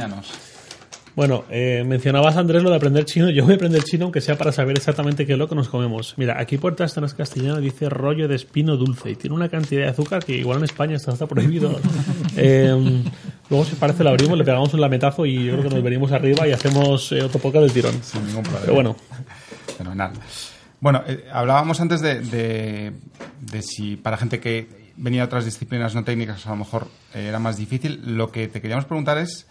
Bueno, 1.19 1.45
eh, 1.51 1.83
mencionabas 1.85 2.37
Andrés 2.37 2.63
lo 2.63 2.71
de 2.71 2.77
aprender 2.77 3.05
chino. 3.05 3.29
Yo 3.29 3.43
voy 3.43 3.55
a 3.55 3.57
aprender 3.57 3.83
chino, 3.83 4.05
aunque 4.05 4.21
sea 4.21 4.39
para 4.39 4.53
saber 4.53 4.77
exactamente 4.77 5.27
qué 5.27 5.33
es 5.33 5.39
lo 5.39 5.49
que 5.49 5.57
nos 5.57 5.69
comemos. 5.69 6.15
Mira, 6.17 6.41
aquí 6.41 6.59
por 6.59 6.77
Tastanas 6.77 7.13
Castellano 7.13 7.61
dice 7.61 7.89
rollo 7.89 8.29
de 8.29 8.37
espino 8.37 8.77
dulce 8.77 9.11
y 9.11 9.17
tiene 9.17 9.35
una 9.35 9.49
cantidad 9.49 9.81
de 9.81 9.89
azúcar 9.89 10.25
que 10.25 10.37
igual 10.37 10.59
en 10.59 10.65
España 10.67 10.95
está, 10.95 11.11
está 11.11 11.27
prohibido. 11.27 11.77
Eh, 12.37 13.03
luego, 13.51 13.65
si 13.65 13.75
parece, 13.75 14.05
lo 14.05 14.11
abrimos, 14.11 14.39
le 14.39 14.45
pegamos 14.45 14.73
un 14.73 14.81
lametazo 14.81 15.27
y 15.27 15.47
yo 15.47 15.55
creo 15.55 15.65
que 15.65 15.75
nos 15.75 15.83
venimos 15.83 16.13
arriba 16.13 16.47
y 16.47 16.53
hacemos 16.53 17.11
eh, 17.11 17.21
otro 17.21 17.41
poco 17.41 17.61
del 17.61 17.73
tirón. 17.73 18.01
Sin 18.01 18.25
ningún 18.25 18.45
problema. 18.45 18.61
Pero 18.61 18.75
bueno. 18.75 18.97
Fenomenal. 19.77 20.13
Bueno, 20.79 21.03
hablábamos 21.33 21.81
antes 21.81 22.01
de, 22.01 22.21
de, 22.21 22.93
de 23.41 23.63
si 23.63 23.97
para 23.97 24.19
gente 24.19 24.39
que 24.39 24.69
venía 24.97 25.23
de 25.23 25.27
otras 25.27 25.45
disciplinas 25.45 25.97
no 25.97 26.05
técnicas 26.05 26.47
a 26.47 26.51
lo 26.51 26.57
mejor 26.57 26.87
era 27.13 27.41
más 27.41 27.57
difícil. 27.57 28.01
Lo 28.05 28.31
que 28.31 28.47
te 28.47 28.61
queríamos 28.61 28.85
preguntar 28.85 29.19
es 29.19 29.49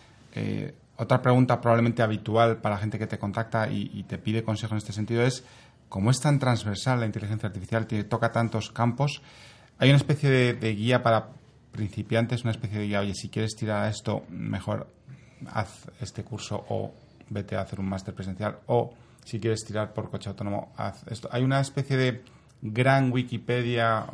otra 0.98 1.22
pregunta 1.22 1.62
probablemente 1.62 2.02
habitual 2.02 2.58
para 2.58 2.76
la 2.76 2.82
gente 2.82 3.00
que 3.00 3.08
te 3.08 3.20
contacta 3.20 3.70
y, 3.72 4.04
te 4.04 4.18
pide 4.18 4.44
consejo 4.44 4.74
en 4.74 4.80
este 4.80 4.94
sentido 4.94 5.24
es, 5.24 5.44
como 5.90 6.12
es 6.12 6.20
tan 6.20 6.40
transversal 6.40 7.00
la 7.00 7.06
inteligencia 7.06 7.48
artificial, 7.48 7.88
que 7.88 8.04
toca 8.04 8.32
tantos 8.32 8.72
campos, 8.72 9.22
hay 9.78 9.90
una 9.90 9.98
especie 9.98 10.30
de, 10.30 10.76
guía 10.76 11.04
para 11.04 11.30
principiantes, 11.72 12.44
una 12.44 12.52
especie 12.52 12.80
de 12.80 12.88
guía, 12.88 13.02
oye, 13.02 13.14
si 13.14 13.30
quieres 13.30 13.56
tirar 13.56 13.84
a 13.84 13.90
esto, 13.90 14.24
mejor 14.30 14.88
haz 15.54 15.88
este 16.02 16.24
curso 16.24 16.66
o 16.70 16.94
vete 17.30 17.56
a 17.56 17.62
hacer 17.62 17.80
un 17.80 17.88
máster 17.88 18.16
presencial 18.16 18.58
o 18.66 18.94
si 19.24 19.40
quieres 19.40 19.64
tirar 19.66 19.94
por 19.94 20.10
coche 20.10 20.30
autónomo, 20.30 20.72
haz 20.78 21.06
esto. 21.08 21.30
Hay 21.32 21.44
una 21.44 21.60
especie 21.60 21.98
de 21.98 22.24
gran 22.62 23.12
Wikipedia 23.12 24.08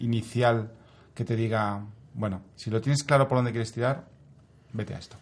inicial 0.00 0.72
que 1.14 1.24
te 1.24 1.36
diga, 1.36 1.84
bueno, 2.14 2.42
si 2.56 2.70
lo 2.70 2.80
tienes 2.80 3.04
claro 3.04 3.28
por 3.28 3.38
dónde 3.38 3.52
quieres 3.52 3.72
tirar, 3.72 4.04
vete 4.72 4.94
a 4.94 4.98
esto. 4.98 5.16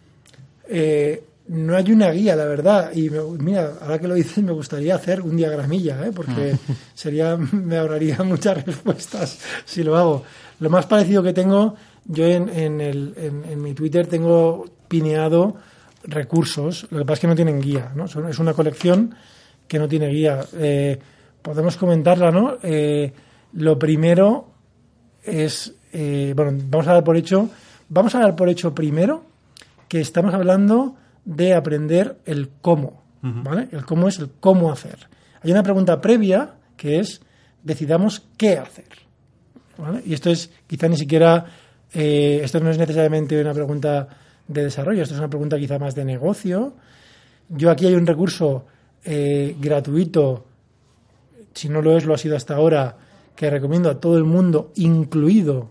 Eh, 0.74 1.22
no 1.48 1.76
hay 1.76 1.92
una 1.92 2.10
guía, 2.10 2.34
la 2.34 2.46
verdad. 2.46 2.92
Y 2.94 3.10
mira, 3.10 3.74
ahora 3.82 3.98
que 3.98 4.08
lo 4.08 4.14
dices, 4.14 4.42
me 4.42 4.52
gustaría 4.52 4.94
hacer 4.94 5.20
un 5.20 5.36
diagramilla, 5.36 6.06
¿eh? 6.06 6.12
porque 6.14 6.56
sería, 6.94 7.36
me 7.36 7.76
ahorraría 7.76 8.18
muchas 8.24 8.64
respuestas 8.64 9.38
si 9.64 9.82
lo 9.82 9.96
hago. 9.96 10.24
Lo 10.60 10.70
más 10.70 10.86
parecido 10.86 11.22
que 11.22 11.34
tengo, 11.34 11.74
yo 12.06 12.26
en, 12.26 12.48
en, 12.48 12.80
el, 12.80 13.14
en, 13.16 13.62
mi 13.62 13.74
Twitter 13.74 14.06
tengo 14.06 14.64
pineado 14.88 15.56
recursos, 16.04 16.86
lo 16.90 16.98
que 16.98 17.04
pasa 17.04 17.14
es 17.14 17.20
que 17.20 17.26
no 17.26 17.36
tienen 17.36 17.60
guía, 17.60 17.92
¿no? 17.94 18.06
Es 18.06 18.38
una 18.38 18.54
colección 18.54 19.14
que 19.68 19.78
no 19.78 19.88
tiene 19.88 20.08
guía. 20.08 20.44
Eh, 20.54 20.98
podemos 21.42 21.76
comentarla, 21.76 22.30
¿no? 22.30 22.58
Eh, 22.62 23.12
lo 23.54 23.78
primero 23.78 24.46
es, 25.24 25.74
bueno, 25.92 26.52
vamos 26.68 26.86
a 26.86 26.94
dar 26.94 27.04
por 27.04 27.16
hecho, 27.16 27.48
vamos 27.88 28.14
a 28.14 28.20
dar 28.20 28.36
por 28.36 28.48
hecho 28.48 28.74
primero 28.74 29.31
que 29.92 30.00
estamos 30.00 30.32
hablando 30.32 30.96
de 31.26 31.52
aprender 31.52 32.16
el 32.24 32.48
cómo, 32.62 33.02
¿vale? 33.20 33.68
El 33.72 33.84
cómo 33.84 34.08
es 34.08 34.18
el 34.20 34.30
cómo 34.40 34.72
hacer. 34.72 34.96
Hay 35.42 35.52
una 35.52 35.62
pregunta 35.62 36.00
previa 36.00 36.54
que 36.78 36.98
es 36.98 37.20
decidamos 37.62 38.22
qué 38.38 38.56
hacer, 38.56 38.88
¿vale? 39.76 40.00
Y 40.06 40.14
esto 40.14 40.30
es 40.30 40.50
quizá 40.66 40.88
ni 40.88 40.96
siquiera, 40.96 41.44
eh, 41.92 42.40
esto 42.42 42.58
no 42.60 42.70
es 42.70 42.78
necesariamente 42.78 43.38
una 43.38 43.52
pregunta 43.52 44.08
de 44.48 44.64
desarrollo, 44.64 45.02
esto 45.02 45.12
es 45.12 45.18
una 45.18 45.28
pregunta 45.28 45.58
quizá 45.58 45.78
más 45.78 45.94
de 45.94 46.06
negocio. 46.06 46.72
Yo 47.50 47.70
aquí 47.70 47.86
hay 47.86 47.94
un 47.94 48.06
recurso 48.06 48.64
eh, 49.04 49.54
gratuito, 49.60 50.46
si 51.52 51.68
no 51.68 51.82
lo 51.82 51.98
es, 51.98 52.06
lo 52.06 52.14
ha 52.14 52.18
sido 52.18 52.34
hasta 52.34 52.54
ahora, 52.54 52.96
que 53.36 53.50
recomiendo 53.50 53.90
a 53.90 54.00
todo 54.00 54.16
el 54.16 54.24
mundo, 54.24 54.72
incluido 54.76 55.68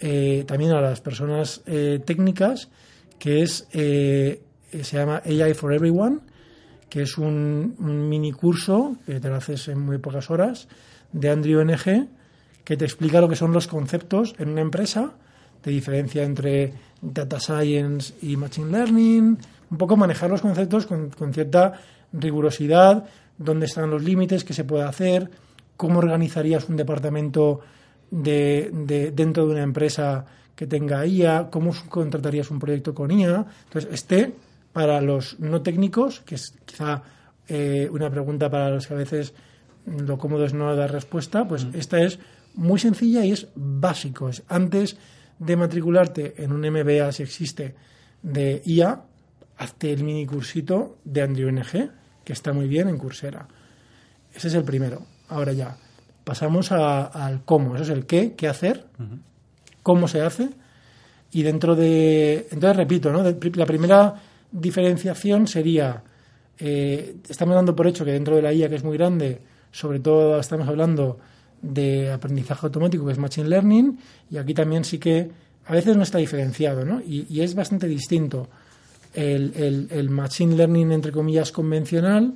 eh, 0.00 0.44
también 0.46 0.70
a 0.70 0.80
las 0.80 1.02
personas 1.02 1.60
técnicas, 2.06 2.70
que 3.18 3.42
es, 3.42 3.66
eh, 3.72 4.42
se 4.70 4.96
llama 4.96 5.22
AI 5.24 5.54
for 5.54 5.72
Everyone, 5.72 6.20
que 6.88 7.02
es 7.02 7.18
un, 7.18 7.76
mini 8.08 8.32
curso 8.32 8.96
que 9.06 9.20
te 9.20 9.28
lo 9.28 9.36
haces 9.36 9.68
en 9.68 9.80
muy 9.80 9.98
pocas 9.98 10.30
horas, 10.30 10.68
de 11.12 11.30
Andrew 11.30 11.62
NG, 11.64 12.08
que 12.64 12.76
te 12.76 12.84
explica 12.84 13.20
lo 13.20 13.28
que 13.28 13.36
son 13.36 13.52
los 13.52 13.66
conceptos 13.66 14.34
en 14.38 14.50
una 14.50 14.60
empresa, 14.60 15.12
de 15.62 15.72
diferencia 15.72 16.22
entre 16.22 16.72
data 17.00 17.40
science 17.40 18.14
y 18.22 18.36
machine 18.36 18.70
learning, 18.70 19.38
un 19.70 19.78
poco 19.78 19.96
manejar 19.96 20.30
los 20.30 20.40
conceptos 20.40 20.86
con, 20.86 21.32
cierta 21.32 21.74
rigurosidad, 22.12 23.04
dónde 23.36 23.66
están 23.66 23.90
los 23.90 24.02
límites, 24.02 24.44
qué 24.44 24.54
se 24.54 24.64
puede 24.64 24.84
hacer, 24.84 25.30
cómo 25.76 25.98
organizarías 25.98 26.68
un 26.68 26.76
departamento 26.76 27.60
de, 28.10 28.70
de, 28.72 29.10
dentro 29.10 29.46
de 29.46 29.52
una 29.52 29.62
empresa 29.62 30.24
que 30.58 30.66
tenga 30.66 31.06
IA, 31.06 31.50
cómo 31.52 31.72
contratarías 31.88 32.50
un 32.50 32.58
proyecto 32.58 32.92
con 32.92 33.12
IA. 33.12 33.46
Entonces, 33.66 33.88
este, 33.92 34.34
para 34.72 35.00
los 35.00 35.38
no 35.38 35.62
técnicos, 35.62 36.18
que 36.26 36.34
es 36.34 36.52
quizá 36.66 37.00
eh, 37.46 37.88
una 37.92 38.10
pregunta 38.10 38.50
para 38.50 38.68
los 38.68 38.88
que 38.88 38.94
a 38.94 38.96
veces 38.96 39.34
lo 39.86 40.18
cómodo 40.18 40.44
es 40.44 40.54
no 40.54 40.74
dar 40.74 40.90
respuesta, 40.90 41.46
pues 41.46 41.68
esta 41.74 42.02
es 42.02 42.18
muy 42.54 42.80
sencilla 42.80 43.24
y 43.24 43.30
es 43.30 43.46
básico. 43.54 44.28
Es 44.30 44.42
antes 44.48 44.96
de 45.38 45.56
matricularte 45.56 46.42
en 46.42 46.50
un 46.50 46.62
MBA, 46.62 47.12
si 47.12 47.22
existe, 47.22 47.76
de 48.20 48.60
IA, 48.64 49.00
hazte 49.58 49.92
el 49.92 50.02
mini 50.02 50.26
cursito 50.26 50.98
de 51.04 51.22
Andrew 51.22 51.52
NG, 51.52 51.88
que 52.24 52.32
está 52.32 52.52
muy 52.52 52.66
bien 52.66 52.88
en 52.88 52.98
Coursera. 52.98 53.46
Ese 54.34 54.48
es 54.48 54.54
el 54.54 54.64
primero. 54.64 55.06
Ahora 55.28 55.52
ya, 55.52 55.76
pasamos 56.24 56.72
al 56.72 57.44
cómo. 57.44 57.76
Eso 57.76 57.84
es 57.84 57.90
el 57.90 58.06
qué, 58.06 58.34
qué 58.34 58.48
hacer 58.48 58.86
cómo 59.88 60.06
se 60.06 60.20
hace. 60.20 60.50
Y 61.32 61.42
dentro 61.42 61.74
de. 61.74 62.46
Entonces, 62.50 62.76
repito, 62.76 63.10
¿no? 63.10 63.22
la 63.22 63.66
primera 63.66 64.14
diferenciación 64.52 65.46
sería. 65.46 66.02
Eh, 66.58 67.16
estamos 67.26 67.54
dando 67.54 67.74
por 67.74 67.86
hecho 67.86 68.04
que 68.04 68.12
dentro 68.12 68.36
de 68.36 68.42
la 68.42 68.52
IA, 68.52 68.68
que 68.68 68.74
es 68.74 68.84
muy 68.84 68.98
grande, 68.98 69.40
sobre 69.72 70.00
todo 70.00 70.38
estamos 70.38 70.68
hablando 70.68 71.18
de 71.62 72.12
aprendizaje 72.12 72.66
automático, 72.66 73.06
que 73.06 73.12
es 73.12 73.18
Machine 73.18 73.48
Learning, 73.48 73.98
y 74.30 74.36
aquí 74.36 74.52
también 74.52 74.84
sí 74.84 74.98
que 74.98 75.30
a 75.64 75.72
veces 75.72 75.96
no 75.96 76.02
está 76.02 76.18
diferenciado, 76.18 76.84
¿no? 76.84 77.00
Y, 77.00 77.40
es 77.40 77.54
bastante 77.54 77.86
distinto 77.86 78.48
el, 79.14 79.88
el, 79.90 80.10
Machine 80.10 80.54
Learning, 80.54 80.92
entre 80.92 81.12
comillas, 81.12 81.50
convencional 81.50 82.34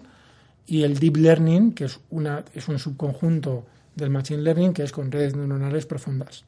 y 0.67 0.85
el 0.85 0.99
Deep 0.99 1.17
Learning, 1.19 1.73
que 1.73 1.85
es, 1.85 2.01
una, 2.11 2.45
es 2.55 2.69
un 2.69 2.79
subconjunto 2.79 3.67
del 3.95 4.09
Machine 4.09 4.41
Learning, 4.41 4.73
que 4.73 4.85
es 4.85 4.93
con 4.93 5.13
redes 5.13 5.37
neuronales 5.37 5.85
profundas. 5.85 6.45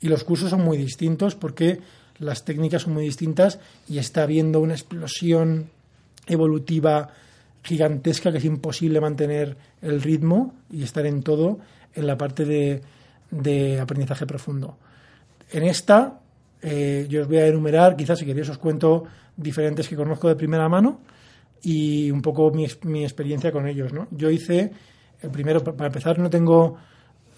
Y 0.00 0.08
los 0.08 0.24
cursos 0.24 0.50
son 0.50 0.62
muy 0.62 0.76
distintos 0.76 1.34
porque 1.34 1.80
las 2.18 2.44
técnicas 2.44 2.82
son 2.82 2.94
muy 2.94 3.04
distintas 3.04 3.58
y 3.88 3.98
está 3.98 4.24
habiendo 4.24 4.60
una 4.60 4.74
explosión 4.74 5.70
evolutiva 6.26 7.10
gigantesca 7.62 8.32
que 8.32 8.38
es 8.38 8.44
imposible 8.44 9.00
mantener 9.00 9.56
el 9.82 10.02
ritmo 10.02 10.54
y 10.70 10.82
estar 10.82 11.06
en 11.06 11.22
todo 11.22 11.58
en 11.94 12.06
la 12.06 12.16
parte 12.16 12.44
de, 12.44 13.80
aprendizaje 13.80 14.26
profundo. 14.26 14.76
En 15.50 15.64
esta, 15.64 16.20
eh, 16.62 17.06
yo 17.08 17.22
os 17.22 17.28
voy 17.28 17.38
a 17.38 17.46
enumerar, 17.46 17.96
quizás 17.96 18.18
si 18.18 18.26
queréis 18.26 18.48
os 18.48 18.58
cuento 18.58 19.04
diferentes 19.36 19.88
que 19.88 19.96
conozco 19.96 20.28
de 20.28 20.36
primera 20.36 20.68
mano 20.68 21.00
y 21.62 22.10
un 22.10 22.22
poco 22.22 22.50
mi, 22.50 22.66
mi 22.82 23.04
experiencia 23.04 23.52
con 23.52 23.66
ellos. 23.66 23.92
¿no? 23.92 24.08
Yo 24.10 24.30
hice, 24.30 24.72
el 25.20 25.30
primero, 25.30 25.62
para 25.62 25.86
empezar, 25.86 26.18
no 26.18 26.30
tengo 26.30 26.76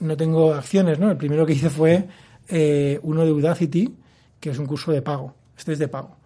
no 0.01 0.17
tengo 0.17 0.55
acciones, 0.55 0.99
¿no? 0.99 1.11
El 1.11 1.17
primero 1.17 1.47
que 1.47 1.53
hice 1.53 1.71
fue 1.71 2.09
eh, 2.49 2.99
uno 3.03 3.25
de 3.25 3.33
Udacity, 3.33 3.95
que 4.41 4.51
es 4.51 4.59
un 4.59 4.67
curso 4.67 4.93
de 4.93 5.03
pago. 5.03 5.35
Este 5.57 5.73
es 5.73 5.79
de 5.79 5.89
pago. 5.89 6.17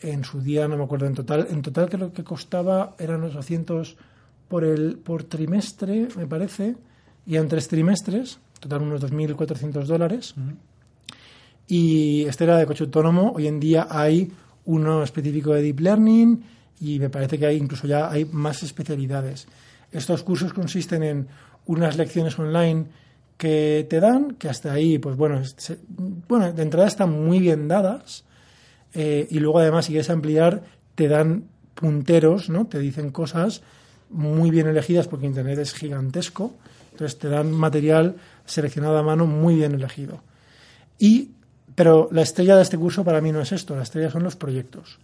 En 0.00 0.24
su 0.24 0.40
día, 0.40 0.68
no 0.68 0.76
me 0.76 0.84
acuerdo 0.84 1.06
en 1.06 1.14
total, 1.14 1.46
en 1.50 1.62
total 1.62 1.88
creo 1.88 2.12
que 2.12 2.22
costaba, 2.22 2.94
eran 2.98 3.22
800 3.24 3.96
por, 4.48 4.64
el, 4.64 4.98
por 4.98 5.24
trimestre, 5.24 6.08
me 6.16 6.26
parece, 6.26 6.76
y 7.26 7.36
en 7.36 7.48
tres 7.48 7.68
trimestres, 7.68 8.38
total 8.60 8.82
unos 8.82 9.02
2.400 9.02 9.84
dólares. 9.84 10.34
Y 11.66 12.24
este 12.24 12.44
era 12.44 12.58
de 12.58 12.66
coche 12.66 12.84
autónomo. 12.84 13.32
Hoy 13.34 13.48
en 13.48 13.58
día 13.58 13.88
hay 13.90 14.30
uno 14.66 15.02
específico 15.02 15.52
de 15.52 15.62
Deep 15.62 15.80
Learning 15.80 16.44
y 16.80 16.98
me 17.00 17.10
parece 17.10 17.38
que 17.38 17.46
hay 17.46 17.56
incluso 17.56 17.86
ya 17.86 18.10
hay 18.10 18.24
más 18.26 18.62
especialidades. 18.62 19.48
Estos 19.90 20.22
cursos 20.22 20.52
consisten 20.52 21.02
en 21.02 21.28
unas 21.66 21.96
lecciones 21.96 22.38
online 22.38 22.86
que 23.36 23.86
te 23.88 24.00
dan, 24.00 24.32
que 24.32 24.48
hasta 24.48 24.72
ahí, 24.72 24.98
pues 24.98 25.16
bueno, 25.16 25.42
bueno 26.28 26.52
de 26.52 26.62
entrada 26.62 26.88
están 26.88 27.10
muy 27.10 27.38
bien 27.38 27.68
dadas 27.68 28.24
eh, 28.94 29.26
y 29.30 29.38
luego 29.40 29.58
además 29.58 29.86
si 29.86 29.92
quieres 29.92 30.10
ampliar 30.10 30.62
te 30.94 31.08
dan 31.08 31.44
punteros, 31.74 32.48
¿no? 32.48 32.66
Te 32.66 32.78
dicen 32.78 33.10
cosas 33.10 33.62
muy 34.08 34.50
bien 34.50 34.66
elegidas 34.66 35.08
porque 35.08 35.26
Internet 35.26 35.58
es 35.58 35.74
gigantesco, 35.74 36.54
entonces 36.92 37.18
te 37.18 37.28
dan 37.28 37.52
material 37.52 38.16
seleccionado 38.46 38.96
a 38.96 39.02
mano 39.02 39.26
muy 39.26 39.56
bien 39.56 39.74
elegido. 39.74 40.20
Y, 40.98 41.32
pero 41.74 42.08
la 42.10 42.22
estrella 42.22 42.56
de 42.56 42.62
este 42.62 42.78
curso 42.78 43.04
para 43.04 43.20
mí 43.20 43.32
no 43.32 43.42
es 43.42 43.52
esto, 43.52 43.76
la 43.76 43.82
estrella 43.82 44.10
son 44.10 44.22
los 44.22 44.36
proyectos. 44.36 44.98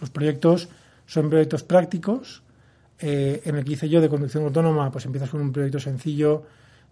Los 0.00 0.10
proyectos 0.10 0.68
son 1.06 1.30
proyectos 1.30 1.62
prácticos, 1.62 2.42
eh, 2.98 3.42
en 3.44 3.56
el 3.56 3.64
que 3.64 3.72
hice 3.72 3.88
yo 3.88 4.00
de 4.00 4.08
conducción 4.08 4.44
autónoma, 4.44 4.90
pues 4.90 5.06
empiezas 5.06 5.30
con 5.30 5.40
un 5.40 5.52
proyecto 5.52 5.78
sencillo, 5.78 6.44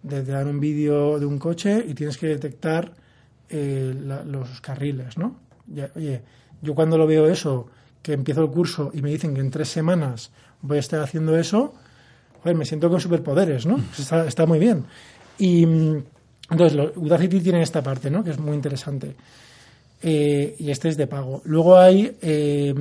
de, 0.03 0.23
dar 0.23 0.47
un 0.47 0.59
vídeo 0.59 1.19
de 1.19 1.25
un 1.25 1.37
coche 1.39 1.83
y 1.87 1.93
tienes 1.93 2.17
que 2.17 2.27
detectar 2.27 2.93
eh, 3.49 3.93
los 4.25 4.61
carriles, 4.61 5.17
¿no? 5.17 5.37
oye, 5.95 6.21
yo 6.61 6.75
cuando 6.75 6.97
lo 6.97 7.05
veo 7.05 7.27
eso, 7.27 7.67
que 8.01 8.13
empiezo 8.13 8.41
el 8.41 8.49
curso 8.49 8.91
y 8.93 9.01
me 9.01 9.09
dicen 9.09 9.33
que 9.33 9.41
en 9.41 9.51
tres 9.51 9.69
semanas 9.69 10.31
voy 10.61 10.77
a 10.77 10.79
estar 10.79 11.01
haciendo 11.01 11.37
eso, 11.37 11.73
joder, 12.41 12.57
me 12.57 12.65
siento 12.65 12.89
con 12.89 12.99
superpoderes, 12.99 13.65
¿no? 13.65 13.79
Está, 13.97 14.27
está 14.27 14.45
muy 14.45 14.59
bien. 14.59 14.85
Y 15.37 15.65
mm, 15.65 16.03
entonces, 16.51 16.91
Udacity 16.95 17.39
tiene 17.41 17.61
esta 17.61 17.81
parte, 17.83 18.09
¿no? 18.09 18.23
Que 18.23 18.31
es 18.31 18.39
muy 18.39 18.55
interesante. 18.55 19.15
Eh, 20.01 20.55
y 20.57 20.71
este 20.71 20.89
es 20.89 20.97
de 20.97 21.07
pago. 21.07 21.41
Luego 21.45 21.77
hay, 21.77 22.17
eh, 22.21 22.73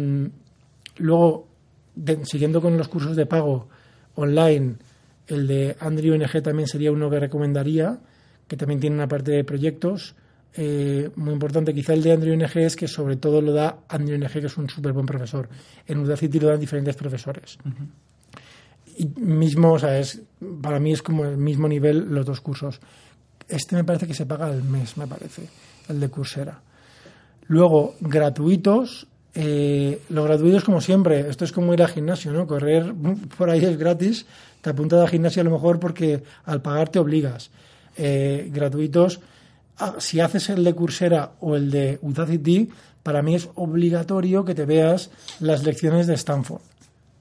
luego, 0.98 1.48
siguiendo 2.22 2.62
con 2.62 2.76
los 2.78 2.88
cursos 2.88 3.16
de 3.16 3.26
pago 3.26 3.68
online, 4.14 4.76
el 5.28 5.46
de 5.46 5.76
Andrew 5.80 6.16
NG 6.16 6.42
también 6.42 6.66
sería 6.66 6.90
uno 6.90 7.08
que 7.10 7.20
recomendaría, 7.20 7.98
que 8.46 8.56
también 8.56 8.80
tiene 8.80 8.96
una 8.96 9.08
parte 9.08 9.32
de 9.32 9.44
proyectos. 9.44 10.14
Eh, 10.54 11.10
muy 11.16 11.34
importante, 11.34 11.74
quizá 11.74 11.92
el 11.92 12.02
de 12.02 12.12
Andrew 12.12 12.34
NG 12.34 12.58
es 12.58 12.74
que 12.74 12.88
sobre 12.88 13.16
todo 13.16 13.40
lo 13.40 13.52
da 13.52 13.80
Andrew 13.88 14.18
NG, 14.18 14.40
que 14.40 14.46
es 14.46 14.56
un 14.56 14.68
súper 14.68 14.92
buen 14.92 15.06
profesor. 15.06 15.48
En 15.86 15.98
Udacity 15.98 16.40
lo 16.40 16.48
dan 16.48 16.58
diferentes 16.58 16.96
profesores. 16.96 17.58
Y 18.96 19.06
mismo, 19.20 19.74
o 19.74 19.78
sea, 19.78 19.98
es, 19.98 20.20
para 20.60 20.80
mí 20.80 20.92
es 20.92 21.02
como 21.02 21.24
el 21.24 21.36
mismo 21.36 21.68
nivel 21.68 22.12
los 22.12 22.26
dos 22.26 22.40
cursos. 22.40 22.80
Este 23.46 23.76
me 23.76 23.84
parece 23.84 24.06
que 24.06 24.14
se 24.14 24.26
paga 24.26 24.46
al 24.46 24.62
mes, 24.64 24.96
me 24.96 25.06
parece, 25.06 25.48
el 25.88 26.00
de 26.00 26.08
Coursera. 26.08 26.60
Luego, 27.46 27.94
gratuitos. 28.00 29.06
Eh, 29.34 30.00
los 30.08 30.24
gratuitos, 30.24 30.64
como 30.64 30.80
siempre, 30.80 31.28
esto 31.28 31.44
es 31.44 31.52
como 31.52 31.72
ir 31.72 31.82
al 31.82 31.88
gimnasio, 31.88 32.32
¿no? 32.32 32.46
Correr 32.46 32.92
por 33.38 33.50
ahí 33.50 33.64
es 33.64 33.78
gratis. 33.78 34.26
Te 34.60 34.70
apuntas 34.70 35.00
al 35.00 35.08
gimnasio 35.08 35.42
a 35.42 35.44
lo 35.44 35.50
mejor 35.50 35.78
porque 35.78 36.22
al 36.44 36.62
pagar 36.62 36.88
te 36.88 36.98
obligas. 36.98 37.50
Eh, 37.96 38.50
gratuitos. 38.52 39.20
Ah, 39.78 39.96
si 39.98 40.20
haces 40.20 40.50
el 40.50 40.64
de 40.64 40.74
Coursera 40.74 41.32
o 41.40 41.56
el 41.56 41.70
de 41.70 41.98
Udacity, 42.02 42.68
para 43.02 43.22
mí 43.22 43.34
es 43.34 43.48
obligatorio 43.54 44.44
que 44.44 44.54
te 44.54 44.64
veas 44.64 45.10
las 45.40 45.64
lecciones 45.64 46.06
de 46.06 46.14
Stanford. 46.14 46.60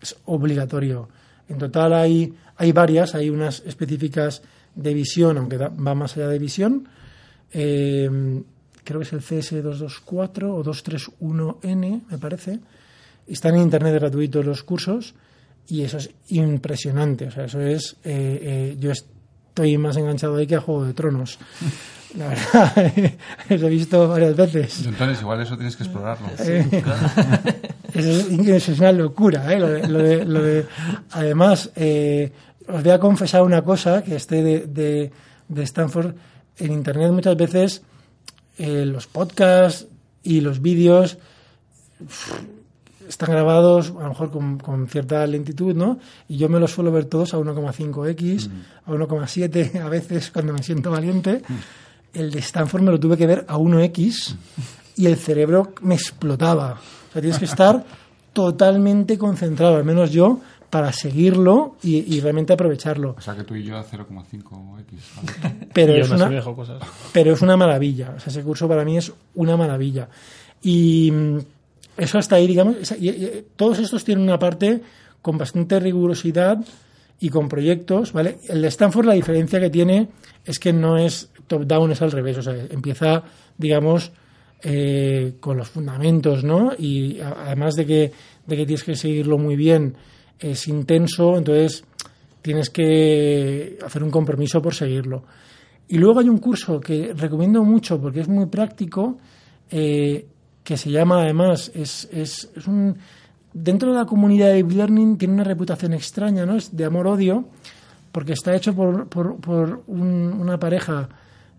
Es 0.01 0.15
obligatorio. 0.25 1.09
En 1.49 1.57
total 1.57 1.93
hay, 1.93 2.33
hay 2.57 2.71
varias, 2.71 3.15
hay 3.15 3.29
unas 3.29 3.61
específicas 3.65 4.41
de 4.75 4.93
visión, 4.93 5.37
aunque 5.37 5.57
va 5.57 5.95
más 5.95 6.17
allá 6.17 6.27
de 6.27 6.39
visión. 6.39 6.87
Eh, 7.51 8.43
creo 8.83 8.99
que 8.99 9.05
es 9.05 9.13
el 9.13 9.21
CS224 9.21 10.43
o 10.43 10.63
231N, 10.63 12.01
me 12.09 12.17
parece. 12.17 12.59
Están 13.27 13.55
en 13.55 13.61
internet 13.61 13.93
gratuitos 13.93 14.45
los 14.45 14.63
cursos 14.63 15.13
y 15.67 15.83
eso 15.83 15.97
es 15.97 16.09
impresionante. 16.29 17.27
O 17.27 17.31
sea, 17.31 17.45
eso 17.45 17.61
es. 17.61 17.95
Eh, 18.03 18.39
eh, 18.41 18.77
yo 18.79 18.91
estoy 18.91 19.77
más 19.77 19.97
enganchado 19.97 20.37
ahí 20.37 20.47
que 20.47 20.55
a 20.55 20.61
Juego 20.61 20.85
de 20.85 20.93
Tronos. 20.93 21.37
La 22.17 22.29
verdad, 22.29 22.93
lo 23.49 23.67
he 23.67 23.69
visto 23.69 24.07
varias 24.07 24.35
veces. 24.35 24.85
Entonces, 24.85 25.21
igual 25.21 25.41
eso 25.41 25.55
tienes 25.55 25.75
que 25.75 25.83
explorarlo. 25.83 26.27
eso, 27.93 28.71
es, 28.71 28.79
una 28.79 28.91
locura. 28.91 29.53
¿eh? 29.53 29.59
Lo 29.59 30.01
de, 30.01 30.65
además, 31.11 31.69
os 32.67 32.83
voy 32.83 32.91
a 32.91 32.99
confesar 32.99 33.43
una 33.43 33.61
cosa, 33.61 34.03
que 34.03 34.15
esté 34.15 34.43
de, 34.43 35.11
de, 35.47 35.63
Stanford, 35.63 36.15
en 36.57 36.71
Internet 36.71 37.11
muchas 37.11 37.37
veces 37.37 37.81
eh, 38.57 38.85
los 38.85 39.07
podcasts 39.07 39.87
y 40.23 40.41
los 40.41 40.61
vídeos 40.61 41.17
están 43.07 43.31
grabados 43.31 43.93
a 43.97 44.03
lo 44.03 44.09
mejor 44.09 44.31
con, 44.31 44.87
cierta 44.87 45.25
lentitud, 45.27 45.75
¿no? 45.75 45.99
Y 46.27 46.37
yo 46.37 46.49
me 46.49 46.59
los 46.59 46.71
suelo 46.71 46.91
ver 46.91 47.05
todos 47.05 47.33
a 47.33 47.37
1,5x, 47.37 48.49
mm. 48.49 48.91
a 48.91 48.91
1,7 48.93 49.81
a 49.81 49.89
veces 49.89 50.31
cuando 50.31 50.53
me 50.53 50.63
siento 50.63 50.91
valiente. 50.91 51.41
El 52.13 52.31
de 52.31 52.39
Stanford 52.39 52.81
me 52.81 52.91
lo 52.91 52.99
tuve 52.99 53.17
que 53.17 53.27
ver 53.27 53.45
a 53.47 53.57
1x 53.57 54.35
y 54.95 55.05
el 55.05 55.17
cerebro 55.17 55.73
me 55.81 55.95
explotaba. 55.95 56.79
O 57.09 57.13
sea, 57.13 57.21
tienes 57.21 57.39
que 57.39 57.45
estar 57.45 57.83
totalmente 58.33 59.17
concentrado, 59.17 59.75
al 59.77 59.83
menos 59.83 60.11
yo, 60.11 60.39
para 60.69 60.91
seguirlo 60.91 61.77
y, 61.81 62.19
realmente 62.19 62.53
aprovecharlo. 62.53 63.15
O 63.17 63.21
sea 63.21 63.35
que 63.35 63.43
tú 63.43 63.55
y 63.55 63.63
yo 63.63 63.77
a 63.77 63.85
0,5x. 63.85 65.67
Pero, 65.73 65.95
es 65.95 66.09
una, 66.09 66.29
pero 67.13 67.33
es 67.33 67.41
una 67.41 67.55
maravilla. 67.55 68.13
O 68.17 68.19
sea, 68.19 68.31
ese 68.31 68.41
curso 68.41 68.67
para 68.67 68.83
mí 68.83 68.97
es 68.97 69.11
una 69.35 69.55
maravilla. 69.55 70.09
Y 70.61 71.13
eso 71.97 72.17
hasta 72.17 72.35
ahí, 72.35 72.47
digamos, 72.47 72.75
todos 73.55 73.79
estos 73.79 74.03
tienen 74.03 74.23
una 74.23 74.39
parte 74.39 74.81
con 75.21 75.37
bastante 75.37 75.79
rigurosidad 75.79 76.59
y 77.19 77.29
con 77.29 77.49
proyectos, 77.49 78.13
¿vale? 78.13 78.37
El 78.47 78.61
de 78.61 78.67
Stanford 78.67 79.05
la 79.05 79.13
diferencia 79.13 79.59
que 79.59 79.69
tiene 79.69 80.09
es 80.45 80.59
que 80.59 80.71
no 80.71 80.97
es 80.97 81.29
top-down, 81.47 81.91
es 81.91 82.01
al 82.01 82.11
revés. 82.11 82.37
O 82.37 82.41
sea, 82.41 82.53
empieza, 82.69 83.23
digamos, 83.57 84.11
eh, 84.61 85.35
con 85.39 85.57
los 85.57 85.67
fundamentos, 85.67 86.43
¿no? 86.43 86.71
Y 86.77 87.19
además 87.19 87.75
de 87.75 87.85
que, 87.85 88.11
de 88.45 88.55
que 88.55 88.65
tienes 88.65 88.83
que 88.83 88.95
seguirlo 88.95 89.37
muy 89.37 89.55
bien 89.55 89.95
es 90.39 90.67
intenso, 90.67 91.37
entonces 91.37 91.83
tienes 92.41 92.69
que 92.69 93.77
hacer 93.83 94.03
un 94.03 94.11
compromiso 94.11 94.61
por 94.61 94.73
seguirlo. 94.73 95.23
Y 95.89 95.97
luego 95.97 96.19
hay 96.19 96.29
un 96.29 96.37
curso 96.37 96.79
que 96.79 97.13
recomiendo 97.13 97.63
mucho 97.63 97.99
porque 97.99 98.21
es 98.21 98.27
muy 98.27 98.45
práctico, 98.47 99.17
eh, 99.69 100.27
que 100.67 100.75
se 100.75 100.91
llama 100.91 101.21
además, 101.21 101.71
es, 101.73 102.09
es, 102.11 102.49
un... 102.67 102.97
Dentro 103.53 103.93
de 103.93 103.99
la 103.99 104.05
comunidad 104.05 104.49
de 104.49 104.63
Learning 104.63 105.17
tiene 105.17 105.35
una 105.35 105.45
reputación 105.45 105.93
extraña, 105.93 106.45
¿no? 106.45 106.57
Es 106.57 106.75
de 106.75 106.83
amor-odio, 106.83 107.45
porque 108.11 108.33
está 108.33 108.53
hecho 108.53 108.75
por, 108.75 109.07
por, 109.07 109.37
por 109.37 109.83
una 109.87 110.59
pareja, 110.59 111.07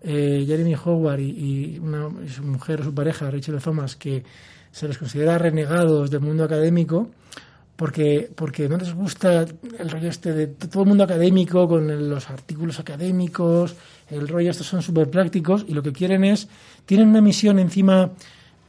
eh, 0.02 0.44
Jeremy 0.46 0.74
Howard 0.84 1.20
y, 1.20 1.78
una, 1.78 2.10
su 2.28 2.42
mujer, 2.42 2.84
su 2.84 2.94
pareja, 2.94 3.30
Rachel 3.30 3.62
Thomas, 3.62 3.96
que 3.96 4.24
se 4.72 4.86
les 4.86 4.98
considera 4.98 5.38
renegados 5.38 6.10
del 6.10 6.20
mundo 6.20 6.44
académico, 6.44 7.08
porque, 7.76 8.30
porque 8.34 8.68
no 8.68 8.76
les 8.76 8.92
gusta 8.92 9.46
el 9.78 9.88
rollo 9.88 10.10
este 10.10 10.34
de 10.34 10.48
todo 10.48 10.82
el 10.82 10.88
mundo 10.90 11.04
académico, 11.04 11.66
con 11.66 12.10
los 12.10 12.28
artículos 12.28 12.78
académicos, 12.78 13.74
el 14.10 14.28
rollo, 14.28 14.50
estos 14.50 14.66
son 14.66 14.82
súper 14.82 15.08
prácticos 15.08 15.64
y 15.66 15.72
lo 15.72 15.82
que 15.82 15.92
quieren 15.92 16.24
es, 16.24 16.46
tienen 16.84 17.08
una 17.08 17.22
misión 17.22 17.58
encima 17.58 18.10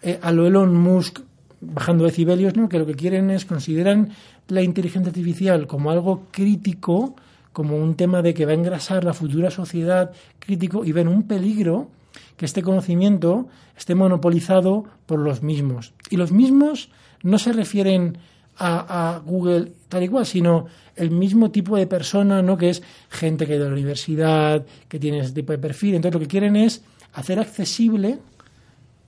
eh, 0.02 0.20
a 0.22 0.32
lo 0.32 0.48
Elon 0.48 0.76
Musk 0.76 1.20
bajando 1.62 2.06
decibelios, 2.06 2.56
¿no? 2.56 2.70
que 2.70 2.80
lo 2.80 2.86
que 2.86 2.96
quieren 2.96 3.30
es, 3.32 3.46
consideran 3.46 4.10
la 4.48 4.62
inteligencia 4.62 5.10
artificial 5.10 5.68
como 5.68 5.92
algo 5.92 6.28
crítico, 6.32 7.16
como 7.52 7.78
un 7.78 7.96
tema 7.96 8.22
de 8.22 8.34
que 8.34 8.46
va 8.46 8.52
a 8.52 8.56
engrasar 8.56 9.04
la 9.04 9.14
futura 9.14 9.52
sociedad 9.52 10.12
crítico 10.40 10.86
y 10.86 10.92
ven 10.92 11.08
un 11.08 11.24
peligro 11.24 11.90
que 12.38 12.46
este 12.46 12.64
conocimiento 12.64 13.48
esté 13.78 13.96
monopolizado 13.96 14.86
por 15.06 15.20
los 15.20 15.44
mismos. 15.44 15.94
Y 16.10 16.18
los 16.18 16.32
mismos 16.32 16.90
no 17.22 17.38
se 17.38 17.52
refieren 17.52 18.18
a, 18.62 19.22
Google 19.26 19.72
tal 19.88 20.04
y 20.04 20.08
cual, 20.10 20.26
sino 20.26 20.66
el 20.96 21.12
mismo 21.12 21.50
tipo 21.50 21.78
de 21.78 21.88
persona, 21.88 22.42
¿no? 22.42 22.58
Que 22.58 22.70
es 22.70 22.84
gente 23.10 23.46
que 23.46 23.58
de 23.58 23.66
la 23.66 23.72
universidad, 23.72 24.66
que 24.88 25.00
tiene 25.00 25.20
ese 25.20 25.32
tipo 25.32 25.54
de 25.54 25.58
perfil. 25.58 25.96
Entonces 25.96 26.14
lo 26.14 26.20
que 26.20 26.28
quieren 26.28 26.56
es 26.56 26.84
hacer 27.14 27.40
accesible, 27.40 28.20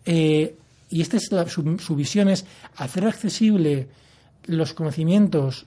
eh, 0.06 0.56
y 0.92 1.02
esta 1.02 1.18
es 1.18 1.30
su, 1.48 1.96
visión, 1.96 2.28
es 2.28 2.46
hacer 2.76 3.08
accesible 3.08 3.88
los 4.46 4.74
conocimientos 4.74 5.66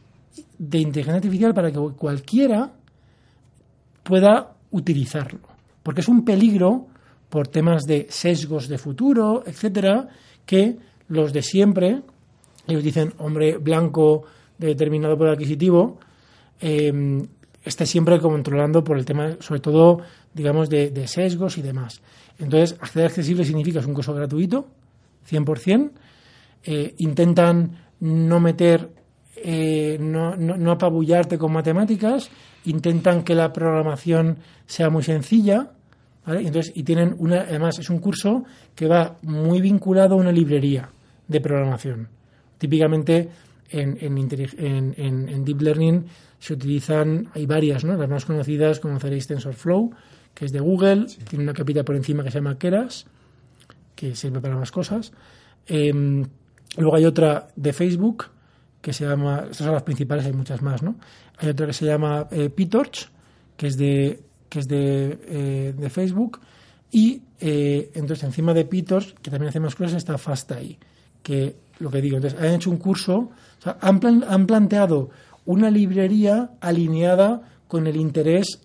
de 0.59 0.79
inteligencia 0.79 1.16
artificial 1.16 1.55
para 1.55 1.72
que 1.72 1.79
cualquiera 1.97 2.72
pueda 4.03 4.55
utilizarlo. 4.70 5.41
Porque 5.83 6.03
es 6.03 6.09
un 6.09 6.25
peligro 6.25 6.89
por 7.31 7.49
temas 7.49 7.85
de 7.85 8.07
sesgos 8.11 8.68
de 8.68 8.77
futuro, 8.77 9.43
etcétera, 9.47 10.09
que 10.45 10.77
los 11.09 11.33
de 11.33 11.43
siempre, 11.43 12.03
ellos 12.66 12.85
dicen 12.85 13.14
hombre 13.18 13.57
blanco 13.57 14.25
determinado 14.59 15.16
por 15.16 15.29
el 15.29 15.33
adquisitivo, 15.33 15.99
eh, 16.61 17.27
esté 17.64 17.87
siempre 17.87 18.20
controlando 18.20 18.85
por 18.85 18.99
el 18.99 19.07
tema, 19.07 19.37
sobre 19.41 19.61
todo, 19.61 20.01
digamos, 20.35 20.68
de, 20.68 21.09
sesgos 21.09 21.57
y 21.57 21.62
demás. 21.62 22.03
Entonces, 22.39 22.77
acceder 22.81 23.07
accesible 23.07 23.45
significa 23.45 23.81
es 23.81 23.87
un 23.87 23.95
curso 23.95 24.12
gratuito, 24.12 24.66
100%. 25.29 25.91
Eh, 26.64 26.95
intentan 26.99 27.77
no 28.01 28.41
meter, 28.41 28.91
eh, 29.37 29.99
no, 30.01 30.37
no, 30.37 30.70
apabullarte 30.72 31.37
con 31.39 31.53
matemáticas, 31.53 32.31
intentan 32.64 33.22
que 33.22 33.35
la 33.35 33.53
programación 33.53 34.39
sea 34.66 34.91
muy 34.91 35.03
sencilla, 35.03 35.70
Entonces, 36.27 36.72
y 36.75 36.85
tienen 36.85 37.14
una, 37.18 37.43
además, 37.43 37.79
es 37.79 37.91
un 37.91 37.99
curso 37.99 38.45
que 38.75 38.89
va 38.89 39.18
muy 39.22 39.61
vinculado 39.61 40.14
a 40.14 40.18
una 40.18 40.33
librería 40.33 40.89
de 41.29 41.41
programación. 41.41 42.09
Típicamente 42.57 43.29
en, 43.68 43.99
en, 44.01 45.45
Deep 45.45 45.61
Learning 45.61 46.07
se 46.39 46.55
utilizan, 46.55 47.29
hay 47.35 47.47
varias, 47.47 47.85
¿no? 47.85 47.97
Las 47.97 48.09
más 48.09 48.25
conocidas 48.25 48.81
conoceréis 48.81 49.27
TensorFlow, 49.27 49.91
que 50.33 50.45
es 50.45 50.53
de 50.53 50.61
Google, 50.61 51.07
tiene 51.29 51.45
una 51.45 51.53
capita 51.53 51.85
por 51.85 51.97
encima 51.97 52.22
que 52.22 52.31
se 52.31 52.39
llama 52.39 52.59
Keras, 52.59 53.07
que 53.95 54.15
sirve 54.15 54.41
para 54.41 54.57
más 54.57 54.71
cosas. 54.71 55.13
Em, 55.67 56.25
luego 56.77 56.97
hay 56.97 57.05
otra 57.05 57.49
de 57.57 57.73
Facebook, 57.73 58.27
que 58.81 58.93
se 58.93 59.07
llama, 59.07 59.45
estas 59.51 59.65
son 59.65 59.73
las 59.73 59.83
principales, 59.83 60.27
hay 60.27 60.33
muchas 60.33 60.61
más, 60.61 60.83
¿no? 60.83 60.97
Hay 61.39 61.49
otra 61.49 61.67
que 61.67 61.73
se 61.73 61.87
llama 61.87 62.29
eh, 62.31 62.51
PyTorch, 62.51 63.11
que 63.57 63.67
es 63.69 63.77
de, 63.77 64.21
que 64.49 64.59
es 64.59 64.69
de, 64.69 65.19
eh, 65.27 65.75
de 65.77 65.91
Facebook, 65.91 66.41
y 66.91 67.23
eh, 67.41 67.91
entonces 67.95 68.25
encima 68.25 68.53
de 68.53 68.65
PyTorch, 68.65 69.15
que 69.15 69.31
también 69.31 69.49
hace 69.49 69.61
más 69.61 69.75
cosas, 69.75 69.95
está 69.95 70.19
FastAI 70.19 70.79
que 71.25 71.57
lo 71.81 71.91
que 71.91 72.01
digo, 72.01 72.17
entonces 72.17 72.39
han 72.39 72.55
hecho 72.55 72.71
un 72.71 72.77
curso, 72.77 73.31
han, 73.81 74.25
han 74.29 74.47
planteado 74.47 75.11
una 75.47 75.71
librería 75.71 76.51
alineada 76.61 77.43
con 77.67 77.89
el 77.89 77.97
interés 77.97 78.61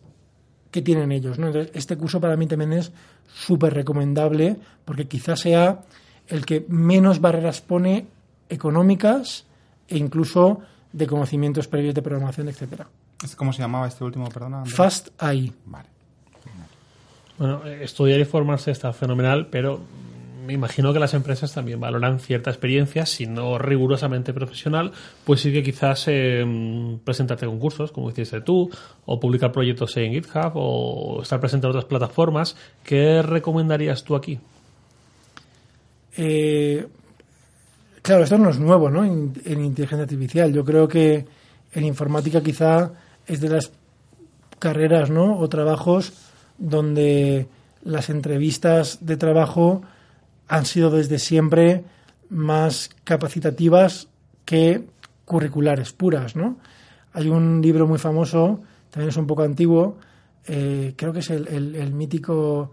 que 0.70 0.84
tienen 0.84 1.12
ellos. 1.12 1.40
¿no? 1.40 1.48
Entonces, 1.48 1.72
este 1.74 1.98
curso 1.98 2.22
para 2.22 2.38
mí 2.38 2.46
también 2.46 2.74
es 2.74 2.92
súper 3.34 3.74
recomendable 3.74 4.58
porque 4.86 5.08
quizás 5.08 5.42
sea 5.42 5.82
el 6.28 6.46
que 6.46 6.66
menos 6.68 7.22
barreras 7.22 7.62
pone 7.62 8.08
económicas 8.50 9.46
e 9.88 9.98
incluso 9.98 10.62
de 10.92 11.08
conocimientos 11.08 11.68
previos 11.68 11.96
de 11.96 12.02
programación, 12.02 12.48
etcétera. 12.50 12.88
¿Cómo 13.36 13.54
se 13.54 13.62
llamaba 13.62 13.88
este 13.88 14.04
último, 14.04 14.30
perdona? 14.30 14.66
Fast 14.66 15.10
AI. 15.18 15.54
Vale. 15.66 15.90
Bueno, 17.38 17.66
estudiar 17.66 18.20
y 18.20 18.26
formarse 18.26 18.72
está 18.72 18.92
fenomenal, 18.92 19.48
pero 19.48 19.80
me 20.46 20.54
imagino 20.54 20.94
que 20.94 21.00
las 21.00 21.14
empresas 21.14 21.54
también 21.54 21.80
valoran 21.80 22.20
cierta 22.20 22.50
experiencia, 22.50 23.06
si 23.06 23.26
no 23.26 23.58
rigurosamente 23.58 24.34
profesional, 24.34 24.92
pues 25.24 25.42
sí 25.42 25.52
que 25.52 25.64
quizás 25.64 26.06
eh, 26.08 26.46
presentarte 27.04 27.46
concursos, 27.46 27.92
como 27.92 28.10
hiciste 28.10 28.42
tú, 28.42 28.70
o 29.06 29.20
publicar 29.20 29.52
proyectos 29.52 29.96
en 29.98 30.14
GitHub, 30.14 30.52
o 30.56 31.22
estar 31.22 31.40
presente 31.40 31.68
en 31.68 31.72
otras 31.72 31.86
plataformas. 31.86 32.56
¿Qué 32.84 33.22
recomendarías 33.22 34.04
tú 34.04 34.16
aquí? 34.16 34.40
Eh, 36.18 36.88
claro, 38.02 38.24
esto 38.24 38.38
no 38.38 38.50
es 38.50 38.60
nuevo 38.60 38.90
¿no? 38.90 39.06
En, 39.06 39.34
en, 39.46 39.64
inteligencia 39.64 40.04
artificial. 40.04 40.54
Yo 40.54 40.66
creo 40.66 40.88
que 40.88 41.26
en 41.74 41.84
informática 41.86 42.42
quizá 42.42 42.92
es 43.28 43.42
de 43.42 43.50
las 43.50 43.72
carreras 44.58 45.10
¿no? 45.10 45.40
o 45.40 45.48
trabajos 45.48 46.14
donde 46.58 47.48
las 47.84 48.10
entrevistas 48.10 49.06
de 49.06 49.18
trabajo 49.18 49.82
han 50.50 50.66
sido 50.66 50.90
desde 50.90 51.20
siempre 51.20 51.84
más 52.30 52.90
capacitativas 53.04 54.08
que 54.44 54.84
curriculares 55.24 55.94
puras, 55.94 56.36
¿no? 56.36 56.58
Hay 57.14 57.30
un 57.30 57.62
libro 57.62 57.88
muy 57.88 58.00
famoso, 58.00 58.62
también 58.90 59.10
es 59.10 59.18
un 59.18 59.28
poco 59.28 59.44
antiguo, 59.44 59.98
eh, 60.48 60.94
creo 60.98 61.14
que 61.14 61.20
es 61.20 61.30
el, 61.30 61.94
mítico 61.94 62.72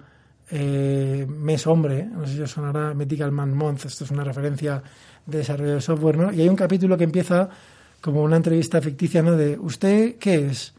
eh, 0.50 1.26
Mes 1.28 1.66
Hombre, 1.66 2.04
no 2.04 2.26
sé 2.26 2.34
si 2.34 2.40
os 2.40 2.50
sonará 2.50 2.94
Mythical 2.94 3.30
Man 3.30 3.54
Month, 3.54 3.84
esto 3.84 4.04
es 4.04 4.10
una 4.10 4.24
referencia 4.24 4.82
de 5.26 5.38
desarrollo 5.38 5.74
de 5.74 5.80
software, 5.80 6.16
¿no? 6.16 6.32
Y 6.32 6.40
hay 6.40 6.48
un 6.48 6.56
capítulo 6.56 6.96
que 6.96 7.04
empieza 7.04 7.48
como 8.00 8.22
una 8.22 8.36
entrevista 8.36 8.80
ficticia, 8.80 9.22
¿no? 9.22 9.36
De, 9.36 9.58
¿usted 9.58 10.16
qué 10.16 10.46
es? 10.46 10.74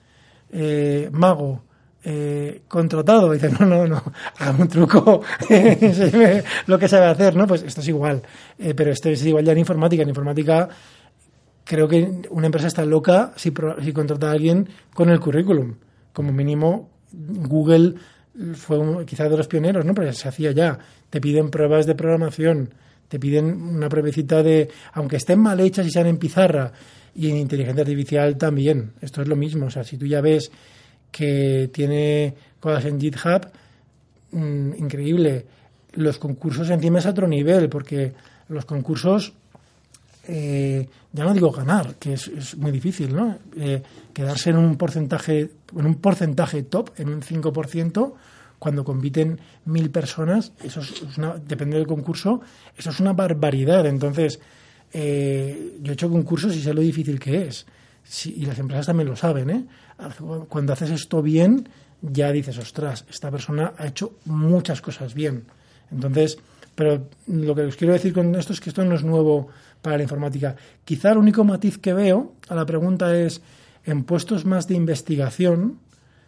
Eh, 0.52 1.10
mago 1.12 1.67
eh, 2.10 2.62
contratado. 2.70 3.34
dice, 3.34 3.50
no, 3.60 3.66
no, 3.66 3.86
no, 3.86 4.02
haga 4.38 4.58
un 4.58 4.68
truco, 4.70 5.22
lo 6.68 6.80
que 6.80 6.88
sabe 6.88 7.08
hacer, 7.08 7.36
¿no? 7.36 7.46
Pues 7.46 7.64
esto 7.64 7.82
es 7.82 7.88
igual. 7.90 8.22
Eh, 8.58 8.74
pero 8.74 8.92
esto 8.92 9.10
es 9.10 9.26
igual 9.26 9.44
ya 9.44 9.52
en 9.52 9.58
informática. 9.58 10.04
En 10.04 10.10
informática 10.10 10.70
creo 11.66 11.86
que 11.86 12.22
una 12.30 12.46
empresa 12.46 12.68
está 12.68 12.86
loca 12.86 13.34
si, 13.36 13.52
si 13.84 13.92
contrata 13.92 14.30
a 14.30 14.32
alguien 14.32 14.70
con 14.94 15.10
el 15.10 15.20
currículum. 15.20 15.76
Como 16.14 16.32
mínimo, 16.32 16.90
Google 17.12 17.96
fue 18.54 19.06
quizás 19.06 19.30
de 19.30 19.36
los 19.36 19.50
pioneros, 19.50 19.84
¿no? 19.84 19.94
Pero 19.94 20.14
se 20.14 20.30
hacía 20.30 20.54
ya. 20.54 20.80
Te 21.10 21.20
piden 21.20 21.50
pruebas 21.50 21.86
de 21.86 21.96
programación, 21.96 22.74
te 23.10 23.20
piden 23.20 23.62
una 23.62 23.90
pruebecita 23.90 24.42
de, 24.44 24.70
aunque 24.94 25.18
estén 25.18 25.40
mal 25.40 25.60
hechas 25.60 25.86
y 25.86 25.92
sean 25.92 26.08
en 26.08 26.18
pizarra, 26.18 26.72
y 27.18 27.32
en 27.32 27.38
inteligencia 27.38 27.82
artificial 27.82 28.38
también. 28.38 28.94
Esto 29.02 29.22
es 29.24 29.28
lo 29.28 29.36
mismo. 29.36 29.66
O 29.66 29.70
sea, 29.72 29.84
si 29.84 29.98
tú 29.98 30.06
ya 30.06 30.22
ves 30.22 30.52
que 31.12 31.70
tiene 31.74 32.34
cosas 32.60 32.86
en 32.86 33.00
GitHub, 33.00 33.48
mm, 34.32 34.74
increíble. 34.78 35.46
Los 35.94 36.18
concursos 36.18 36.70
encima 36.70 37.00
es 37.00 37.06
otro 37.06 37.28
nivel, 37.28 37.70
porque 37.70 38.14
los 38.50 38.66
concursos, 38.66 39.34
eh, 40.28 40.88
ya 41.14 41.24
no 41.24 41.34
digo 41.34 41.52
ganar, 41.52 41.96
que 41.96 42.14
es, 42.14 42.56
muy 42.58 42.72
difícil, 42.72 43.16
¿no? 43.16 43.38
Eh, 43.58 43.82
quedarse 44.14 44.52
en 44.52 44.58
un 44.58 44.78
porcentaje, 44.78 45.50
en 45.76 45.86
un 45.86 45.96
porcentaje 45.96 46.64
top, 46.64 46.92
en 46.98 47.10
un 47.10 47.22
5%, 47.22 48.14
cuando 48.60 48.84
compiten 48.84 49.40
mil 49.66 49.92
personas, 49.92 50.52
eso 50.64 50.82
es 50.82 51.18
una, 51.18 51.38
depende 51.38 51.78
del 51.78 51.86
concurso, 51.86 52.42
eso 52.76 52.90
es 52.90 53.00
una 53.00 53.14
barbaridad. 53.14 53.86
Entonces, 53.86 54.40
eh, 54.92 55.78
yo 55.82 55.92
he 55.92 55.94
hecho 55.94 56.10
concursos 56.10 56.56
y 56.56 56.62
sé 56.62 56.74
lo 56.74 56.82
difícil 56.82 57.20
que 57.20 57.48
es. 57.48 57.66
y 58.26 58.46
las 58.46 58.58
empresas 58.58 58.86
también 58.86 59.10
lo 59.10 59.16
saben, 59.16 59.50
¿eh? 59.50 59.66
Cuando 60.50 60.74
haces 60.74 60.92
esto 60.92 61.22
bien, 61.22 61.70
ya 62.02 62.32
dices, 62.32 62.58
ostras, 62.58 63.06
esta 63.10 63.32
persona 63.32 63.74
ha 63.78 63.88
hecho 63.88 64.20
muchas 64.26 64.82
cosas 64.82 65.14
bien. 65.14 65.46
Entonces, 65.92 66.38
pero 66.76 67.10
lo 67.28 67.56
que 67.56 67.64
os 67.64 67.76
quiero 67.76 67.94
decir 67.94 68.14
con 68.14 68.36
esto 68.36 68.54
es 68.54 68.60
que 68.60 68.70
esto 68.70 68.86
no 68.86 68.96
es 68.96 69.04
nuevo 69.04 69.48
para 69.82 69.98
la 69.98 70.04
informática. 70.04 70.56
Quizá 70.86 71.12
el 71.12 71.18
único 71.18 71.44
matiz 71.44 71.80
que 71.80 71.94
veo 71.94 72.34
a 72.48 72.56
la 72.56 72.66
pregunta 72.66 73.18
es, 73.18 73.42
en 73.84 74.04
puestos 74.04 74.46
más 74.46 74.68
de 74.68 74.76
investigación, 74.76 75.80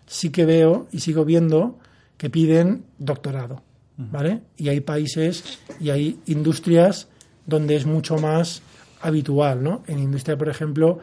sí 0.07 0.31
que 0.31 0.45
veo 0.45 0.87
y 0.91 1.01
sigo 1.01 1.25
viendo 1.25 1.77
que 2.17 2.29
piden 2.29 2.85
doctorado, 2.97 3.61
¿vale? 3.97 4.41
Y 4.57 4.69
hay 4.69 4.81
países 4.81 5.59
y 5.79 5.91
hay 5.91 6.19
industrias 6.25 7.07
donde 7.45 7.75
es 7.75 7.85
mucho 7.85 8.17
más 8.17 8.61
habitual, 9.01 9.63
¿no? 9.63 9.83
En 9.87 9.99
industria, 9.99 10.37
por 10.37 10.49
ejemplo, 10.49 10.99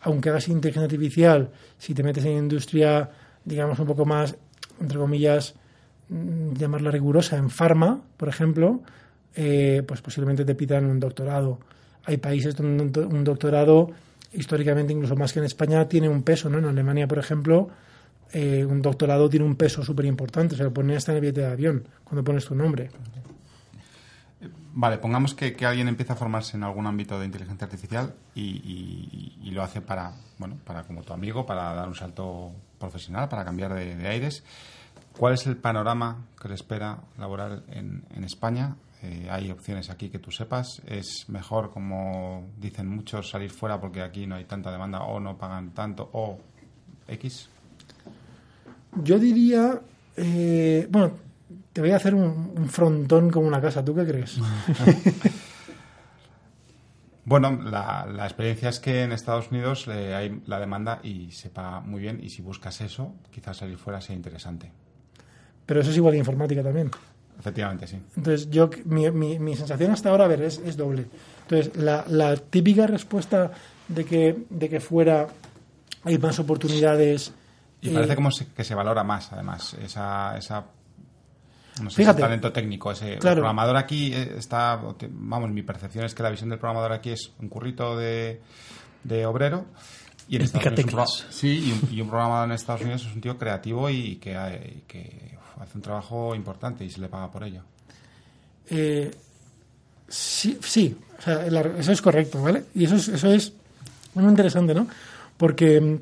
aunque 0.00 0.30
hagas 0.30 0.48
inteligencia 0.48 0.84
artificial, 0.84 1.50
si 1.78 1.94
te 1.94 2.02
metes 2.02 2.24
en 2.24 2.36
industria, 2.36 3.10
digamos, 3.44 3.78
un 3.78 3.86
poco 3.86 4.04
más, 4.04 4.36
entre 4.80 4.98
comillas, 4.98 5.54
mm, 6.08 6.54
llamarla 6.54 6.90
rigurosa, 6.90 7.36
en 7.36 7.50
farma, 7.50 8.00
por 8.16 8.28
ejemplo, 8.28 8.80
eh, 9.34 9.82
pues 9.86 10.00
posiblemente 10.00 10.44
te 10.44 10.54
pidan 10.54 10.86
un 10.86 11.00
doctorado. 11.00 11.58
Hay 12.04 12.16
países 12.16 12.56
donde 12.56 13.00
un 13.00 13.24
doctorado, 13.24 13.90
históricamente, 14.32 14.92
incluso 14.92 15.16
más 15.16 15.32
que 15.32 15.40
en 15.40 15.44
España, 15.44 15.88
tiene 15.88 16.08
un 16.08 16.22
peso, 16.22 16.48
¿no? 16.48 16.58
En 16.58 16.64
Alemania, 16.64 17.06
por 17.06 17.18
ejemplo, 17.18 17.68
eh, 18.32 18.64
un 18.64 18.82
doctorado 18.82 19.28
tiene 19.28 19.46
un 19.46 19.56
peso 19.56 19.82
súper 19.82 20.04
importante, 20.04 20.56
se 20.56 20.62
lo 20.62 20.72
pone 20.72 20.96
hasta 20.96 21.12
en 21.12 21.16
el 21.16 21.20
billete 21.22 21.40
de 21.42 21.46
avión, 21.46 21.84
cuando 22.04 22.24
pones 22.24 22.44
tu 22.44 22.54
nombre. 22.54 22.90
Vale, 24.40 24.98
pongamos 24.98 25.34
que, 25.34 25.54
alguien 25.66 25.88
empieza 25.88 26.12
a 26.12 26.16
formarse 26.16 26.56
en 26.56 26.62
algún 26.62 26.86
ámbito 26.86 27.18
de 27.18 27.26
inteligencia 27.26 27.64
artificial 27.64 28.14
y, 28.34 29.50
lo 29.50 29.62
hace 29.62 29.80
para, 29.80 30.12
bueno, 30.38 30.58
para 30.64 30.84
como 30.84 31.02
tu 31.02 31.12
amigo, 31.12 31.44
para 31.44 31.74
dar 31.74 31.88
un 31.88 31.94
salto 31.94 32.52
profesional, 32.78 33.28
para 33.28 33.44
cambiar 33.44 33.74
de, 33.74 34.06
aires. 34.06 34.44
¿Cuál 35.16 35.34
es 35.34 35.46
el 35.48 35.56
panorama 35.56 36.26
que 36.40 36.48
le 36.48 36.54
espera 36.54 36.98
laboral 37.18 37.64
en, 37.70 38.22
España? 38.22 38.76
Eh, 39.02 39.26
hay 39.28 39.50
opciones 39.50 39.90
aquí 39.90 40.10
que 40.10 40.20
tú 40.20 40.30
sepas. 40.30 40.80
¿Es 40.86 41.28
mejor, 41.28 41.72
como 41.72 42.48
dicen 42.56 42.88
muchos, 42.88 43.30
salir 43.30 43.50
fuera 43.50 43.80
porque 43.80 44.02
aquí 44.02 44.26
no 44.26 44.36
hay 44.36 44.44
tanta 44.44 44.70
demanda 44.70 45.00
o 45.00 45.18
no 45.18 45.36
pagan 45.36 45.70
tanto 45.70 46.08
o 46.12 46.38
X? 47.08 47.48
Yo 49.02 49.18
diría, 49.18 49.80
eh, 50.16 50.86
bueno, 50.90 51.12
te 51.78 51.82
voy 51.82 51.92
a 51.92 51.96
hacer 51.96 52.12
un, 52.12 52.68
frontón 52.68 53.30
como 53.30 53.46
una 53.46 53.60
casa. 53.60 53.84
¿Tú 53.84 53.94
qué 53.94 54.04
crees? 54.04 54.34
bueno, 57.24 57.52
la, 57.52 58.24
experiencia 58.24 58.70
es 58.70 58.80
que 58.80 59.04
en 59.04 59.12
Estados 59.12 59.52
Unidos 59.52 59.86
hay 59.86 60.42
la 60.46 60.58
demanda 60.58 60.98
y 61.04 61.30
se 61.30 61.50
paga 61.50 61.78
muy 61.78 62.00
bien 62.00 62.18
y 62.20 62.30
si 62.30 62.42
buscas 62.42 62.80
eso, 62.80 63.14
quizás 63.30 63.58
salir 63.58 63.78
fuera 63.78 64.00
sea 64.00 64.16
interesante. 64.16 64.72
Pero 65.66 65.82
eso 65.82 65.92
es 65.92 65.96
igual 65.96 66.14
de 66.14 66.18
informática 66.18 66.64
también. 66.64 66.90
Efectivamente, 67.38 67.86
sí. 67.86 68.02
Entonces, 68.16 68.50
yo, 68.50 68.68
mi, 68.84 69.08
mi, 69.12 69.54
sensación 69.54 69.92
hasta 69.92 70.10
ahora, 70.10 70.24
a 70.24 70.28
ver, 70.28 70.42
es, 70.42 70.76
doble. 70.76 71.06
Entonces, 71.42 71.76
la, 71.76 72.36
típica 72.38 72.88
respuesta 72.88 73.52
de 73.86 74.04
que, 74.04 74.36
de 74.50 74.68
que 74.68 74.80
fuera 74.80 75.28
hay 76.02 76.18
más 76.18 76.40
oportunidades. 76.40 77.32
Y 77.80 77.90
parece 77.90 78.14
eh, 78.14 78.16
como 78.16 78.30
que 78.56 78.64
se 78.64 78.74
valora 78.74 79.04
más, 79.04 79.32
además, 79.32 79.74
esa, 79.74 80.36
esa 80.36 80.64
no 81.80 81.90
sé 81.90 81.96
Fíjate, 81.96 82.20
talento 82.20 82.52
técnico. 82.52 82.92
Ese, 82.92 83.14
El 83.14 83.18
programador 83.18 83.76
aquí 83.76 84.12
eh, 84.12 84.34
está, 84.38 84.80
vamos, 85.10 85.50
mi 85.50 85.62
percepción 85.62 86.04
es 86.04 86.14
que 86.14 86.22
la 86.22 86.30
visión 86.30 86.48
del 86.50 86.58
programador 86.58 86.92
aquí 86.92 87.10
es 87.10 87.32
un 87.40 87.48
currito 87.48 87.96
de, 87.96 88.40
de 89.04 89.26
obrero. 89.26 89.66
Y 90.28 90.36
en 90.36 90.42
Estados 90.42 90.78
Unidos, 90.78 91.26
sí, 91.30 91.74
y 91.90 92.00
un, 92.02 92.08
programador 92.08 92.48
en 92.48 92.52
Estados 92.52 92.82
Unidos 92.82 93.06
es 93.06 93.14
un 93.14 93.20
tío 93.22 93.38
creativo 93.38 93.88
y 93.88 94.16
que, 94.16 94.36
hace 94.36 95.72
un 95.74 95.80
trabajo 95.80 96.34
importante 96.34 96.84
y 96.84 96.90
se 96.90 97.00
le 97.00 97.08
paga 97.08 97.30
por 97.30 97.44
ello. 97.44 97.62
Eh, 98.68 99.10
sí, 100.06 100.58
sí 100.60 100.94
eso 101.26 101.92
es 101.92 102.02
correcto, 102.02 102.42
¿vale? 102.42 102.64
Y 102.74 102.84
eso 102.84 102.96
es, 102.96 103.08
eso 103.08 103.30
es 103.32 103.52
muy 104.14 104.24
interesante, 104.24 104.74
¿no? 104.74 104.86
Porque, 105.36 105.98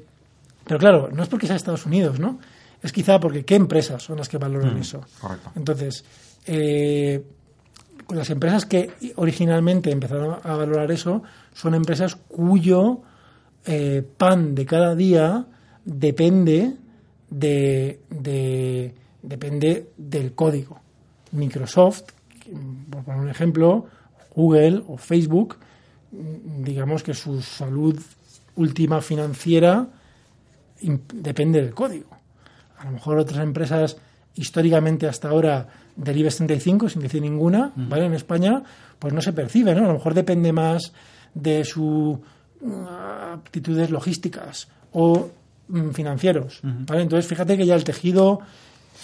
pero 0.64 0.78
claro, 0.78 1.08
no 1.12 1.22
es 1.22 1.28
porque 1.28 1.46
sea 1.46 1.56
Estados 1.56 1.86
Unidos, 1.86 2.18
¿no? 2.18 2.38
Es 2.82 2.92
quizá 2.92 3.18
porque 3.18 3.44
qué 3.44 3.54
empresas 3.54 4.02
son 4.02 4.18
las 4.18 4.28
que 4.28 4.38
valoran 4.38 4.76
mm, 4.76 4.80
eso. 4.80 5.00
Correcto. 5.20 5.52
Entonces, 5.56 6.04
eh, 6.46 7.24
las 8.10 8.30
empresas 8.30 8.66
que 8.66 8.90
originalmente 9.16 9.90
empezaron 9.90 10.38
a 10.42 10.56
valorar 10.56 10.90
eso 10.90 11.22
son 11.52 11.74
empresas 11.74 12.16
cuyo 12.16 13.00
eh, 13.64 14.06
pan 14.16 14.54
de 14.54 14.66
cada 14.66 14.94
día 14.94 15.46
depende 15.84 16.76
de, 17.30 18.94
depende 19.22 19.90
del 19.96 20.34
código. 20.34 20.80
Microsoft, 21.32 22.04
por 22.90 23.02
poner 23.02 23.20
un 23.20 23.28
ejemplo, 23.28 23.86
Google 24.34 24.82
o 24.86 24.96
Facebook, 24.96 25.56
digamos 26.10 27.02
que 27.02 27.14
su 27.14 27.42
salud 27.42 28.00
última 28.54 29.00
financiera 29.00 29.88
depende 30.80 31.60
del 31.60 31.74
código. 31.74 32.15
A 32.86 32.90
lo 32.90 32.92
mejor 32.98 33.18
otras 33.18 33.42
empresas 33.42 33.96
históricamente 34.36 35.08
hasta 35.08 35.28
ahora 35.28 35.66
del 35.96 36.18
IBEX 36.18 36.36
35, 36.36 36.88
sin 36.88 37.02
decir 37.02 37.20
ninguna, 37.20 37.72
¿vale? 37.74 38.04
En 38.04 38.14
España, 38.14 38.62
pues 39.00 39.12
no 39.12 39.20
se 39.20 39.32
percibe, 39.32 39.74
¿no? 39.74 39.84
A 39.84 39.88
lo 39.88 39.94
mejor 39.94 40.14
depende 40.14 40.52
más 40.52 40.92
de 41.34 41.64
sus 41.64 42.18
uh, 42.60 42.86
aptitudes 43.32 43.90
logísticas 43.90 44.68
o 44.92 45.30
mm, 45.66 45.90
financieros, 45.90 46.60
¿vale? 46.62 47.02
Entonces, 47.02 47.26
fíjate 47.26 47.56
que 47.56 47.66
ya 47.66 47.74
el 47.74 47.82
tejido, 47.82 48.38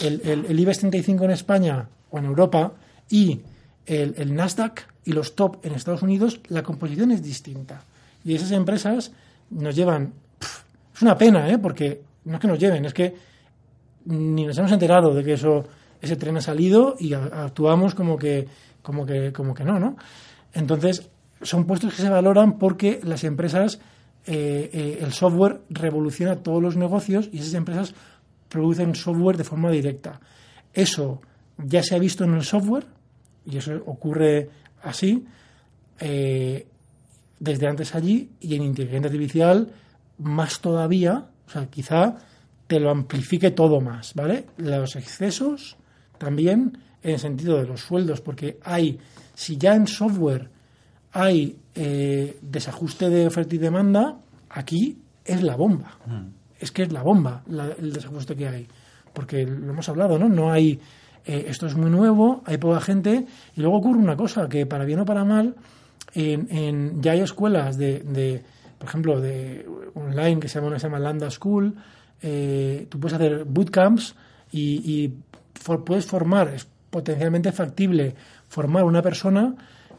el, 0.00 0.20
el, 0.48 0.60
IBEX 0.60 0.78
35 0.78 1.24
en 1.24 1.30
España 1.32 1.88
o 2.10 2.18
en 2.18 2.26
Europa 2.26 2.74
y 3.10 3.40
el, 3.86 4.14
el 4.16 4.32
Nasdaq 4.32 4.86
y 5.04 5.12
los 5.12 5.34
top 5.34 5.56
en 5.66 5.72
Estados 5.72 6.02
Unidos, 6.02 6.40
la 6.48 6.62
composición 6.62 7.10
es 7.10 7.20
distinta. 7.20 7.82
Y 8.24 8.36
esas 8.36 8.52
empresas 8.52 9.10
nos 9.50 9.74
llevan... 9.74 10.12
es 10.94 11.02
una 11.02 11.18
pena, 11.18 11.48
¿eh? 11.50 11.58
Porque 11.58 12.02
no 12.26 12.34
es 12.34 12.40
que 12.40 12.46
nos 12.46 12.60
lleven, 12.60 12.84
es 12.84 12.94
que 12.94 13.31
ni 14.04 14.46
nos 14.46 14.58
hemos 14.58 14.72
enterado 14.72 15.14
de 15.14 15.24
que 15.24 15.34
eso 15.34 15.64
ese 16.00 16.16
tren 16.16 16.36
ha 16.36 16.40
salido 16.40 16.96
y 16.98 17.14
actuamos 17.14 17.94
como 17.94 18.18
que 18.18 18.48
como 18.82 19.06
que 19.06 19.32
como 19.32 19.54
que 19.54 19.64
no, 19.64 19.78
¿no? 19.78 19.96
Entonces 20.52 21.08
son 21.42 21.64
puestos 21.64 21.94
que 21.94 22.02
se 22.02 22.08
valoran 22.08 22.58
porque 22.58 23.00
las 23.02 23.24
empresas 23.24 23.80
eh, 24.26 24.70
eh, 24.72 24.98
el 25.00 25.12
software 25.12 25.62
revoluciona 25.70 26.36
todos 26.36 26.62
los 26.62 26.76
negocios 26.76 27.28
y 27.32 27.38
esas 27.38 27.54
empresas 27.54 27.94
producen 28.48 28.94
software 28.94 29.36
de 29.36 29.44
forma 29.44 29.70
directa. 29.70 30.20
Eso 30.72 31.20
ya 31.58 31.82
se 31.82 31.94
ha 31.94 31.98
visto 31.98 32.24
en 32.24 32.34
el 32.34 32.44
software 32.44 32.86
y 33.44 33.58
eso 33.58 33.82
ocurre 33.86 34.50
así 34.82 35.24
eh, 35.98 36.66
desde 37.40 37.66
antes 37.66 37.94
allí 37.94 38.30
y 38.40 38.54
en 38.54 38.62
inteligencia 38.62 39.08
artificial 39.08 39.72
más 40.18 40.60
todavía, 40.60 41.26
o 41.46 41.50
sea, 41.50 41.66
quizá 41.66 42.16
te 42.72 42.80
lo 42.80 42.88
amplifique 42.88 43.50
todo 43.50 43.82
más, 43.82 44.14
¿vale? 44.14 44.46
Los 44.56 44.96
excesos 44.96 45.76
también 46.16 46.78
en 47.02 47.10
el 47.10 47.18
sentido 47.18 47.58
de 47.58 47.66
los 47.66 47.82
sueldos, 47.82 48.22
porque 48.22 48.58
hay, 48.64 48.98
si 49.34 49.58
ya 49.58 49.74
en 49.74 49.86
software 49.86 50.48
hay 51.12 51.58
eh, 51.74 52.38
desajuste 52.40 53.10
de 53.10 53.26
oferta 53.26 53.54
y 53.54 53.58
demanda, 53.58 54.16
aquí 54.48 54.96
es 55.22 55.42
la 55.42 55.54
bomba. 55.54 55.98
Mm. 56.06 56.28
Es 56.58 56.72
que 56.72 56.84
es 56.84 56.92
la 56.92 57.02
bomba 57.02 57.42
el 57.46 57.92
desajuste 57.92 58.34
que 58.34 58.48
hay. 58.48 58.66
Porque 59.12 59.44
lo 59.44 59.72
hemos 59.72 59.90
hablado, 59.90 60.18
¿no? 60.18 60.30
No 60.30 60.50
hay. 60.50 60.80
Eh, 61.26 61.44
esto 61.48 61.66
es 61.66 61.76
muy 61.76 61.90
nuevo, 61.90 62.42
hay 62.46 62.56
poca 62.56 62.80
gente, 62.80 63.26
y 63.54 63.60
luego 63.60 63.76
ocurre 63.76 63.98
una 63.98 64.16
cosa, 64.16 64.48
que 64.48 64.64
para 64.64 64.86
bien 64.86 65.00
o 65.00 65.04
para 65.04 65.26
mal, 65.26 65.56
en, 66.14 67.02
ya 67.02 67.12
hay 67.12 67.20
escuelas 67.20 67.76
de, 67.76 68.42
por 68.78 68.88
ejemplo, 68.88 69.20
de 69.20 69.68
online 69.92 70.40
que 70.40 70.48
se 70.48 70.58
llama, 70.58 70.78
se 70.78 70.86
llama 70.86 71.00
Lambda 71.00 71.30
School, 71.30 71.76
eh, 72.22 72.86
tú 72.88 73.00
puedes 73.00 73.14
hacer 73.14 73.44
bootcamps 73.44 74.14
y, 74.52 75.04
y 75.04 75.14
puedes 75.84 76.06
formar, 76.06 76.48
es 76.48 76.66
potencialmente 76.90 77.52
factible 77.52 78.14
formar 78.48 78.84
una 78.84 79.02
persona 79.02 79.54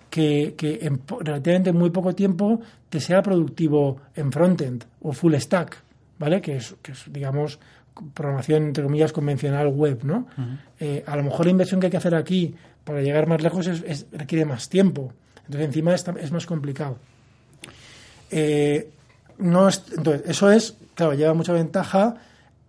que, 0.09 0.55
en 0.81 1.01
relativamente 1.21 1.73
muy 1.73 1.89
poco 1.89 2.13
tiempo 2.13 2.61
te 2.89 2.99
sea 2.99 3.23
productivo 3.23 3.99
en 4.15 4.31
frontend 4.31 4.85
o 5.01 5.11
full 5.11 5.33
stack, 5.35 5.81
¿vale? 6.19 6.39
Que 6.39 6.57
es, 6.57 6.75
que 6.83 6.91
es 6.91 7.11
digamos, 7.11 7.57
programación, 8.13 8.63
entre 8.63 8.83
comillas, 8.83 9.11
convencional 9.11 9.67
web, 9.69 10.03
¿no? 10.03 10.27
Eh, 10.79 11.03
a 11.07 11.15
lo 11.15 11.23
mejor 11.23 11.47
la 11.47 11.51
inversión 11.51 11.79
que 11.79 11.87
hay 11.87 11.91
que 11.91 11.97
hacer 11.97 12.13
aquí 12.13 12.53
para 12.83 13.01
llegar 13.01 13.27
más 13.27 13.41
lejos 13.41 13.65
es, 13.65 14.05
requiere 14.11 14.45
más 14.45 14.69
tiempo. 14.69 15.11
Entonces, 15.45 15.65
encima 15.65 15.95
es 15.95 16.31
más 16.31 16.45
complicado. 16.45 16.97
Eh, 18.29 18.89
no 19.37 19.69
entonces, 19.69 20.23
eso 20.25 20.51
es, 20.51 20.75
claro, 20.95 21.13
lleva 21.13 21.33
mucha 21.33 21.53
ventaja 21.53 22.15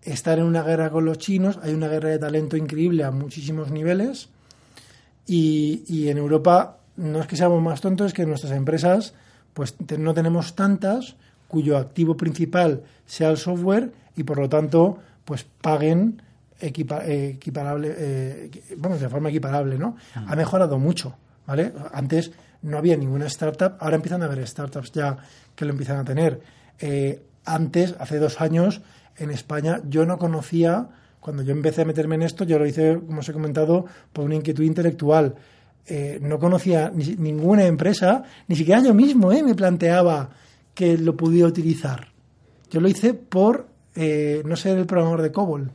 estar 0.02 0.38
en 0.38 0.44
una 0.44 0.62
guerra 0.62 0.90
con 0.90 1.04
los 1.04 1.18
chinos, 1.18 1.58
hay 1.62 1.72
una 1.72 1.88
guerra 1.88 2.10
de 2.10 2.18
talento 2.18 2.56
increíble 2.56 3.04
a 3.04 3.10
muchísimos 3.10 3.70
niveles 3.70 4.28
y, 5.26 6.08
en 6.08 6.18
Europa 6.18 6.78
no 6.96 7.20
es 7.20 7.26
que 7.26 7.36
seamos 7.36 7.62
más 7.62 7.80
tontos, 7.80 8.08
es 8.08 8.12
que 8.12 8.26
nuestras 8.26 8.52
empresas 8.52 9.14
pues 9.54 9.74
no 9.98 10.14
tenemos 10.14 10.54
tantas 10.54 11.16
cuyo 11.48 11.78
activo 11.78 12.16
principal 12.16 12.82
sea 13.06 13.30
el 13.30 13.36
software 13.36 13.92
y 14.16 14.24
por 14.24 14.38
lo 14.38 14.48
tanto 14.48 14.98
pues 15.24 15.46
paguen 15.62 16.20
equiparable, 16.60 17.94
eh, 17.96 18.50
vamos, 18.76 19.00
de 19.00 19.08
forma 19.08 19.28
equiparable, 19.28 19.78
¿no? 19.78 19.96
Mm. 20.14 20.28
Ha 20.28 20.36
mejorado 20.36 20.78
mucho, 20.78 21.16
¿vale? 21.46 21.72
Antes 21.92 22.32
no 22.64 22.78
había 22.78 22.96
ninguna 22.96 23.26
startup, 23.26 23.76
ahora 23.78 23.96
empiezan 23.96 24.22
a 24.22 24.24
haber 24.24 24.46
startups 24.46 24.92
ya 24.92 25.16
que 25.54 25.64
lo 25.64 25.70
empiezan 25.70 25.98
a 25.98 26.04
tener. 26.04 26.40
Eh, 26.78 27.22
antes, 27.44 27.94
hace 27.98 28.18
dos 28.18 28.40
años, 28.40 28.80
en 29.16 29.30
España 29.30 29.80
yo 29.88 30.06
no 30.06 30.18
conocía, 30.18 30.88
cuando 31.20 31.42
yo 31.42 31.52
empecé 31.52 31.82
a 31.82 31.84
meterme 31.84 32.16
en 32.16 32.22
esto, 32.22 32.44
yo 32.44 32.58
lo 32.58 32.66
hice, 32.66 32.98
como 33.06 33.20
os 33.20 33.28
he 33.28 33.32
comentado, 33.32 33.84
por 34.12 34.24
una 34.24 34.34
inquietud 34.34 34.64
intelectual. 34.64 35.34
Eh, 35.86 36.18
no 36.22 36.38
conocía 36.38 36.90
ninguna 36.94 37.66
empresa, 37.66 38.24
ni 38.48 38.56
siquiera 38.56 38.82
yo 38.82 38.94
mismo 38.94 39.32
eh, 39.32 39.42
me 39.42 39.54
planteaba 39.54 40.30
que 40.72 40.96
lo 40.96 41.16
pudiera 41.16 41.46
utilizar. 41.46 42.08
Yo 42.70 42.80
lo 42.80 42.88
hice 42.88 43.12
por 43.14 43.68
eh, 43.94 44.42
no 44.46 44.56
ser 44.56 44.78
el 44.78 44.86
programador 44.86 45.22
de 45.22 45.30
COBOL 45.30 45.70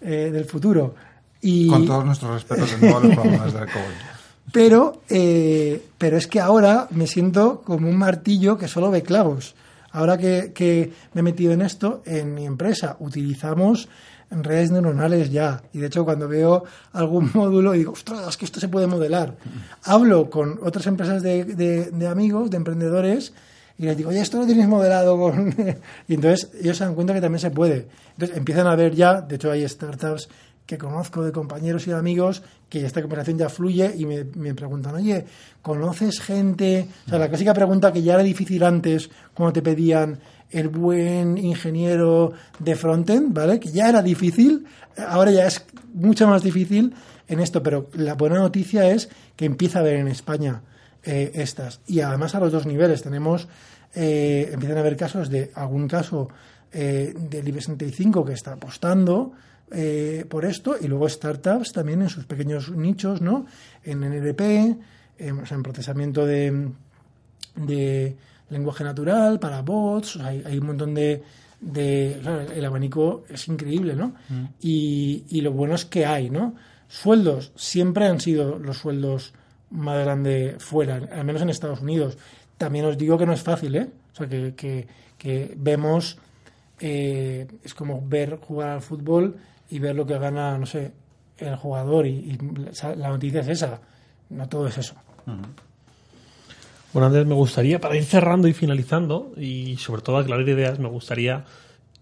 del 0.00 0.44
futuro. 0.44 0.94
Y... 1.40 1.68
Con 1.68 1.86
todos 1.86 2.04
nuestros 2.04 2.32
respetos 2.32 2.80
nuevo 2.80 2.98
a 2.98 3.00
los 3.00 3.14
programadores 3.14 3.52
de 3.54 3.60
COBOL. 3.72 4.13
Pero, 4.52 5.02
pero 5.08 6.16
es 6.16 6.26
que 6.26 6.40
ahora 6.40 6.86
me 6.90 7.06
siento 7.06 7.62
como 7.62 7.88
un 7.88 7.96
martillo 7.96 8.56
que 8.56 8.68
solo 8.68 8.90
ve 8.90 9.02
clavos. 9.02 9.54
Ahora 9.94 10.18
que, 10.18 10.92
me 11.12 11.20
he 11.20 11.22
metido 11.22 11.52
en 11.52 11.62
esto, 11.62 12.02
en 12.04 12.34
mi 12.34 12.46
empresa 12.46 12.96
utilizamos 12.98 13.88
redes 14.30 14.72
neuronales 14.72 15.30
ya. 15.30 15.62
Y 15.72 15.78
de 15.78 15.86
hecho, 15.86 16.04
cuando 16.04 16.26
veo 16.26 16.64
algún 16.92 17.30
módulo, 17.34 17.72
digo, 17.72 17.92
ostras, 17.92 18.26
es 18.28 18.36
que 18.36 18.44
esto 18.44 18.58
se 18.58 18.66
puede 18.66 18.88
modelar. 18.88 19.36
Hablo 19.84 20.28
con 20.30 20.58
otras 20.62 20.88
empresas 20.88 21.22
de, 21.22 22.08
amigos, 22.10 22.50
de 22.50 22.56
emprendedores, 22.56 23.32
y 23.78 23.84
les 23.84 23.96
digo, 23.96 24.10
oye, 24.10 24.20
esto 24.20 24.38
lo 24.38 24.46
tienes 24.46 24.66
modelado 24.66 25.16
con. 25.16 25.54
y 26.08 26.14
entonces 26.14 26.50
ellos 26.60 26.76
se 26.76 26.84
dan 26.84 26.96
cuenta 26.96 27.14
que 27.14 27.20
también 27.20 27.40
se 27.40 27.50
puede. 27.50 27.86
Entonces 28.14 28.36
empiezan 28.36 28.66
a 28.66 28.74
ver 28.74 28.96
ya, 28.96 29.20
de 29.20 29.36
hecho, 29.36 29.52
hay 29.52 29.68
startups 29.68 30.28
que 30.66 30.78
conozco 30.78 31.22
de 31.22 31.32
compañeros 31.32 31.86
y 31.86 31.90
de 31.90 31.96
amigos 31.96 32.42
que 32.68 32.84
esta 32.84 33.02
conversación 33.02 33.38
ya 33.38 33.48
fluye 33.48 33.94
y 33.96 34.06
me, 34.06 34.24
me, 34.24 34.54
preguntan, 34.54 34.94
oye, 34.94 35.24
¿conoces 35.60 36.20
gente? 36.20 36.88
O 37.06 37.10
sea, 37.10 37.18
la 37.18 37.28
clásica 37.28 37.52
pregunta 37.52 37.92
que 37.92 38.02
ya 38.02 38.14
era 38.14 38.22
difícil 38.22 38.62
antes 38.64 39.10
cuando 39.34 39.52
te 39.52 39.62
pedían 39.62 40.18
el 40.50 40.68
buen 40.68 41.36
ingeniero 41.36 42.32
de 42.58 42.76
frontend, 42.76 43.34
¿vale? 43.34 43.60
Que 43.60 43.70
ya 43.70 43.88
era 43.88 44.02
difícil, 44.02 44.66
ahora 44.96 45.32
ya 45.32 45.46
es 45.46 45.64
mucho 45.92 46.28
más 46.28 46.42
difícil 46.42 46.94
en 47.28 47.40
esto, 47.40 47.62
pero 47.62 47.88
la 47.94 48.14
buena 48.14 48.36
noticia 48.36 48.88
es 48.90 49.08
que 49.36 49.46
empieza 49.46 49.78
a 49.78 49.82
haber 49.82 49.96
en 49.96 50.08
España 50.08 50.62
eh, 51.02 51.32
estas. 51.34 51.80
Y 51.86 52.00
además 52.00 52.34
a 52.34 52.40
los 52.40 52.52
dos 52.52 52.66
niveles 52.66 53.02
tenemos, 53.02 53.48
eh, 53.94 54.50
empiezan 54.52 54.78
a 54.78 54.80
haber 54.80 54.96
casos 54.96 55.28
de, 55.28 55.50
algún 55.54 55.88
caso 55.88 56.28
eh, 56.72 57.14
del 57.16 57.48
IBEX 57.48 57.64
65 57.66 58.24
que 58.24 58.32
está 58.32 58.52
apostando, 58.52 59.32
eh, 59.74 60.24
por 60.28 60.44
esto 60.44 60.76
y 60.80 60.86
luego 60.86 61.08
startups 61.08 61.72
también 61.72 62.02
en 62.02 62.08
sus 62.08 62.24
pequeños 62.24 62.70
nichos, 62.70 63.20
¿no? 63.20 63.46
En 63.82 64.00
NLP, 64.00 64.40
en, 65.18 65.62
procesamiento 65.62 66.26
de, 66.26 66.70
de, 67.56 68.16
lenguaje 68.50 68.84
natural, 68.84 69.38
para 69.40 69.62
bots, 69.62 70.16
hay, 70.16 70.58
un 70.58 70.66
montón 70.66 70.94
de... 70.94 71.22
de 71.60 72.20
el 72.54 72.64
abanico 72.64 73.24
es 73.28 73.48
increíble, 73.48 73.96
¿no? 73.96 74.14
Mm. 74.28 74.44
Y, 74.60 75.24
y 75.28 75.40
lo 75.40 75.52
bueno 75.52 75.74
es 75.74 75.84
que 75.84 76.06
hay, 76.06 76.30
¿no? 76.30 76.54
Sueldos, 76.88 77.52
siempre 77.56 78.06
han 78.06 78.20
sido 78.20 78.58
los 78.58 78.78
sueldos 78.78 79.32
más 79.70 80.04
grandes 80.04 80.62
fuera, 80.62 80.96
al 80.96 81.24
menos 81.24 81.42
en 81.42 81.50
Estados 81.50 81.80
Unidos. 81.80 82.16
También 82.56 82.84
os 82.84 82.96
digo 82.96 83.18
que 83.18 83.26
no 83.26 83.32
es 83.32 83.42
fácil, 83.42 83.74
¿eh? 83.74 83.88
O 84.12 84.16
sea, 84.16 84.28
que, 84.28 84.54
que, 84.54 84.86
que 85.18 85.54
vemos, 85.56 86.18
eh, 86.80 87.46
es 87.62 87.74
como 87.74 88.02
ver 88.06 88.36
jugar 88.36 88.70
al 88.70 88.82
fútbol 88.82 89.36
y 89.70 89.78
ver 89.78 89.94
lo 89.94 90.06
que 90.06 90.18
gana, 90.18 90.58
no 90.58 90.66
sé, 90.66 90.92
el 91.38 91.56
jugador 91.56 92.06
y, 92.06 92.38
la 92.96 93.08
noticia 93.08 93.40
es 93.40 93.48
esa, 93.48 93.80
no 94.30 94.48
todo 94.48 94.68
es 94.68 94.78
eso. 94.78 94.94
Bueno, 96.92 97.06
Andrés, 97.06 97.26
me 97.26 97.34
gustaría, 97.34 97.80
para 97.80 97.96
ir 97.96 98.04
cerrando 98.04 98.46
y 98.46 98.52
finalizando, 98.52 99.32
y 99.36 99.76
sobre 99.78 100.02
todo 100.02 100.18
aclarar 100.18 100.48
ideas, 100.48 100.78
me 100.78 100.88
gustaría 100.88 101.44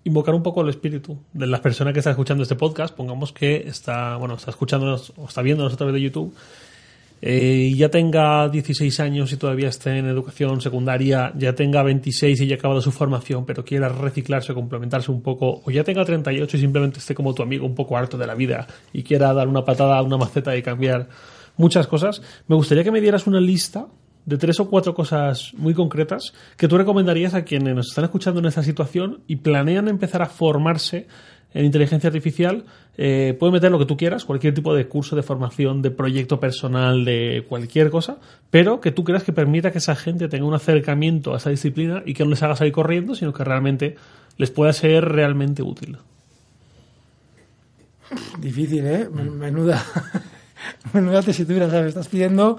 invocar 0.05 0.35
un 0.35 0.43
poco 0.43 0.63
el 0.63 0.69
espíritu 0.69 1.19
de 1.33 1.47
las 1.47 1.61
personas 1.61 1.93
que 1.93 2.01
están 2.01 2.13
escuchando 2.13 2.43
este 2.43 2.57
podcast. 2.57 2.95
Pongamos 2.95 3.33
que 3.33 3.69
está, 3.69 4.17
bueno, 4.17 4.35
está 4.35 4.51
escuchándonos 4.51 5.13
o 5.17 5.27
está 5.27 5.43
viéndonos 5.43 5.73
a 5.73 5.77
través 5.77 5.95
de 5.95 6.03
YouTube 6.03 6.35
eh, 7.25 7.73
ya 7.77 7.89
tenga 7.89 8.49
16 8.49 8.99
años 8.99 9.33
y 9.33 9.37
todavía 9.37 9.69
esté 9.69 9.97
en 9.97 10.07
educación 10.07 10.61
secundaria, 10.61 11.33
ya 11.37 11.55
tenga 11.55 11.85
26 11.85 12.41
y 12.41 12.47
ya 12.49 12.57
acabado 12.57 12.81
su 12.81 12.91
formación, 12.91 13.47
pero 13.47 13.65
quiera 13.65 13.89
reciclarse, 13.89 14.53
complementarse 14.53 15.13
un 15.13 15.23
poco, 15.23 15.63
o 15.65 15.71
ya 15.71 15.85
tenga 15.85 16.05
38 16.05 16.57
y 16.57 16.61
simplemente 16.61 16.99
esté 16.99 17.15
como 17.15 17.33
tu 17.33 17.45
amigo 17.45 17.65
un 17.65 17.77
poco 17.77 17.97
harto 17.97 18.19
de 18.19 18.27
la 18.27 18.35
vida 18.35 18.67
y 18.93 19.05
quiera 19.05 19.33
dar 19.33 19.47
una 19.47 19.65
patada 19.65 19.99
a 19.99 20.03
una 20.03 20.17
maceta 20.17 20.57
y 20.57 20.63
cambiar 20.63 21.09
muchas 21.57 21.87
cosas, 21.87 22.23
me 22.49 22.57
gustaría 22.57 22.83
que 22.83 22.91
me 22.91 23.01
dieras 23.01 23.29
una 23.29 23.41
lista 23.41 23.87
de 24.27 24.37
tres 24.37 24.59
o 24.59 24.69
cuatro 24.69 24.93
cosas 24.93 25.53
muy 25.55 25.75
concretas 25.75 26.33
que 26.57 26.67
tú 26.67 26.77
recomendarías 26.77 27.35
a 27.35 27.45
quienes 27.45 27.75
nos 27.77 27.89
están 27.89 28.05
escuchando 28.05 28.41
en 28.41 28.47
esta 28.47 28.65
situación 28.65 29.23
y 29.29 29.37
planean 29.37 29.87
empezar 29.87 30.23
a 30.23 30.27
formarse 30.27 31.07
en 31.55 31.65
inteligencia 31.65 32.09
artificial. 32.09 32.65
Eh, 32.97 33.37
puedes 33.39 33.53
meter 33.53 33.71
lo 33.71 33.79
que 33.79 33.87
tú 33.87 33.97
quieras, 33.97 34.25
cualquier 34.25 34.55
tipo 34.55 34.75
de 34.75 34.87
curso 34.87 35.17
de 35.17 35.23
formación, 35.23 35.83
de 35.83 35.91
proyecto 35.91 36.41
personal, 36.41 37.05
de 37.05 37.45
cualquier 37.49 37.91
cosa, 37.91 38.19
pero 38.51 38.81
que 38.81 38.91
tú 38.91 39.05
creas 39.05 39.23
que 39.25 39.33
permita 39.33 39.73
que 39.73 39.79
esa 39.79 39.97
gente 39.97 40.29
tenga 40.29 40.45
un 40.45 40.55
acercamiento 40.55 41.35
a 41.35 41.39
esa 41.39 41.51
disciplina 41.51 42.03
y 42.05 42.15
que 42.15 42.25
no 42.25 42.31
les 42.31 42.43
haga 42.43 42.57
salir 42.57 42.73
corriendo, 42.73 43.15
sino 43.15 43.33
que 43.33 43.45
realmente 43.45 43.97
les 44.37 44.51
pueda 44.51 44.73
ser 44.73 45.05
realmente 45.05 45.63
útil. 45.63 45.99
Difícil, 48.39 48.87
¿eh? 48.87 49.09
Menuda, 49.09 49.83
menuda 50.93 51.23
tesitura, 51.23 51.71
¿sabes? 51.71 51.89
Estás 51.89 52.09
pidiendo 52.09 52.59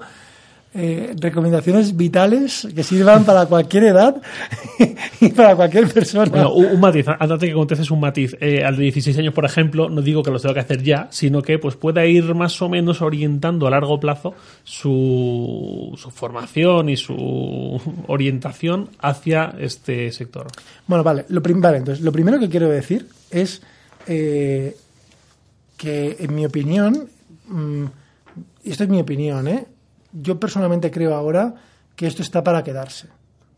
eh, 0.76 1.14
recomendaciones 1.20 1.96
vitales 1.96 2.66
que 2.74 2.82
sirvan 2.82 3.24
para 3.24 3.46
cualquier 3.46 3.84
edad 3.84 4.20
y 5.20 5.28
para 5.28 5.54
cualquier 5.54 5.86
persona. 5.86 6.28
Bueno, 6.28 6.52
un, 6.52 6.80
matiz, 6.80 7.06
antes 7.06 7.38
de 7.38 7.46
que 7.46 7.52
contestes 7.52 7.90
un 7.92 8.00
matiz, 8.00 8.36
eh, 8.40 8.64
al 8.64 8.76
de 8.76 8.82
16 8.82 9.18
años, 9.18 9.32
por 9.32 9.44
ejemplo, 9.44 9.88
no 9.88 10.02
digo 10.02 10.24
que 10.24 10.32
lo 10.32 10.40
tenga 10.40 10.54
que 10.54 10.60
hacer 10.60 10.82
ya, 10.82 11.06
sino 11.10 11.42
que 11.42 11.60
pues 11.60 11.76
pueda 11.76 12.04
ir 12.06 12.34
más 12.34 12.60
o 12.60 12.68
menos 12.68 13.02
orientando 13.02 13.68
a 13.68 13.70
largo 13.70 14.00
plazo 14.00 14.34
su, 14.64 15.92
su 15.96 16.10
formación 16.10 16.88
y 16.88 16.96
su 16.96 17.80
orientación 18.08 18.90
hacia 18.98 19.54
este 19.60 20.10
sector. 20.10 20.48
Bueno, 20.88 21.04
vale, 21.04 21.24
lo, 21.28 21.40
vale, 21.40 21.78
entonces, 21.78 22.04
lo 22.04 22.10
primero 22.10 22.40
que 22.40 22.48
quiero 22.48 22.68
decir 22.68 23.06
es 23.30 23.62
eh, 24.08 24.76
que, 25.76 26.16
en 26.18 26.34
mi 26.34 26.44
opinión, 26.44 27.08
mm, 27.46 27.84
esto 28.64 28.84
es 28.84 28.90
mi 28.90 29.00
opinión, 29.00 29.46
¿eh? 29.46 29.66
Yo 30.14 30.38
personalmente 30.38 30.90
creo 30.90 31.14
ahora 31.14 31.54
que 31.96 32.06
esto 32.06 32.22
está 32.22 32.42
para 32.42 32.62
quedarse. 32.62 33.08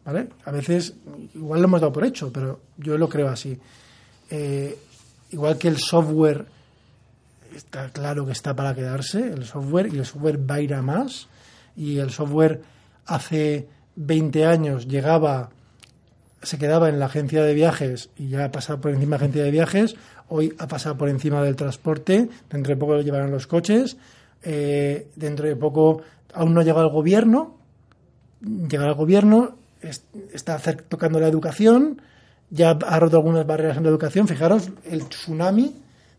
¿Vale? 0.04 0.28
A 0.44 0.52
veces, 0.52 0.94
igual 1.34 1.60
lo 1.60 1.66
hemos 1.66 1.80
dado 1.80 1.92
por 1.92 2.04
hecho, 2.04 2.32
pero 2.32 2.60
yo 2.76 2.96
lo 2.96 3.08
creo 3.08 3.28
así. 3.28 3.58
Eh, 4.30 4.78
igual 5.30 5.58
que 5.58 5.68
el 5.68 5.78
software 5.78 6.46
está 7.54 7.88
claro 7.90 8.24
que 8.24 8.32
está 8.32 8.54
para 8.54 8.74
quedarse, 8.74 9.18
el 9.18 9.44
software, 9.44 9.92
y 9.92 9.98
el 9.98 10.06
software 10.06 10.38
va 10.38 10.56
a 10.56 10.60
ir 10.60 10.74
a 10.74 10.82
más, 10.82 11.28
y 11.76 11.98
el 11.98 12.10
software 12.10 12.62
hace 13.06 13.66
20 13.96 14.46
años 14.46 14.86
llegaba, 14.86 15.50
se 16.42 16.58
quedaba 16.58 16.88
en 16.88 16.98
la 16.98 17.06
agencia 17.06 17.42
de 17.42 17.54
viajes 17.54 18.10
y 18.16 18.28
ya 18.28 18.44
ha 18.44 18.52
pasado 18.52 18.80
por 18.80 18.92
encima 18.92 19.06
de 19.06 19.10
la 19.10 19.16
agencia 19.16 19.42
de 19.42 19.50
viajes, 19.50 19.96
hoy 20.28 20.54
ha 20.58 20.68
pasado 20.68 20.96
por 20.96 21.08
encima 21.08 21.42
del 21.42 21.56
transporte, 21.56 22.28
dentro 22.50 22.74
de 22.74 22.76
poco 22.76 22.94
lo 22.94 23.00
llevarán 23.00 23.30
los 23.30 23.46
coches, 23.46 23.96
eh, 24.42 25.08
dentro 25.16 25.48
de 25.48 25.56
poco 25.56 26.02
aún 26.36 26.54
no 26.54 26.60
ha 26.60 26.64
llegado 26.64 26.84
al 26.84 26.92
gobierno, 26.92 27.56
llegará 28.40 28.90
al 28.90 28.96
gobierno, 28.96 29.56
está 30.32 30.58
tocando 30.88 31.18
la 31.18 31.28
educación, 31.28 32.00
ya 32.50 32.70
ha 32.70 33.00
roto 33.00 33.16
algunas 33.16 33.46
barreras 33.46 33.76
en 33.76 33.82
la 33.82 33.88
educación. 33.88 34.28
Fijaros 34.28 34.70
el 34.84 35.08
tsunami 35.08 35.74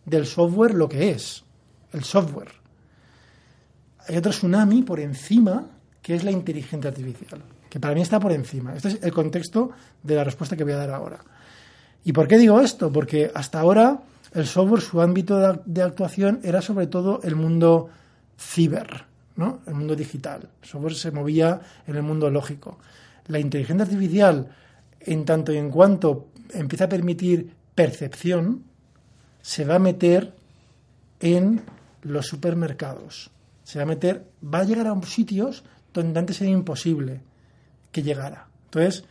del 0.06 0.26
software, 0.26 0.74
lo 0.74 0.90
que 0.90 1.12
es, 1.12 1.44
el 1.94 2.04
software. 2.04 2.52
Hay 4.08 4.18
otro 4.18 4.32
tsunami 4.32 4.84
por 4.84 5.00
encima, 5.00 5.66
que 6.02 6.16
es 6.16 6.24
la 6.24 6.32
inteligencia 6.32 6.90
artificial, 6.90 7.42
que 7.70 7.80
para 7.80 7.94
mí 7.94 8.02
está 8.02 8.20
por 8.20 8.32
encima. 8.32 8.76
Este 8.76 8.90
es 8.90 9.00
el 9.04 9.12
contexto 9.12 9.72
de 10.04 10.16
la 10.16 10.24
respuesta 10.24 10.56
que 10.56 10.64
voy 10.64 10.74
a 10.74 10.78
dar 10.78 10.92
ahora. 10.92 11.20
¿Y 12.04 12.14
por 12.14 12.28
qué 12.28 12.38
digo 12.38 12.62
esto? 12.62 12.92
Porque 12.92 13.32
hasta 13.34 13.60
ahora 13.60 14.00
el 14.34 14.46
software, 14.46 14.82
su 14.82 15.02
ámbito 15.02 15.62
de 15.66 15.82
actuación 15.82 16.40
era 16.44 16.62
sobre 16.62 16.88
todo 16.88 17.22
el 17.24 17.36
mundo 17.36 17.90
ciber, 18.40 19.06
¿no? 19.38 19.62
el 19.66 19.74
mundo 19.74 19.96
digital. 19.96 20.50
El 20.62 20.68
software 20.68 20.96
se 20.96 21.12
movía 21.12 21.62
en 21.88 21.96
el 21.96 22.04
mundo 22.04 22.30
lógico. 22.30 22.78
La 23.28 23.40
inteligencia 23.40 23.86
artificial, 23.86 24.48
en 25.00 25.26
tanto 25.26 25.54
y 25.54 25.58
en 25.58 25.70
cuanto 25.70 26.28
empieza 26.54 26.86
a 26.86 26.90
permitir 26.90 27.52
percepción, 27.74 28.64
se 29.42 29.64
va 29.64 29.76
a 29.76 29.80
meter 29.80 30.34
en 31.20 31.62
los 32.02 32.26
supermercados. 32.26 33.30
Se 33.64 33.80
va 33.80 33.84
a 33.84 33.88
meter, 33.88 34.26
va 34.44 34.60
a 34.60 34.64
llegar 34.64 34.88
a 34.88 35.02
sitios 35.04 35.64
donde 35.94 36.20
antes 36.20 36.42
era 36.42 36.50
imposible 36.50 37.22
que 37.92 38.02
llegara. 38.02 38.48
Entonces, 38.66 39.04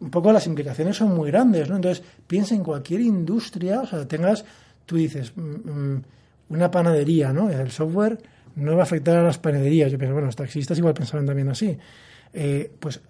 un 0.00 0.10
poco 0.10 0.32
las 0.32 0.46
implicaciones 0.46 0.96
son 0.96 1.14
muy 1.14 1.30
grandes, 1.30 1.68
¿no? 1.68 1.76
Entonces, 1.76 2.04
piensa 2.26 2.54
en 2.54 2.62
cualquier 2.62 3.00
industria, 3.00 3.80
o 3.80 3.86
sea, 3.86 4.06
tengas, 4.06 4.44
tú 4.86 4.96
dices, 4.96 5.32
mm, 5.36 5.40
mm, 5.40 6.02
una 6.50 6.70
panadería, 6.70 7.32
¿no? 7.32 7.50
El 7.50 7.70
software 7.70 8.18
no 8.58 8.74
va 8.74 8.80
a 8.80 8.82
afectar 8.84 9.16
a 9.16 9.22
las 9.22 9.38
panaderías. 9.38 9.90
Yo 9.90 9.98
pienso, 9.98 10.12
bueno, 10.12 10.26
los 10.26 10.36
taxistas 10.36 10.78
igual 10.78 10.94
pensaban 10.94 11.26
también 11.26 11.48
así. 11.48 11.76
Eh, 12.32 12.70
pues 12.78 13.00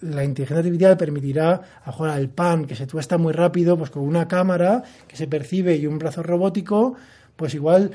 la 0.00 0.24
inteligencia 0.24 0.58
artificial 0.58 0.96
permitirá 0.96 1.60
a 1.84 1.92
jugar 1.92 2.12
al 2.12 2.28
pan 2.28 2.66
que 2.66 2.76
se 2.76 2.86
tuesta 2.86 3.18
muy 3.18 3.32
rápido, 3.32 3.76
pues 3.76 3.90
con 3.90 4.02
una 4.02 4.28
cámara 4.28 4.82
que 5.06 5.16
se 5.16 5.26
percibe 5.26 5.76
y 5.76 5.86
un 5.86 5.98
brazo 5.98 6.22
robótico, 6.22 6.94
pues 7.36 7.54
igual 7.54 7.92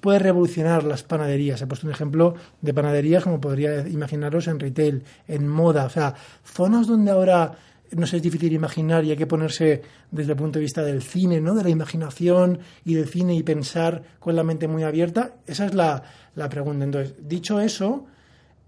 puede 0.00 0.18
revolucionar 0.18 0.84
las 0.84 1.02
panaderías. 1.02 1.62
He 1.62 1.66
puesto 1.66 1.86
un 1.86 1.92
ejemplo 1.92 2.34
de 2.60 2.74
panaderías 2.74 3.24
como 3.24 3.40
podría 3.40 3.86
imaginaros 3.88 4.48
en 4.48 4.58
retail, 4.58 5.04
en 5.26 5.48
moda, 5.48 5.84
o 5.84 5.90
sea, 5.90 6.14
zonas 6.44 6.86
donde 6.86 7.10
ahora 7.10 7.52
no 7.96 8.06
sé, 8.06 8.16
es 8.16 8.22
difícil 8.22 8.52
imaginar 8.52 9.04
y 9.04 9.10
hay 9.10 9.16
que 9.16 9.26
ponerse 9.26 9.82
desde 10.10 10.32
el 10.32 10.38
punto 10.38 10.58
de 10.58 10.64
vista 10.64 10.82
del 10.82 11.02
cine, 11.02 11.40
¿no? 11.40 11.54
De 11.54 11.62
la 11.62 11.70
imaginación 11.70 12.58
y 12.84 12.94
del 12.94 13.08
cine 13.08 13.34
y 13.34 13.42
pensar 13.42 14.02
con 14.18 14.36
la 14.36 14.44
mente 14.44 14.68
muy 14.68 14.82
abierta. 14.82 15.36
Esa 15.46 15.66
es 15.66 15.74
la, 15.74 16.02
la 16.34 16.48
pregunta. 16.48 16.84
Entonces, 16.84 17.14
dicho 17.26 17.60
eso, 17.60 18.06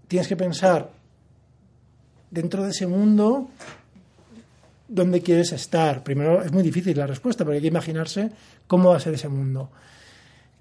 tienes 0.07 0.27
que 0.27 0.35
pensar 0.35 0.91
dentro 2.29 2.63
de 2.63 2.71
ese 2.71 2.87
mundo 2.87 3.49
dónde 4.87 5.21
quieres 5.21 5.51
estar. 5.53 6.03
Primero, 6.03 6.43
es 6.43 6.51
muy 6.51 6.63
difícil 6.63 6.97
la 6.97 7.07
respuesta, 7.07 7.43
porque 7.43 7.57
hay 7.57 7.61
que 7.61 7.67
imaginarse 7.67 8.31
cómo 8.67 8.89
va 8.89 8.97
a 8.97 8.99
ser 8.99 9.13
ese 9.13 9.29
mundo. 9.29 9.71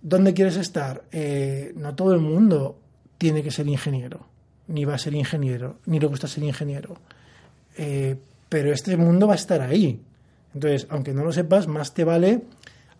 ¿Dónde 0.03 0.33
quieres 0.33 0.57
estar? 0.57 1.03
Eh, 1.11 1.73
no 1.77 1.95
todo 1.95 2.15
el 2.15 2.21
mundo 2.21 2.79
tiene 3.19 3.43
que 3.43 3.51
ser 3.51 3.67
ingeniero, 3.67 4.27
ni 4.69 4.85
va 4.85 4.95
a 4.95 4.99
ser 4.99 5.15
ingeniero, 5.15 5.79
ni 5.87 5.99
le 5.99 6.07
gusta 6.07 6.27
ser 6.27 6.45
ingeniero. 6.45 6.97
Eh, 7.77 8.17
pero 8.51 8.73
este 8.73 8.99
mundo 8.99 9.27
va 9.27 9.33
a 9.33 9.37
estar 9.37 9.63
ahí. 9.63 10.03
Entonces, 10.53 10.87
aunque 10.91 11.15
no 11.15 11.25
lo 11.25 11.33
sepas, 11.33 11.69
más 11.69 11.95
te 11.95 12.05
vale 12.05 12.43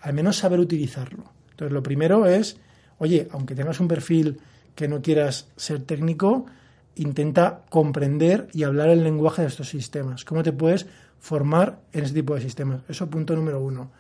al 0.01 0.15
menos 0.15 0.39
saber 0.39 0.61
utilizarlo. 0.61 1.25
Entonces, 1.51 1.73
lo 1.73 1.83
primero 1.83 2.25
es, 2.25 2.57
oye, 2.99 3.29
aunque 3.33 3.55
tengas 3.55 3.81
un 3.81 3.89
perfil 3.89 4.41
que 4.75 4.89
no 4.89 5.03
quieras 5.03 5.49
ser 5.57 5.83
técnico, 5.83 6.47
intenta 6.95 7.65
comprender 7.69 8.49
y 8.53 8.63
hablar 8.63 8.89
el 8.89 9.03
lenguaje 9.03 9.43
de 9.43 9.49
estos 9.49 9.69
sistemas. 9.69 10.25
¿Cómo 10.25 10.43
te 10.43 10.53
puedes 10.53 10.87
formar 11.19 11.81
en 11.93 12.05
ese 12.05 12.15
tipo 12.15 12.35
de 12.35 12.41
sistemas? 12.41 12.83
Eso 12.89 13.11
punto 13.11 13.35
número 13.35 13.61
uno. 13.61 13.91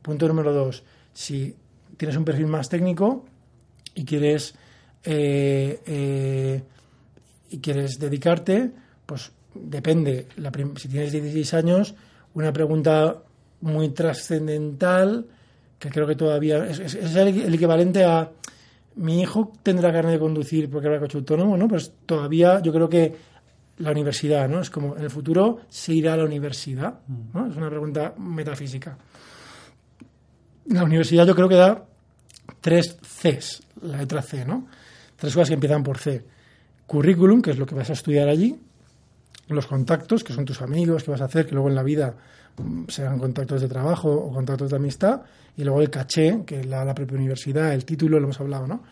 Punto 0.00 0.28
número 0.28 0.52
dos, 0.52 0.84
si 1.12 1.56
tienes 1.96 2.16
un 2.16 2.24
perfil 2.24 2.46
más 2.46 2.68
técnico 2.68 3.26
y 3.94 4.04
quieres, 4.04 4.54
eh, 5.04 5.82
eh, 5.84 6.62
y 7.50 7.58
quieres 7.58 7.98
dedicarte, 7.98 8.70
pues 9.04 9.32
depende, 9.54 10.26
si 10.76 10.88
tienes 10.88 11.12
16 11.12 11.54
años, 11.54 11.94
una 12.34 12.52
pregunta 12.52 13.22
muy 13.60 13.90
trascendental, 13.90 15.26
que 15.78 15.90
creo 15.90 16.06
que 16.06 16.16
todavía 16.16 16.66
es, 16.66 16.94
el, 16.94 17.54
equivalente 17.54 18.04
a 18.04 18.30
mi 18.96 19.20
hijo 19.20 19.52
tendrá 19.62 19.92
carne 19.92 20.12
de 20.12 20.18
conducir 20.18 20.68
porque 20.70 20.88
era 20.88 21.00
coche 21.00 21.18
autónomo, 21.18 21.56
¿no? 21.56 21.68
Pues 21.68 21.92
todavía 22.06 22.60
yo 22.60 22.72
creo 22.72 22.88
que 22.88 23.16
la 23.78 23.92
universidad, 23.92 24.48
¿no? 24.48 24.60
Es 24.60 24.68
como 24.68 24.96
en 24.96 25.04
el 25.04 25.10
futuro 25.10 25.60
se 25.68 25.94
irá 25.94 26.14
a 26.14 26.16
la 26.18 26.24
universidad, 26.24 27.00
¿no? 27.32 27.46
Es 27.46 27.56
una 27.56 27.70
pregunta 27.70 28.14
metafísica. 28.18 28.96
La 30.66 30.84
universidad 30.84 31.26
yo 31.26 31.34
creo 31.34 31.48
que 31.48 31.54
da 31.54 31.84
tres 32.60 32.98
Cs, 33.00 33.62
la 33.82 33.98
letra 33.98 34.22
C, 34.22 34.44
¿no? 34.44 34.66
Tres 35.16 35.32
cosas 35.34 35.48
que 35.48 35.54
empiezan 35.54 35.82
por 35.82 35.98
C. 35.98 36.24
Currículum, 36.86 37.40
que 37.40 37.52
es 37.52 37.58
lo 37.58 37.66
que 37.66 37.74
vas 37.74 37.90
a 37.90 37.94
estudiar 37.94 38.28
allí 38.28 38.58
los 39.56 39.66
contactos, 39.66 40.24
que 40.24 40.32
son 40.32 40.44
tus 40.44 40.62
amigos, 40.62 41.04
que 41.04 41.10
vas 41.10 41.20
a 41.20 41.24
hacer, 41.24 41.46
que 41.46 41.52
luego 41.52 41.68
en 41.68 41.74
la 41.74 41.82
vida 41.82 42.14
mm, 42.56 42.84
sean 42.88 43.18
contactos 43.18 43.60
de 43.60 43.68
trabajo 43.68 44.10
o 44.12 44.32
contactos 44.32 44.70
de 44.70 44.76
amistad, 44.76 45.22
y 45.56 45.64
luego 45.64 45.80
el 45.80 45.90
caché, 45.90 46.42
que 46.46 46.64
la, 46.64 46.84
la 46.84 46.94
propia 46.94 47.16
universidad, 47.16 47.72
el 47.72 47.84
título, 47.84 48.18
lo 48.18 48.24
hemos 48.24 48.40
hablado, 48.40 48.66
¿no? 48.66 48.82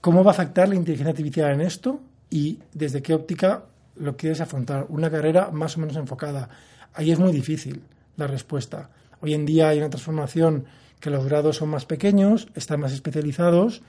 ¿Cómo 0.00 0.22
va 0.22 0.30
a 0.30 0.34
afectar 0.34 0.68
la 0.68 0.76
inteligencia 0.76 1.10
artificial 1.10 1.52
en 1.52 1.60
esto 1.60 2.00
y 2.30 2.58
desde 2.72 3.02
qué 3.02 3.14
óptica 3.14 3.64
lo 3.96 4.16
quieres 4.16 4.40
afrontar? 4.40 4.86
Una 4.90 5.10
carrera 5.10 5.50
más 5.50 5.76
o 5.76 5.80
menos 5.80 5.96
enfocada. 5.96 6.48
Ahí 6.94 7.10
es 7.10 7.18
muy 7.18 7.32
difícil 7.32 7.82
la 8.16 8.28
respuesta. 8.28 8.90
Hoy 9.20 9.34
en 9.34 9.44
día 9.44 9.70
hay 9.70 9.78
una 9.78 9.90
transformación 9.90 10.66
que 11.00 11.10
los 11.10 11.24
grados 11.24 11.56
son 11.56 11.70
más 11.70 11.84
pequeños, 11.84 12.48
están 12.54 12.80
más 12.80 12.92
especializados, 12.92 13.82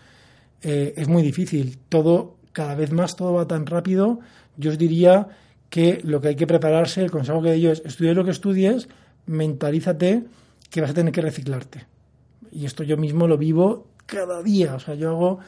eh, 0.61 0.93
es 0.97 1.07
muy 1.07 1.21
difícil. 1.21 1.77
Todo, 1.89 2.37
cada 2.53 2.75
vez 2.75 2.91
más 2.91 3.15
todo 3.15 3.33
va 3.33 3.47
tan 3.47 3.65
rápido. 3.65 4.19
Yo 4.57 4.71
os 4.71 4.77
diría 4.77 5.27
que 5.69 6.01
lo 6.03 6.21
que 6.21 6.29
hay 6.29 6.35
que 6.35 6.47
prepararse, 6.47 7.01
el 7.01 7.11
consejo 7.11 7.41
que 7.41 7.49
doy 7.49 7.67
es 7.67 7.81
estudiar 7.85 8.15
lo 8.15 8.25
que 8.25 8.31
estudies, 8.31 8.89
mentalízate 9.25 10.23
que 10.69 10.81
vas 10.81 10.91
a 10.91 10.93
tener 10.93 11.13
que 11.13 11.21
reciclarte. 11.21 11.85
Y 12.51 12.65
esto 12.65 12.83
yo 12.83 12.97
mismo 12.97 13.27
lo 13.27 13.37
vivo 13.37 13.87
cada 14.05 14.41
día. 14.41 14.75
O 14.75 14.79
sea, 14.79 14.95
yo 14.95 15.09
hago 15.09 15.39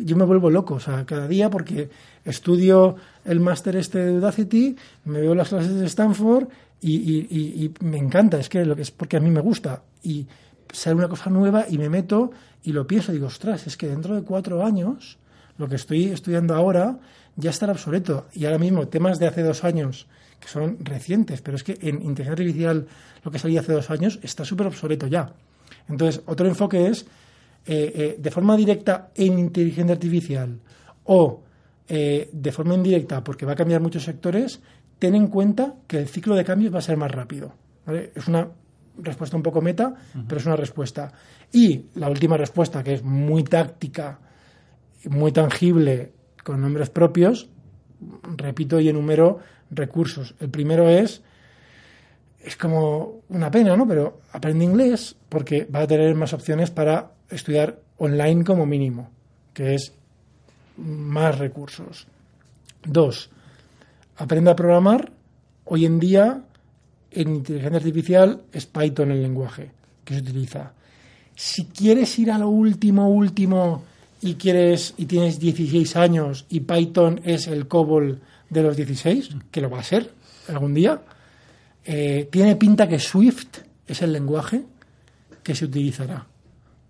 yo 0.00 0.16
me 0.16 0.24
vuelvo 0.24 0.50
loco, 0.50 0.74
o 0.74 0.80
sea, 0.80 1.04
cada 1.04 1.28
día 1.28 1.50
porque 1.50 1.90
estudio 2.24 2.96
el 3.24 3.40
máster 3.40 3.76
este 3.76 3.98
de 3.98 4.12
Udacity, 4.12 4.76
me 5.04 5.20
veo 5.20 5.34
las 5.34 5.50
clases 5.50 5.74
de 5.74 5.86
Stanford 5.86 6.48
y, 6.80 7.70
me 7.80 7.98
encanta, 7.98 8.38
es 8.38 8.48
que 8.48 8.64
lo 8.64 8.74
que 8.74 8.82
es 8.82 8.90
porque 8.90 9.16
a 9.16 9.20
mí 9.20 9.30
me 9.30 9.40
gusta 9.40 9.82
y 10.02 10.26
sale 10.72 10.96
una 10.96 11.08
cosa 11.08 11.30
nueva 11.30 11.66
y 11.68 11.78
me 11.78 11.88
meto 11.88 12.30
y 12.64 12.72
lo 12.72 12.86
pienso 12.86 13.12
y 13.12 13.16
digo, 13.16 13.26
ostras, 13.26 13.66
es 13.66 13.76
que 13.76 13.88
dentro 13.88 14.14
de 14.14 14.22
cuatro 14.22 14.64
años 14.64 15.18
lo 15.58 15.68
que 15.68 15.76
estoy 15.76 16.06
estudiando 16.06 16.54
ahora 16.54 16.98
ya 17.36 17.50
estará 17.50 17.72
obsoleto 17.72 18.26
y 18.32 18.44
ahora 18.44 18.58
mismo 18.58 18.88
temas 18.88 19.18
de 19.18 19.26
hace 19.26 19.42
dos 19.42 19.64
años 19.64 20.06
que 20.40 20.48
son 20.48 20.78
recientes, 20.84 21.40
pero 21.40 21.56
es 21.56 21.62
que 21.62 21.78
en 21.80 22.02
inteligencia 22.02 22.32
artificial 22.32 22.86
lo 23.24 23.30
que 23.30 23.38
salía 23.38 23.60
hace 23.60 23.72
dos 23.72 23.90
años 23.90 24.18
está 24.22 24.44
súper 24.44 24.66
obsoleto 24.66 25.06
ya. 25.06 25.32
Entonces, 25.88 26.22
otro 26.26 26.46
enfoque 26.46 26.88
es 26.88 27.06
eh, 27.64 27.92
eh, 27.94 28.16
de 28.18 28.30
forma 28.30 28.56
directa 28.56 29.10
en 29.14 29.38
inteligencia 29.38 29.94
artificial 29.94 30.58
o 31.04 31.42
eh, 31.88 32.28
de 32.32 32.52
forma 32.52 32.74
indirecta 32.74 33.22
porque 33.22 33.46
va 33.46 33.52
a 33.52 33.56
cambiar 33.56 33.80
muchos 33.80 34.02
sectores, 34.02 34.60
ten 34.98 35.14
en 35.14 35.28
cuenta 35.28 35.74
que 35.86 35.98
el 35.98 36.08
ciclo 36.08 36.34
de 36.34 36.44
cambios 36.44 36.74
va 36.74 36.78
a 36.78 36.82
ser 36.82 36.96
más 36.96 37.10
rápido. 37.10 37.54
Es 37.86 38.28
una 38.28 38.48
respuesta 38.98 39.36
un 39.36 39.42
poco 39.42 39.60
meta, 39.60 39.94
pero 40.28 40.40
es 40.40 40.46
una 40.46 40.56
respuesta. 40.56 41.12
Y 41.52 41.86
la 41.94 42.08
última 42.08 42.36
respuesta, 42.36 42.82
que 42.82 42.94
es 42.94 43.02
muy 43.02 43.42
táctica, 43.44 44.18
muy 45.08 45.32
tangible, 45.32 46.12
con 46.42 46.60
nombres 46.60 46.90
propios, 46.90 47.48
repito 48.36 48.80
y 48.80 48.88
enumero 48.88 49.40
recursos. 49.70 50.34
El 50.40 50.50
primero 50.50 50.88
es, 50.88 51.22
es 52.40 52.56
como 52.56 53.20
una 53.28 53.50
pena, 53.50 53.76
¿no? 53.76 53.86
Pero 53.86 54.20
aprende 54.32 54.64
inglés 54.64 55.16
porque 55.28 55.64
va 55.64 55.80
a 55.80 55.86
tener 55.86 56.14
más 56.14 56.32
opciones 56.32 56.70
para 56.70 57.12
estudiar 57.30 57.78
online 57.98 58.44
como 58.44 58.66
mínimo, 58.66 59.10
que 59.54 59.74
es 59.74 59.92
más 60.76 61.38
recursos. 61.38 62.06
Dos, 62.84 63.30
aprende 64.16 64.50
a 64.50 64.56
programar. 64.56 65.12
Hoy 65.64 65.86
en 65.86 66.00
día, 66.00 66.42
en 67.12 67.36
inteligencia 67.36 67.78
artificial, 67.78 68.42
es 68.52 68.66
Python 68.66 69.12
el 69.12 69.22
lenguaje 69.22 69.70
que 70.04 70.14
se 70.14 70.20
utiliza. 70.20 70.72
Si 71.34 71.66
quieres 71.66 72.18
ir 72.18 72.30
a 72.30 72.38
lo 72.38 72.48
último, 72.48 73.08
último, 73.08 73.84
y 74.22 74.34
quieres 74.34 74.94
y 74.96 75.06
tienes 75.06 75.38
16 75.38 75.96
años 75.96 76.46
y 76.48 76.60
Python 76.60 77.20
es 77.24 77.48
el 77.48 77.66
COBOL 77.66 78.20
de 78.48 78.62
los 78.62 78.76
16, 78.76 79.30
que 79.50 79.60
lo 79.60 79.68
va 79.68 79.80
a 79.80 79.82
ser 79.82 80.10
algún 80.48 80.72
día, 80.72 81.02
eh, 81.84 82.28
tiene 82.30 82.56
pinta 82.56 82.88
que 82.88 82.98
Swift 82.98 83.58
es 83.86 84.00
el 84.02 84.12
lenguaje 84.12 84.64
que 85.42 85.54
se 85.54 85.64
utilizará 85.64 86.26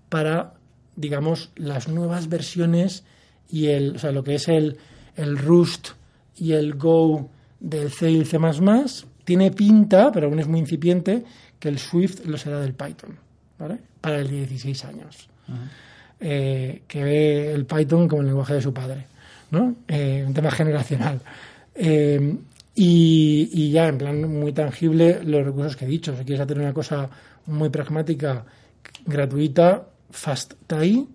para, 0.08 0.54
digamos, 0.94 1.50
las 1.56 1.88
nuevas 1.88 2.28
versiones 2.28 3.04
y 3.48 3.68
el, 3.68 3.96
o 3.96 3.98
sea, 3.98 4.12
lo 4.12 4.22
que 4.22 4.34
es 4.34 4.48
el, 4.48 4.76
el 5.16 5.38
Rust 5.38 5.90
y 6.36 6.52
el 6.52 6.74
Go 6.74 7.30
del 7.60 7.90
C 7.90 8.10
y 8.10 8.18
el 8.18 8.26
C++, 8.26 8.38
tiene 9.24 9.50
pinta, 9.52 10.12
pero 10.12 10.26
aún 10.26 10.38
es 10.38 10.48
muy 10.48 10.60
incipiente, 10.60 11.24
que 11.58 11.68
el 11.68 11.78
Swift 11.78 12.26
lo 12.26 12.36
será 12.36 12.60
del 12.60 12.74
Python, 12.74 13.16
¿vale? 13.58 13.78
Para 14.00 14.18
el 14.18 14.28
16 14.28 14.84
años. 14.84 15.28
Eh, 16.24 16.82
que 16.86 17.02
ve 17.02 17.52
el 17.52 17.66
Python 17.66 18.06
como 18.06 18.22
el 18.22 18.28
lenguaje 18.28 18.54
de 18.54 18.62
su 18.62 18.72
padre, 18.72 19.06
¿no? 19.50 19.74
Eh, 19.88 20.22
un 20.24 20.32
tema 20.32 20.52
generacional. 20.52 21.20
Eh, 21.74 22.36
y, 22.74 23.50
y, 23.52 23.70
ya, 23.72 23.88
en 23.88 23.98
plan 23.98 24.32
muy 24.32 24.52
tangible, 24.52 25.20
los 25.24 25.44
recursos 25.44 25.76
que 25.76 25.84
he 25.84 25.88
dicho. 25.88 26.16
Si 26.16 26.24
quieres 26.24 26.40
hacer 26.40 26.58
una 26.58 26.72
cosa 26.72 27.10
muy 27.46 27.68
pragmática, 27.70 28.44
gratuita, 29.04 29.88
FastTai. 30.10 31.06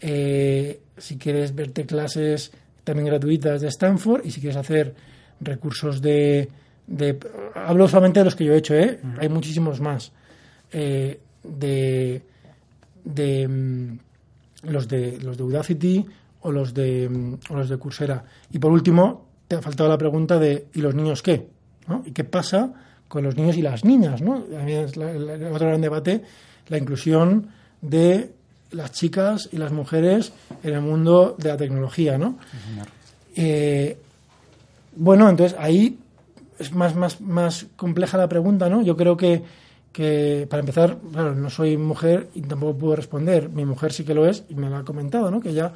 Eh, 0.00 0.80
si 0.96 1.18
quieres 1.18 1.54
verte 1.54 1.86
clases 1.86 2.52
también 2.84 3.06
gratuitas 3.06 3.60
de 3.60 3.68
Stanford 3.68 4.24
y 4.24 4.30
si 4.30 4.40
quieres 4.40 4.56
hacer 4.56 4.94
recursos 5.40 6.00
de, 6.00 6.48
hablo 7.54 7.88
solamente 7.88 8.20
de 8.20 8.24
los 8.24 8.36
que 8.36 8.44
yo 8.44 8.54
he 8.54 8.58
hecho, 8.58 8.74
¿eh? 8.74 9.00
hay 9.18 9.28
muchísimos 9.28 9.80
más 9.80 10.12
eh, 10.72 11.18
de, 11.42 12.22
de 13.04 13.48
mm, 13.48 13.98
los 14.66 14.88
de 14.88 15.18
los 15.20 15.36
de 15.36 15.42
Udacity 15.42 16.06
o 16.42 16.52
los 16.52 16.74
de 16.74 17.38
o 17.48 17.56
los 17.56 17.68
de 17.68 17.78
Coursera 17.78 18.24
y 18.52 18.58
por 18.58 18.72
último 18.72 19.26
te 19.48 19.56
ha 19.56 19.62
faltado 19.62 19.88
la 19.88 19.98
pregunta 19.98 20.38
de 20.38 20.66
¿y 20.74 20.80
los 20.80 20.94
niños 20.94 21.22
qué? 21.22 21.48
¿no? 21.88 22.02
¿y 22.04 22.12
qué 22.12 22.24
pasa 22.24 22.72
con 23.08 23.24
los 23.24 23.36
niños 23.36 23.56
y 23.56 23.62
las 23.62 23.84
niñas? 23.84 24.20
¿no? 24.20 24.44
es 24.66 24.96
otro 24.96 25.68
gran 25.68 25.80
debate 25.80 26.22
la 26.68 26.78
inclusión 26.78 27.48
de 27.80 28.32
las 28.72 28.92
chicas 28.92 29.48
y 29.52 29.58
las 29.58 29.72
mujeres 29.72 30.32
en 30.62 30.74
el 30.74 30.80
mundo 30.80 31.36
de 31.38 31.48
la 31.48 31.56
tecnología, 31.56 32.18
¿no? 32.18 32.38
Eh, 33.36 33.96
bueno, 34.96 35.28
entonces 35.28 35.56
ahí 35.58 35.98
es 36.58 36.72
más, 36.72 36.94
más, 36.94 37.20
más 37.20 37.66
compleja 37.76 38.18
la 38.18 38.28
pregunta, 38.28 38.68
¿no? 38.68 38.82
Yo 38.82 38.96
creo 38.96 39.16
que, 39.16 39.42
que, 39.96 40.46
para 40.50 40.60
empezar, 40.60 40.98
claro, 41.10 41.34
no 41.34 41.48
soy 41.48 41.78
mujer 41.78 42.28
y 42.34 42.42
tampoco 42.42 42.76
puedo 42.76 42.96
responder. 42.96 43.48
Mi 43.48 43.64
mujer 43.64 43.94
sí 43.94 44.04
que 44.04 44.12
lo 44.12 44.26
es 44.26 44.44
y 44.50 44.54
me 44.54 44.68
lo 44.68 44.76
ha 44.76 44.84
comentado, 44.84 45.30
¿no? 45.30 45.40
Que 45.40 45.48
ella 45.48 45.72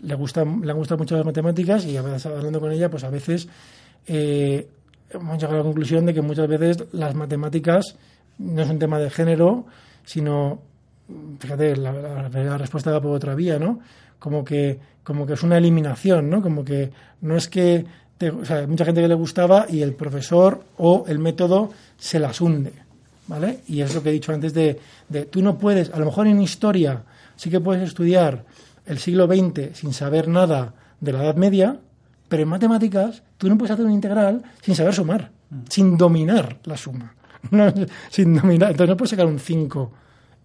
le 0.00 0.14
gusta, 0.14 0.44
le 0.44 0.72
gustan 0.74 0.98
mucho 0.98 1.16
las 1.16 1.24
matemáticas 1.24 1.86
y 1.86 1.96
a 1.96 2.00
hablando 2.00 2.60
con 2.60 2.70
ella, 2.70 2.90
pues 2.90 3.02
a 3.02 3.08
veces 3.08 3.48
eh, 4.06 4.68
hemos 5.08 5.38
llegado 5.38 5.54
a 5.54 5.58
la 5.58 5.64
conclusión 5.64 6.04
de 6.04 6.12
que 6.12 6.20
muchas 6.20 6.46
veces 6.48 6.84
las 6.92 7.14
matemáticas 7.14 7.96
no 8.36 8.60
es 8.60 8.68
un 8.68 8.78
tema 8.78 8.98
de 8.98 9.08
género, 9.08 9.64
sino 10.04 10.60
fíjate, 11.38 11.74
la, 11.74 12.58
respuesta 12.58 12.90
va 12.90 13.00
por 13.00 13.12
otra 13.12 13.34
vía, 13.34 13.58
¿no? 13.58 13.80
Como 14.18 14.44
que, 14.44 14.78
como 15.02 15.26
que 15.26 15.32
es 15.32 15.42
una 15.42 15.56
eliminación, 15.56 16.28
¿no? 16.28 16.42
Como 16.42 16.62
que 16.62 16.90
no 17.22 17.38
es 17.38 17.48
que, 17.48 17.86
o 18.38 18.44
sea, 18.44 18.58
hay 18.58 18.66
mucha 18.66 18.84
gente 18.84 19.00
que 19.00 19.08
le 19.08 19.14
gustaba 19.14 19.64
y 19.66 19.80
el 19.80 19.94
profesor 19.94 20.62
o 20.76 21.04
el 21.08 21.18
método 21.18 21.70
se 21.96 22.18
las 22.18 22.38
hunde, 22.42 22.72
¿vale? 23.26 23.60
Y 23.68 23.80
es 23.80 23.94
lo 23.94 24.02
que 24.02 24.10
he 24.10 24.12
dicho 24.12 24.32
antes 24.32 24.54
de, 24.54 24.78
de 25.08 25.24
tú 25.24 25.42
no 25.42 25.58
puedes, 25.58 25.90
a 25.90 25.98
lo 25.98 26.06
mejor 26.06 26.26
en 26.26 26.40
historia 26.40 27.04
sí 27.36 27.50
que 27.50 27.60
puedes 27.60 27.82
estudiar 27.82 28.44
el 28.86 28.98
siglo 28.98 29.26
XX 29.26 29.76
sin 29.76 29.92
saber 29.92 30.28
nada 30.28 30.74
de 31.00 31.12
la 31.12 31.24
Edad 31.24 31.36
Media, 31.36 31.78
pero 32.28 32.42
en 32.42 32.48
matemáticas 32.48 33.22
tú 33.38 33.48
no 33.48 33.58
puedes 33.58 33.72
hacer 33.72 33.84
una 33.84 33.94
integral 33.94 34.42
sin 34.62 34.74
saber 34.74 34.94
sumar, 34.94 35.30
sin 35.68 35.96
dominar 35.96 36.58
la 36.64 36.76
suma. 36.76 37.14
sin 38.10 38.34
dominar, 38.34 38.70
entonces 38.70 38.88
no 38.88 38.96
puedes 38.96 39.10
sacar 39.10 39.26
un 39.26 39.38
5 39.38 39.92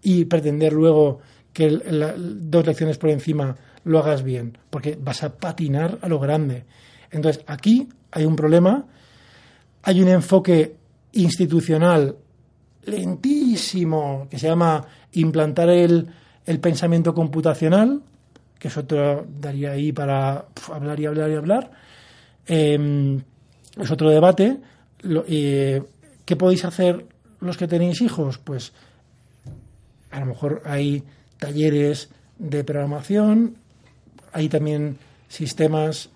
y 0.02 0.24
pretender 0.24 0.72
luego 0.72 1.20
que 1.52 1.70
dos 1.70 2.66
lecciones 2.66 2.98
por 2.98 3.10
encima 3.10 3.56
lo 3.84 3.98
hagas 3.98 4.22
bien, 4.22 4.58
porque 4.70 4.98
vas 5.00 5.22
a 5.22 5.36
patinar 5.36 5.98
a 6.02 6.08
lo 6.08 6.18
grande. 6.18 6.64
Entonces, 7.10 7.42
aquí 7.46 7.88
hay 8.10 8.24
un 8.24 8.36
problema, 8.36 8.86
hay 9.82 10.00
un 10.02 10.08
enfoque 10.08 10.76
institucional 11.12 12.16
lentísimo 12.88 14.26
que 14.30 14.38
se 14.38 14.48
llama 14.48 14.84
implantar 15.12 15.68
el, 15.68 16.08
el 16.46 16.60
pensamiento 16.60 17.14
computacional, 17.14 18.02
que 18.58 18.68
es 18.68 18.76
otro, 18.76 19.26
daría 19.40 19.72
ahí 19.72 19.92
para 19.92 20.46
hablar 20.72 20.98
y 20.98 21.06
hablar 21.06 21.30
y 21.30 21.34
hablar. 21.34 21.70
Em, 22.46 23.20
es 23.78 23.90
otro 23.90 24.10
debate. 24.10 24.58
Eh, 25.04 25.82
¿Qué 26.24 26.36
podéis 26.36 26.64
hacer 26.64 27.06
los 27.40 27.56
que 27.56 27.68
tenéis 27.68 28.00
hijos? 28.00 28.38
Pues 28.38 28.72
a 30.10 30.20
lo 30.20 30.26
mejor 30.26 30.62
hay 30.64 31.04
talleres 31.38 32.08
de 32.38 32.64
programación, 32.64 33.56
hay 34.32 34.48
también 34.48 34.96
sistemas 35.28 36.10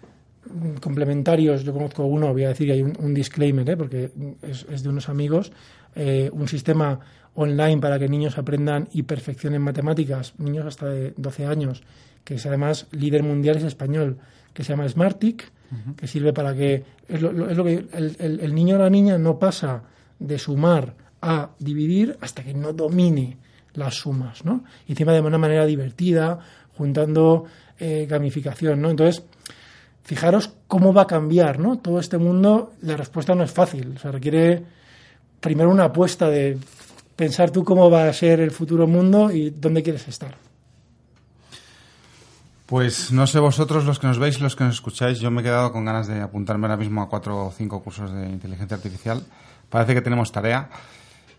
complementarios, 0.81 1.63
yo 1.65 1.73
conozco 1.73 2.05
uno, 2.05 2.33
voy 2.33 2.45
a 2.45 2.49
decir 2.49 2.71
hay 2.73 2.83
un, 2.83 3.15
disclaimer, 3.15 3.69
¿eh? 3.69 3.77
porque 3.77 4.11
es, 4.43 4.83
de 4.83 4.89
unos 4.89 5.09
amigos, 5.09 5.53
eh, 5.95 6.31
un 6.33 6.49
sistema 6.49 7.01
online 7.35 7.81
para 7.81 7.99
que 7.99 8.09
niños 8.09 8.39
aprendan 8.39 8.89
y 8.93 9.03
perfeccionen 9.03 9.63
matemáticas, 9.63 10.35
niños 10.39 10.67
hasta 10.67 10.87
de 10.87 11.15
12 11.17 11.47
años, 11.47 11.83
que 12.25 12.35
es 12.35 12.47
además 12.47 12.87
líder 12.93 13.23
mundial, 13.23 13.57
es 13.57 13.65
español, 13.65 14.19
que 14.53 14.65
se 14.65 14.73
llama 14.73 14.89
Smartic, 14.89 15.51
que 15.97 16.07
sirve 16.07 16.35
para 16.35 16.55
que, 16.55 16.85
es 17.09 17.23
lo, 17.23 17.65
que 17.65 17.87
el, 17.95 18.41
el 18.41 18.55
niño 18.55 18.77
o 18.77 18.79
la 18.79 18.91
niña 18.91 19.17
no 19.17 19.39
pasa 19.39 19.85
de 20.19 20.39
sumar 20.39 20.95
a 21.23 21.51
dividir 21.59 22.19
hasta 22.21 22.43
que 22.43 22.53
no 22.53 22.75
domine 22.75 23.39
las 23.75 23.95
sumas, 23.95 24.45
¿no? 24.45 24.65
Y 24.87 24.93
encima 24.93 25.13
de 25.13 25.21
una 25.21 25.39
manera 25.39 25.65
divertida, 25.65 26.39
juntando 26.77 27.45
eh, 27.79 28.07
gamificación, 28.09 28.81
¿no? 28.81 28.91
Entonces, 28.91 29.25
fijaros 30.03 30.55
cómo 30.67 30.93
va 30.93 31.03
a 31.03 31.07
cambiar, 31.07 31.59
¿no? 31.59 31.79
Todo 31.79 32.01
este 32.01 32.19
mundo, 32.19 32.73
la 32.83 32.97
respuesta 32.97 33.35
no 33.35 33.45
es 33.45 33.53
fácil, 33.53 33.95
o 33.97 33.99
sea, 33.99 34.11
requiere 34.11 34.63
primero 35.43 35.71
una 35.71 35.87
apuesta 35.87 36.31
de 36.31 36.57
pensar 37.17 37.51
tú 37.51 37.65
cómo 37.65 37.91
va 37.91 38.09
a 38.09 38.13
ser 38.13 38.41
el 38.41 38.53
futuro 38.53 38.87
mundo 38.87 39.31
y 39.31 39.51
dónde 39.51 39.83
quieres 39.83 40.09
estar. 40.09 40.37
Pues 42.67 43.13
no 43.13 43.27
sé 43.27 43.39
vosotros 43.39 43.85
los 43.85 43.99
que 43.99 44.07
nos 44.07 44.19
veis, 44.19 44.41
los 44.41 44.57
que 44.57 44.65
nos 44.65 44.77
escucháis, 44.77 45.19
yo 45.19 45.31
me 45.31 45.43
he 45.43 45.45
quedado 45.45 45.73
con 45.73 45.85
ganas 45.85 46.07
de 46.07 46.23
apuntarme 46.23 46.67
ahora 46.67 46.79
mismo 46.79 47.03
a 47.03 47.09
cuatro 47.09 47.47
o 47.47 47.51
cinco 47.51 47.83
cursos 47.83 48.11
de 48.15 48.31
inteligencia 48.31 48.77
artificial. 48.77 49.23
Parece 49.69 49.93
que 49.93 50.01
tenemos 50.01 50.33
tarea. 50.33 50.71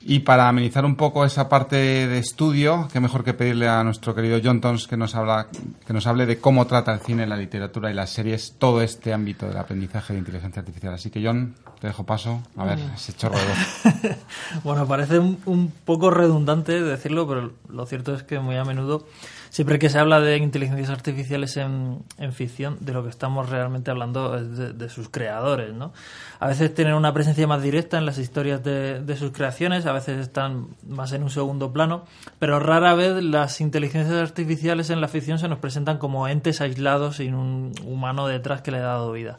Y 0.06 0.20
para 0.20 0.49
amenizar 0.49 0.84
un 0.84 0.95
poco 0.95 1.24
esa 1.24 1.47
parte 1.47 1.76
de 1.76 2.18
estudio, 2.18 2.89
qué 2.91 2.99
mejor 2.99 3.24
que 3.24 3.34
pedirle 3.34 3.70
a 3.70 3.84
nuestro 3.84 4.14
querido 4.14 4.39
John 4.43 4.60
Tons 4.60 4.86
que 4.88 4.97
nos, 4.97 5.16
habla, 5.16 5.47
que 5.86 5.93
nos 5.93 6.08
hable 6.08 6.26
de 6.26 6.39
cómo 6.39 6.68
trata 6.68 6.93
el 6.93 6.99
cine, 6.99 7.26
la 7.26 7.38
literatura 7.38 7.89
y 7.89 7.93
las 7.93 8.10
series 8.10 8.56
todo 8.58 8.82
este 8.82 9.14
ámbito 9.14 9.47
del 9.47 9.58
aprendizaje 9.58 10.14
de 10.14 10.20
inteligencia 10.20 10.60
artificial. 10.60 10.93
Así 10.93 11.10
que, 11.10 11.26
John, 11.26 11.56
te 11.80 11.88
dejo 11.88 12.06
paso. 12.06 12.41
A 12.58 12.66
ver, 12.66 12.80
ese 12.93 13.14
chorro 13.14 13.38
de 13.38 13.45
voz. 13.45 14.18
bueno, 14.64 14.86
parece 14.88 15.20
un 15.20 15.72
poco 15.86 16.12
redundante 16.12 16.82
decirlo, 16.82 17.26
pero 17.28 17.54
lo 17.70 17.86
cierto 17.86 18.14
es 18.14 18.24
que 18.24 18.39
muy 18.39 18.58
a 18.58 18.66
menudo 18.66 19.06
siempre 19.54 19.78
que 19.78 19.88
se 19.88 19.99
habla 19.99 20.20
de 20.20 20.38
inteligencias 20.38 20.89
artificiales 20.89 21.58
en, 21.58 22.04
ficción, 22.32 22.78
de 22.80 22.91
lo 22.91 23.04
que 23.04 23.10
estamos 23.10 23.51
realmente 23.51 23.91
hablando 23.91 24.36
es 24.36 24.80
de, 24.80 24.89
sus 24.89 25.10
creadores, 25.10 25.76
¿no? 25.76 25.93
A 26.39 26.47
veces 26.47 26.74
tienen 26.74 26.95
una 26.95 27.14
presencia 27.14 27.45
más 27.45 27.62
directa 27.62 27.99
en 27.99 28.08
las 28.08 28.18
historias 28.18 28.64
de, 28.64 29.16
sus 29.16 29.32
creaciones, 29.32 29.86
a 29.86 29.91
veces 29.91 30.20
están 30.20 30.70
más 30.88 31.14
en 31.14 31.22
un 31.22 31.30
segundo 31.30 31.72
plano, 31.72 32.06
pero 32.39 32.60
rara 32.60 32.95
vez 32.95 33.24
las 33.24 33.62
inteligencias 33.62 34.16
artificiales 34.16 34.89
en 34.89 35.01
la 35.01 35.08
ficción 35.08 35.38
se 35.38 35.47
nos 35.47 35.60
presentan 35.60 35.99
como 35.99 36.28
entes 36.28 36.60
aislados 36.60 37.18
sin 37.18 37.36
un 37.36 37.74
humano 37.86 38.26
detrás 38.26 38.64
que 38.64 38.72
le 38.72 38.80
ha 38.80 38.82
dado 38.82 39.12
vida. 39.12 39.38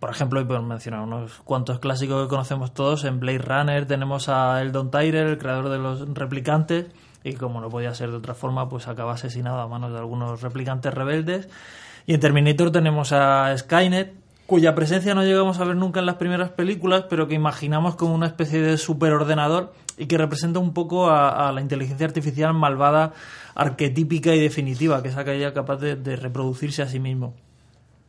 Por 0.00 0.08
ejemplo, 0.08 0.40
y 0.40 0.46
por 0.46 0.62
mencionar 0.62 1.02
unos 1.02 1.42
cuantos 1.44 1.78
clásicos 1.78 2.22
que 2.22 2.30
conocemos 2.30 2.72
todos, 2.72 3.04
en 3.04 3.20
Blade 3.20 3.38
Runner 3.38 3.84
tenemos 3.84 4.30
a 4.30 4.62
Eldon 4.62 4.90
Tyler, 4.90 5.26
el 5.26 5.36
creador 5.36 5.68
de 5.68 5.76
los 5.78 6.08
replicantes, 6.14 6.86
y 7.24 7.34
como 7.34 7.60
no 7.60 7.68
podía 7.68 7.94
ser 7.94 8.10
de 8.10 8.16
otra 8.16 8.34
forma, 8.34 8.68
pues 8.68 8.88
acaba 8.88 9.12
asesinado 9.12 9.60
a 9.60 9.68
manos 9.68 9.92
de 9.92 9.98
algunos 9.98 10.42
replicantes 10.42 10.92
rebeldes. 10.92 11.48
Y 12.06 12.14
en 12.14 12.20
Terminator 12.20 12.72
tenemos 12.72 13.12
a 13.12 13.56
Skynet, 13.56 14.14
cuya 14.46 14.74
presencia 14.74 15.14
no 15.14 15.24
llegamos 15.24 15.60
a 15.60 15.64
ver 15.64 15.76
nunca 15.76 16.00
en 16.00 16.06
las 16.06 16.16
primeras 16.16 16.50
películas, 16.50 17.04
pero 17.08 17.28
que 17.28 17.34
imaginamos 17.34 17.96
como 17.96 18.14
una 18.14 18.26
especie 18.26 18.60
de 18.60 18.76
superordenador 18.76 19.72
y 19.96 20.06
que 20.06 20.18
representa 20.18 20.58
un 20.58 20.74
poco 20.74 21.10
a, 21.10 21.52
la 21.52 21.60
inteligencia 21.60 22.06
artificial 22.06 22.52
malvada, 22.54 23.12
arquetípica 23.54 24.34
y 24.34 24.40
definitiva, 24.40 25.02
que 25.02 25.10
es 25.10 25.16
aquella 25.16 25.52
capaz 25.52 25.76
de 25.76 26.16
reproducirse 26.16 26.82
a 26.82 26.88
sí 26.88 26.98
mismo. 26.98 27.34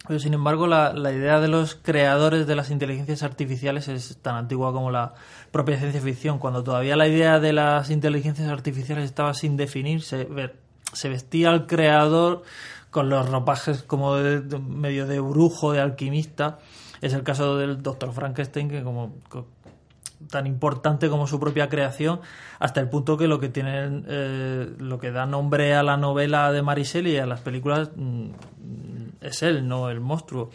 Pero 0.05 0.19
sin 0.19 0.33
embargo, 0.33 0.67
la, 0.67 0.93
idea 1.11 1.39
de 1.39 1.47
los 1.47 1.75
creadores 1.75 2.45
de 2.45 2.55
las 2.55 2.71
inteligencias 2.71 3.23
artificiales 3.23 3.87
es 3.87 4.17
tan 4.17 4.35
antigua 4.35 4.73
como 4.73 4.91
la 4.91 5.13
propia 5.51 5.77
ciencia 5.77 6.01
ficción. 6.01 6.39
Cuando 6.39 6.61
todavía 6.63 6.97
la 6.97 7.07
idea 7.07 7.39
de 7.39 7.53
las 7.53 7.89
inteligencias 7.89 8.49
artificiales 8.49 9.05
estaba 9.05 9.33
sin 9.33 9.55
definir, 9.55 10.01
se, 10.01 10.27
vestía 11.07 11.51
al 11.51 11.67
creador 11.67 12.43
con 12.91 13.09
los 13.09 13.29
ropajes 13.29 13.83
como 13.83 14.15
de, 14.15 14.59
medio 14.59 15.07
de 15.07 15.21
brujo, 15.21 15.71
de 15.71 15.79
alquimista. 15.79 16.59
Es 17.01 17.13
el 17.13 17.23
caso 17.23 17.57
del 17.57 17.81
doctor 17.81 18.11
Frankenstein, 18.11 18.69
que 18.69 18.83
como 18.83 19.15
tan 20.29 20.47
importante 20.47 21.09
como 21.09 21.27
su 21.27 21.39
propia 21.39 21.69
creación, 21.69 22.21
hasta 22.59 22.79
el 22.79 22.89
punto 22.89 23.17
que 23.17 23.27
lo 23.27 23.39
que 23.39 23.49
tiene, 23.49 24.03
eh, 24.07 24.73
lo 24.79 24.99
que 24.99 25.11
da 25.11 25.25
nombre 25.25 25.75
a 25.75 25.83
la 25.83 25.97
novela 25.97 26.51
de 26.51 26.61
Maricel 26.61 27.07
y 27.07 27.17
a 27.17 27.25
las 27.25 27.41
películas 27.41 27.91
mm, 27.95 28.29
es 29.21 29.43
él, 29.43 29.67
no 29.67 29.89
el 29.89 29.99
monstruo. 29.99 30.49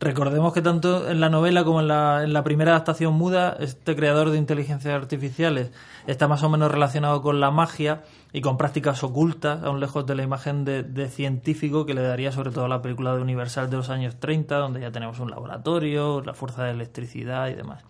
Recordemos 0.00 0.52
que 0.52 0.60
tanto 0.60 1.08
en 1.08 1.20
la 1.20 1.30
novela 1.30 1.64
como 1.64 1.80
en 1.80 1.88
la, 1.88 2.24
en 2.24 2.32
la, 2.32 2.42
primera 2.42 2.72
adaptación 2.72 3.14
muda, 3.14 3.56
este 3.60 3.94
creador 3.94 4.30
de 4.30 4.38
inteligencias 4.38 4.92
artificiales 4.92 5.70
está 6.06 6.26
más 6.28 6.42
o 6.42 6.50
menos 6.50 6.70
relacionado 6.70 7.22
con 7.22 7.40
la 7.40 7.50
magia 7.50 8.02
y 8.32 8.40
con 8.40 8.58
prácticas 8.58 9.04
ocultas, 9.04 9.62
aún 9.62 9.80
lejos 9.80 10.04
de 10.04 10.16
la 10.16 10.22
imagen 10.22 10.64
de, 10.64 10.82
de 10.82 11.08
científico 11.08 11.86
que 11.86 11.94
le 11.94 12.02
daría 12.02 12.32
sobre 12.32 12.50
todo 12.50 12.64
a 12.64 12.68
la 12.68 12.82
película 12.82 13.14
de 13.14 13.22
Universal 13.22 13.70
de 13.70 13.76
los 13.76 13.88
años 13.88 14.16
30, 14.18 14.56
donde 14.56 14.80
ya 14.80 14.90
tenemos 14.90 15.20
un 15.20 15.30
laboratorio, 15.30 16.20
la 16.22 16.34
fuerza 16.34 16.64
de 16.64 16.72
electricidad 16.72 17.48
y 17.48 17.54
demás. 17.54 17.84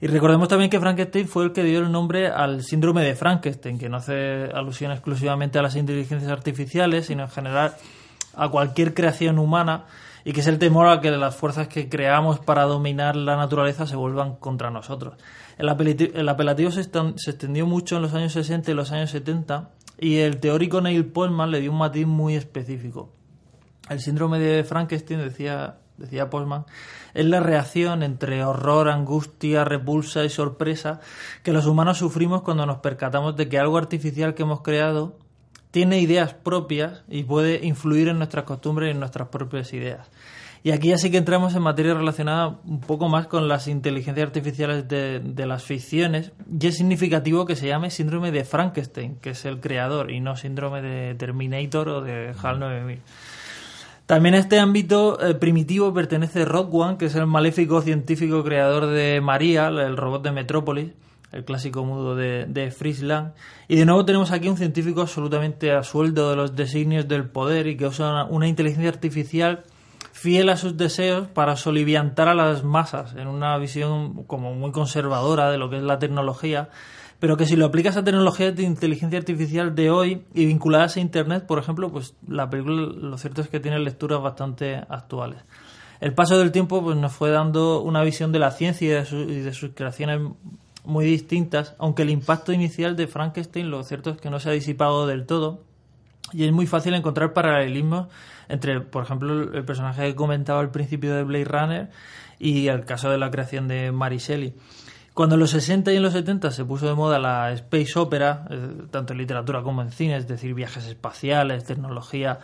Y 0.00 0.08
recordemos 0.08 0.48
también 0.48 0.70
que 0.70 0.78
Frankenstein 0.78 1.26
fue 1.26 1.44
el 1.44 1.52
que 1.52 1.62
dio 1.62 1.78
el 1.80 1.90
nombre 1.90 2.28
al 2.28 2.62
síndrome 2.62 3.02
de 3.02 3.14
Frankenstein, 3.14 3.78
que 3.78 3.88
no 3.88 3.96
hace 3.96 4.50
alusión 4.52 4.92
exclusivamente 4.92 5.58
a 5.58 5.62
las 5.62 5.76
inteligencias 5.76 6.30
artificiales, 6.30 7.06
sino 7.06 7.22
en 7.24 7.30
general 7.30 7.74
a 8.34 8.48
cualquier 8.48 8.94
creación 8.94 9.38
humana 9.38 9.84
y 10.24 10.32
que 10.32 10.40
es 10.40 10.46
el 10.48 10.58
temor 10.58 10.88
a 10.88 11.00
que 11.00 11.10
las 11.12 11.36
fuerzas 11.36 11.68
que 11.68 11.88
creamos 11.88 12.40
para 12.40 12.64
dominar 12.64 13.14
la 13.14 13.36
naturaleza 13.36 13.86
se 13.86 13.94
vuelvan 13.94 14.34
contra 14.34 14.70
nosotros. 14.70 15.14
El 15.56 15.68
apelativo, 15.68 16.70
se, 16.70 16.80
extendió 16.80 17.66
mucho 17.66 17.96
en 17.96 18.02
los 18.02 18.12
años 18.12 18.32
60 18.32 18.70
y 18.70 18.74
los 18.74 18.92
años 18.92 19.10
70 19.10 19.70
y 19.98 20.16
el 20.16 20.38
teórico 20.38 20.80
Neil 20.80 21.06
Postman 21.06 21.50
le 21.50 21.60
dio 21.60 21.70
un 21.70 21.78
matiz 21.78 22.06
muy 22.06 22.34
específico. 22.34 23.12
El 23.88 24.00
síndrome 24.00 24.38
de 24.40 24.64
Frankenstein, 24.64 25.20
decía, 25.20 25.76
decía 25.96 26.28
Postman, 26.28 26.66
es 27.16 27.24
la 27.24 27.40
reacción 27.40 28.02
entre 28.02 28.44
horror, 28.44 28.90
angustia, 28.90 29.64
repulsa 29.64 30.22
y 30.24 30.28
sorpresa 30.28 31.00
que 31.42 31.52
los 31.52 31.66
humanos 31.66 31.98
sufrimos 31.98 32.42
cuando 32.42 32.66
nos 32.66 32.78
percatamos 32.78 33.36
de 33.36 33.48
que 33.48 33.58
algo 33.58 33.78
artificial 33.78 34.34
que 34.34 34.42
hemos 34.42 34.60
creado 34.60 35.16
tiene 35.70 35.98
ideas 35.98 36.34
propias 36.34 37.04
y 37.08 37.24
puede 37.24 37.64
influir 37.66 38.08
en 38.08 38.18
nuestras 38.18 38.44
costumbres 38.44 38.88
y 38.88 38.90
en 38.90 39.00
nuestras 39.00 39.28
propias 39.28 39.72
ideas. 39.72 40.08
Y 40.62 40.72
aquí 40.72 40.88
ya 40.88 40.98
sí 40.98 41.10
que 41.10 41.16
entramos 41.16 41.54
en 41.54 41.62
materia 41.62 41.94
relacionada 41.94 42.58
un 42.64 42.80
poco 42.80 43.08
más 43.08 43.28
con 43.28 43.48
las 43.48 43.66
inteligencias 43.68 44.26
artificiales 44.26 44.88
de, 44.88 45.46
las 45.46 45.62
ficciones. 45.62 46.32
Y 46.60 46.66
es 46.66 46.76
significativo 46.76 47.46
que 47.46 47.56
se 47.56 47.68
llame 47.68 47.90
síndrome 47.90 48.32
de 48.32 48.44
Frankenstein, 48.44 49.16
que 49.20 49.30
es 49.30 49.44
el 49.44 49.60
creador, 49.60 50.10
y 50.10 50.20
no 50.20 50.34
síndrome 50.36 50.82
de 50.82 51.14
Terminator 51.14 51.88
o 51.88 52.00
de 52.00 52.34
HAL 52.42 52.58
9000. 52.58 53.00
También 54.06 54.36
a 54.36 54.38
este 54.38 54.58
ámbito 54.60 55.20
eh, 55.20 55.34
primitivo 55.34 55.92
pertenece 55.92 56.44
Rock 56.44 56.98
que 56.98 57.06
es 57.06 57.14
el 57.16 57.26
maléfico 57.26 57.82
científico 57.82 58.44
creador 58.44 58.86
de 58.86 59.20
María, 59.20 59.68
el 59.68 59.96
robot 59.96 60.22
de 60.22 60.32
Metrópolis 60.32 60.92
el 61.32 61.44
clásico 61.44 61.84
mudo 61.84 62.16
de, 62.16 62.46
de 62.46 62.70
Friesland. 62.70 63.32
Y 63.68 63.76
de 63.76 63.84
nuevo 63.84 64.04
tenemos 64.04 64.30
aquí 64.30 64.48
un 64.48 64.56
científico 64.56 65.02
absolutamente 65.02 65.72
a 65.72 65.82
sueldo 65.82 66.30
de 66.30 66.36
los 66.36 66.56
designios 66.56 67.08
del 67.08 67.28
poder 67.28 67.66
y 67.66 67.76
que 67.76 67.86
usa 67.86 68.24
una, 68.24 68.48
inteligencia 68.48 68.88
artificial 68.88 69.64
fiel 70.12 70.48
a 70.48 70.56
sus 70.56 70.76
deseos 70.76 71.28
para 71.28 71.56
soliviantar 71.56 72.28
a 72.28 72.34
las 72.34 72.64
masas 72.64 73.14
en 73.16 73.28
una 73.28 73.56
visión 73.58 74.24
como 74.24 74.54
muy 74.54 74.72
conservadora 74.72 75.50
de 75.50 75.58
lo 75.58 75.68
que 75.68 75.76
es 75.76 75.82
la 75.82 75.98
tecnología, 75.98 76.70
pero 77.18 77.36
que 77.36 77.46
si 77.46 77.56
lo 77.56 77.66
aplicas 77.66 77.96
a 77.96 78.04
tecnologías 78.04 78.54
de 78.54 78.62
inteligencia 78.62 79.18
artificial 79.18 79.74
de 79.74 79.90
hoy 79.90 80.22
y 80.34 80.46
vinculadas 80.46 80.96
a 80.96 81.00
Internet, 81.00 81.46
por 81.46 81.58
ejemplo, 81.58 81.90
pues 81.90 82.14
la 82.28 82.50
película 82.50 82.82
lo 82.82 83.16
cierto 83.18 83.40
es 83.40 83.48
que 83.48 83.60
tiene 83.60 83.78
lecturas 83.78 84.20
bastante 84.20 84.76
actuales. 84.88 85.38
El 86.00 86.12
paso 86.12 86.38
del 86.38 86.52
tiempo 86.52 86.82
pues, 86.82 86.96
nos 86.96 87.12
fue 87.12 87.30
dando 87.30 87.80
una 87.80 88.02
visión 88.02 88.32
de 88.32 88.38
la 88.38 88.50
ciencia 88.50 89.04
y 89.10 89.40
de 89.40 89.52
sus 89.54 89.70
creaciones 89.74 90.20
muy 90.84 91.04
distintas, 91.04 91.74
aunque 91.78 92.02
el 92.02 92.10
impacto 92.10 92.52
inicial 92.52 92.96
de 92.96 93.06
Frankenstein 93.06 93.70
lo 93.70 93.82
cierto 93.82 94.10
es 94.10 94.20
que 94.20 94.30
no 94.30 94.38
se 94.38 94.50
ha 94.50 94.52
disipado 94.52 95.06
del 95.06 95.26
todo 95.26 95.62
y 96.32 96.44
es 96.44 96.52
muy 96.52 96.66
fácil 96.66 96.94
encontrar 96.94 97.32
paralelismos 97.32 98.08
entre, 98.48 98.80
por 98.80 99.04
ejemplo, 99.04 99.52
el 99.54 99.64
personaje 99.64 100.06
que 100.06 100.14
comentaba 100.14 100.60
al 100.60 100.70
principio 100.70 101.14
de 101.14 101.24
Blade 101.24 101.44
Runner 101.44 101.90
y 102.38 102.68
el 102.68 102.84
caso 102.84 103.10
de 103.10 103.18
la 103.18 103.30
creación 103.30 103.68
de 103.68 103.92
Mary 103.92 104.18
Shelley. 104.18 104.54
Cuando 105.16 105.36
en 105.36 105.40
los 105.40 105.52
60 105.52 105.94
y 105.94 105.96
en 105.96 106.02
los 106.02 106.12
70 106.12 106.50
se 106.50 106.66
puso 106.66 106.86
de 106.86 106.94
moda 106.94 107.18
la 107.18 107.50
space 107.52 107.98
opera, 107.98 108.44
eh, 108.50 108.82
tanto 108.90 109.14
en 109.14 109.18
literatura 109.18 109.62
como 109.62 109.80
en 109.80 109.90
cine, 109.90 110.14
es 110.18 110.28
decir, 110.28 110.52
viajes 110.52 110.86
espaciales, 110.86 111.64
tecnología 111.64 112.38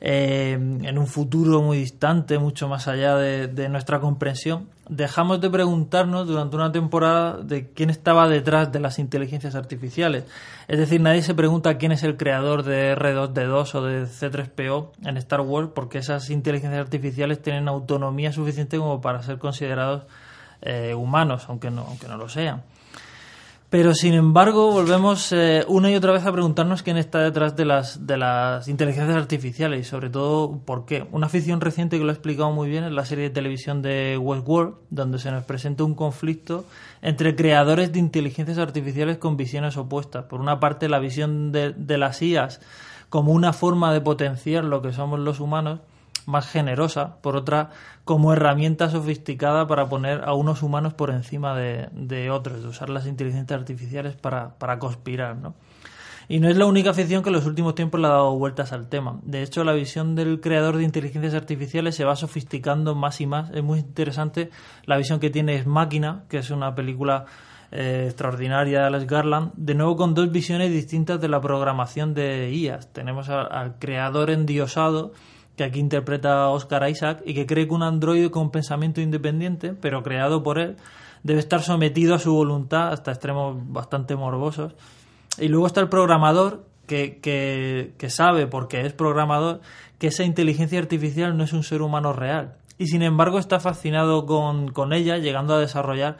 eh, 0.00 0.52
en 0.52 0.96
un 0.96 1.08
futuro 1.08 1.60
muy 1.60 1.76
distante, 1.78 2.38
mucho 2.38 2.68
más 2.68 2.86
allá 2.86 3.16
de, 3.16 3.68
nuestra 3.68 3.98
comprensión, 3.98 4.68
dejamos 4.88 5.40
de 5.40 5.50
preguntarnos 5.50 6.28
durante 6.28 6.54
una 6.54 6.70
temporada 6.70 7.38
de 7.38 7.72
quién 7.72 7.90
estaba 7.90 8.28
detrás 8.28 8.70
de 8.70 8.78
las 8.78 9.00
inteligencias 9.00 9.56
artificiales. 9.56 10.22
Es 10.68 10.78
decir, 10.78 11.00
nadie 11.00 11.22
se 11.22 11.34
pregunta 11.34 11.78
quién 11.78 11.90
es 11.90 12.04
el 12.04 12.16
creador 12.16 12.62
de 12.62 12.94
R2D2 12.94 13.74
o 13.74 13.82
de 13.82 14.04
C3PO 14.04 14.90
en 15.04 15.16
Star 15.16 15.40
Wars, 15.40 15.70
porque 15.74 15.98
esas 15.98 16.30
inteligencias 16.30 16.80
artificiales 16.80 17.42
tienen 17.42 17.66
autonomía 17.66 18.30
suficiente 18.30 18.78
como 18.78 19.00
para 19.00 19.20
ser 19.24 19.38
considerados 19.38 20.04
eh, 20.64 20.94
humanos, 20.94 21.44
aunque 21.48 21.70
no, 21.70 21.82
aunque 21.82 22.08
no 22.08 22.16
lo 22.16 22.28
sean. 22.28 22.62
Pero 23.74 23.92
sin 23.92 24.14
embargo, 24.14 24.70
volvemos 24.70 25.32
eh, 25.32 25.64
una 25.66 25.90
y 25.90 25.96
otra 25.96 26.12
vez 26.12 26.24
a 26.24 26.30
preguntarnos 26.30 26.84
quién 26.84 26.96
está 26.96 27.18
detrás 27.18 27.56
de 27.56 27.64
las, 27.64 28.06
de 28.06 28.16
las 28.16 28.68
inteligencias 28.68 29.16
artificiales 29.16 29.80
y 29.80 29.82
sobre 29.82 30.10
todo 30.10 30.60
por 30.64 30.86
qué. 30.86 31.08
Una 31.10 31.28
ficción 31.28 31.60
reciente 31.60 31.98
que 31.98 32.04
lo 32.04 32.10
ha 32.10 32.12
explicado 32.12 32.52
muy 32.52 32.68
bien 32.68 32.84
es 32.84 32.92
la 32.92 33.04
serie 33.04 33.24
de 33.24 33.30
televisión 33.30 33.82
de 33.82 34.16
Westworld, 34.16 34.76
donde 34.90 35.18
se 35.18 35.32
nos 35.32 35.42
presenta 35.42 35.82
un 35.82 35.96
conflicto 35.96 36.64
entre 37.02 37.34
creadores 37.34 37.92
de 37.92 37.98
inteligencias 37.98 38.58
artificiales 38.58 39.18
con 39.18 39.36
visiones 39.36 39.76
opuestas. 39.76 40.26
Por 40.26 40.40
una 40.40 40.60
parte, 40.60 40.88
la 40.88 41.00
visión 41.00 41.50
de, 41.50 41.72
de 41.72 41.98
las 41.98 42.22
IAS 42.22 42.60
como 43.08 43.32
una 43.32 43.52
forma 43.52 43.92
de 43.92 44.00
potenciar 44.00 44.62
lo 44.62 44.82
que 44.82 44.92
somos 44.92 45.18
los 45.18 45.40
humanos 45.40 45.80
más 46.26 46.48
generosa, 46.48 47.16
por 47.20 47.36
otra 47.36 47.70
como 48.04 48.32
herramienta 48.32 48.90
sofisticada 48.90 49.66
para 49.66 49.88
poner 49.88 50.22
a 50.24 50.34
unos 50.34 50.62
humanos 50.62 50.94
por 50.94 51.10
encima 51.10 51.56
de, 51.56 52.30
otros, 52.30 52.62
de 52.62 52.68
usar 52.68 52.90
las 52.90 53.06
inteligencias 53.06 53.58
artificiales 53.58 54.16
para, 54.16 54.58
para 54.58 54.78
conspirar, 54.78 55.36
¿no? 55.36 55.54
Y 56.28 56.40
no 56.40 56.48
es 56.48 56.56
la 56.56 56.66
única 56.66 56.94
ficción 56.94 57.22
que 57.22 57.28
en 57.28 57.34
los 57.34 57.46
últimos 57.46 57.74
tiempos 57.74 58.00
le 58.00 58.06
ha 58.06 58.10
dado 58.10 58.36
vueltas 58.38 58.72
al 58.72 58.88
tema. 58.88 59.20
De 59.24 59.42
hecho, 59.42 59.62
la 59.62 59.74
visión 59.74 60.14
del 60.14 60.40
creador 60.40 60.78
de 60.78 60.84
inteligencias 60.84 61.34
artificiales 61.34 61.94
se 61.94 62.04
va 62.04 62.16
sofisticando 62.16 62.94
más 62.94 63.20
y 63.20 63.26
más. 63.26 63.50
Es 63.50 63.62
muy 63.62 63.78
interesante 63.78 64.50
la 64.86 64.96
visión 64.96 65.20
que 65.20 65.28
tiene 65.28 65.56
Es 65.56 65.66
Máquina, 65.66 66.24
que 66.28 66.38
es 66.38 66.50
una 66.50 66.74
película 66.74 67.26
eh, 67.76 68.04
extraordinaria 68.06 68.86
Alex 68.86 69.06
Garland, 69.06 69.52
de 69.56 69.74
nuevo 69.74 69.96
con 69.96 70.14
dos 70.14 70.30
visiones 70.30 70.70
distintas 70.70 71.20
de 71.20 71.28
la 71.28 71.40
programación 71.40 72.14
de 72.14 72.50
IAS. 72.52 72.92
Tenemos 72.92 73.28
al 73.28 73.78
creador 73.78 74.30
endiosado, 74.30 75.12
que 75.56 75.64
aquí 75.64 75.80
interpreta 75.80 76.48
Oscar 76.48 76.88
Isaac, 76.88 77.22
y 77.24 77.34
que 77.34 77.46
cree 77.46 77.66
que 77.66 77.74
un 77.74 77.82
androide 77.82 78.30
con 78.30 78.50
pensamiento 78.50 79.00
independiente, 79.00 79.74
pero 79.74 80.02
creado 80.02 80.42
por 80.42 80.58
él, 80.58 80.76
debe 81.22 81.40
estar 81.40 81.62
sometido 81.62 82.14
a 82.14 82.18
su 82.18 82.32
voluntad 82.32 82.88
hasta 82.88 83.12
extremos 83.12 83.56
bastante 83.68 84.16
morbosos. 84.16 84.74
Y 85.38 85.48
luego 85.48 85.66
está 85.66 85.80
el 85.80 85.88
programador, 85.88 86.64
que, 86.86 87.18
que, 87.96 88.10
sabe, 88.10 88.46
porque 88.46 88.82
es 88.82 88.92
programador, 88.92 89.60
que 89.98 90.08
esa 90.08 90.24
inteligencia 90.24 90.78
artificial 90.78 91.36
no 91.36 91.44
es 91.44 91.52
un 91.52 91.62
ser 91.62 91.82
humano 91.82 92.12
real. 92.12 92.56
Y 92.76 92.88
sin 92.88 93.02
embargo 93.02 93.38
está 93.38 93.60
fascinado 93.60 94.26
con, 94.26 94.70
con 94.72 94.92
ella, 94.92 95.18
llegando 95.18 95.54
a 95.54 95.60
desarrollar 95.60 96.18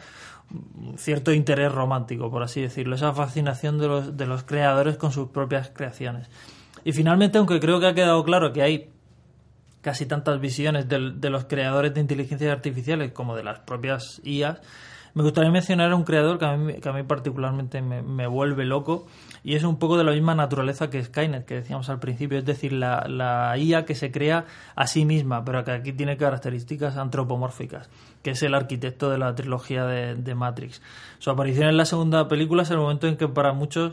cierto 0.96 1.32
interés 1.32 1.72
romántico, 1.72 2.30
por 2.30 2.42
así 2.42 2.60
decirlo, 2.60 2.94
esa 2.94 3.12
fascinación 3.12 3.78
de 3.78 3.88
los, 3.88 4.16
de 4.16 4.26
los 4.26 4.44
creadores 4.44 4.96
con 4.96 5.12
sus 5.12 5.28
propias 5.28 5.70
creaciones. 5.70 6.30
Y 6.84 6.92
finalmente, 6.92 7.38
aunque 7.38 7.60
creo 7.60 7.80
que 7.80 7.86
ha 7.86 7.94
quedado 7.94 8.22
claro 8.24 8.52
que 8.52 8.62
hay 8.62 8.90
casi 9.84 10.06
tantas 10.06 10.40
visiones 10.40 10.88
de, 10.88 11.28
los 11.28 11.44
creadores 11.44 11.92
de 11.92 12.00
inteligencias 12.00 12.50
artificiales 12.50 13.12
como 13.12 13.36
de 13.36 13.44
las 13.44 13.60
propias 13.60 14.18
IAs, 14.24 14.62
me 15.12 15.22
gustaría 15.22 15.50
mencionar 15.50 15.92
a 15.92 15.94
un 15.94 16.04
creador 16.04 16.38
que 16.38 16.46
a 16.46 16.56
mí, 16.56 16.74
a 16.82 16.92
mí 16.92 17.02
particularmente 17.02 17.82
me, 17.82 18.26
vuelve 18.26 18.64
loco 18.64 19.06
y 19.44 19.56
es 19.56 19.62
un 19.62 19.78
poco 19.78 19.98
de 19.98 20.04
la 20.04 20.12
misma 20.12 20.34
naturaleza 20.34 20.88
que 20.88 21.04
Skynet, 21.04 21.44
que 21.44 21.56
decíamos 21.56 21.90
al 21.90 22.00
principio, 22.00 22.38
es 22.38 22.46
decir, 22.46 22.72
la, 22.72 23.54
IA 23.58 23.84
que 23.84 23.94
se 23.94 24.10
crea 24.10 24.46
a 24.74 24.86
sí 24.86 25.04
misma, 25.04 25.44
pero 25.44 25.62
que 25.64 25.72
aquí 25.72 25.92
tiene 25.92 26.16
características 26.16 26.96
antropomórficas, 26.96 27.90
que 28.22 28.30
es 28.30 28.42
el 28.42 28.54
arquitecto 28.54 29.10
de 29.10 29.18
la 29.18 29.34
trilogía 29.34 29.84
de 29.84 30.34
Matrix. 30.34 30.80
Su 31.18 31.30
aparición 31.30 31.68
en 31.68 31.76
la 31.76 31.84
segunda 31.84 32.26
película 32.26 32.62
es 32.62 32.70
el 32.70 32.78
momento 32.78 33.06
en 33.06 33.18
que 33.18 33.28
para 33.28 33.52
muchos 33.52 33.92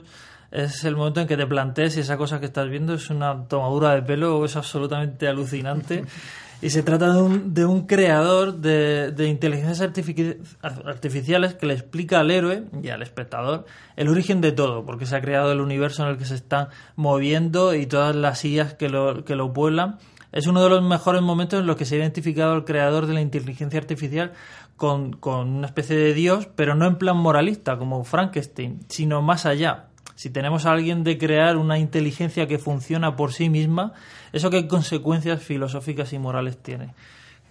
es 0.51 0.83
el 0.83 0.95
momento 0.95 1.21
en 1.21 1.27
que 1.27 1.37
te 1.37 1.47
plantees 1.47 1.93
si 1.93 2.01
esa 2.01 2.17
cosa 2.17 2.39
que 2.39 2.45
estás 2.45 2.69
viendo 2.69 2.93
es 2.93 3.09
una 3.09 3.47
tomadura 3.47 3.95
de 3.95 4.01
pelo 4.01 4.37
o 4.37 4.45
es 4.45 4.55
absolutamente 4.55 5.27
alucinante 5.27 6.03
Y 6.61 6.69
se 6.69 6.83
trata 6.83 7.11
de 7.11 7.19
un, 7.19 7.55
de 7.55 7.65
un 7.65 7.87
creador 7.87 8.57
de, 8.57 9.11
de 9.11 9.27
inteligencias 9.27 9.81
artificiales 9.81 11.55
que 11.55 11.65
le 11.65 11.73
explica 11.73 12.19
al 12.19 12.29
héroe 12.29 12.65
y 12.83 12.89
al 12.89 13.01
espectador 13.01 13.65
el 13.95 14.09
origen 14.09 14.41
de 14.41 14.51
todo, 14.51 14.85
porque 14.85 15.07
se 15.07 15.15
ha 15.15 15.21
creado 15.21 15.51
el 15.51 15.59
universo 15.59 16.03
en 16.03 16.09
el 16.09 16.17
que 16.17 16.25
se 16.25 16.35
están 16.35 16.67
moviendo 16.95 17.73
y 17.73 17.87
todas 17.87 18.15
las 18.15 18.39
sillas 18.39 18.75
que 18.75 18.89
lo, 18.89 19.25
que 19.25 19.35
lo 19.35 19.51
pueblan. 19.53 19.97
Es 20.31 20.45
uno 20.45 20.63
de 20.63 20.69
los 20.69 20.83
mejores 20.83 21.23
momentos 21.23 21.59
en 21.59 21.65
los 21.65 21.77
que 21.77 21.85
se 21.85 21.95
ha 21.95 21.97
identificado 21.97 22.53
el 22.53 22.63
creador 22.63 23.07
de 23.07 23.15
la 23.15 23.21
inteligencia 23.21 23.79
artificial 23.79 24.31
con, 24.77 25.13
con 25.13 25.49
una 25.49 25.65
especie 25.65 25.97
de 25.97 26.13
dios, 26.13 26.47
pero 26.55 26.75
no 26.75 26.85
en 26.85 26.97
plan 26.97 27.17
moralista 27.17 27.79
como 27.79 28.03
Frankenstein, 28.03 28.81
sino 28.87 29.23
más 29.23 29.47
allá, 29.47 29.87
si 30.15 30.29
tenemos 30.29 30.65
a 30.65 30.71
alguien 30.71 31.03
de 31.03 31.17
crear 31.17 31.57
una 31.57 31.77
inteligencia 31.77 32.47
que 32.47 32.59
funciona 32.59 33.15
por 33.15 33.33
sí 33.33 33.49
misma, 33.49 33.93
¿eso 34.33 34.49
qué 34.49 34.67
consecuencias 34.67 35.41
filosóficas 35.41 36.13
y 36.13 36.19
morales 36.19 36.61
tiene? 36.61 36.93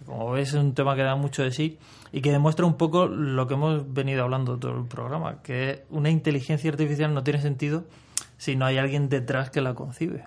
Como 0.06 0.30
ves, 0.32 0.50
es 0.50 0.54
un 0.54 0.74
tema 0.74 0.96
que 0.96 1.02
da 1.02 1.14
mucho 1.16 1.42
de 1.42 1.52
sí 1.52 1.78
y 2.12 2.20
que 2.20 2.32
demuestra 2.32 2.64
un 2.66 2.74
poco 2.74 3.06
lo 3.06 3.46
que 3.46 3.54
hemos 3.54 3.92
venido 3.92 4.22
hablando 4.22 4.58
todo 4.58 4.76
el 4.78 4.86
programa, 4.86 5.42
que 5.42 5.84
una 5.90 6.10
inteligencia 6.10 6.70
artificial 6.70 7.12
no 7.12 7.22
tiene 7.22 7.40
sentido 7.40 7.84
si 8.38 8.56
no 8.56 8.64
hay 8.64 8.78
alguien 8.78 9.08
detrás 9.08 9.50
que 9.50 9.60
la 9.60 9.74
concibe. 9.74 10.24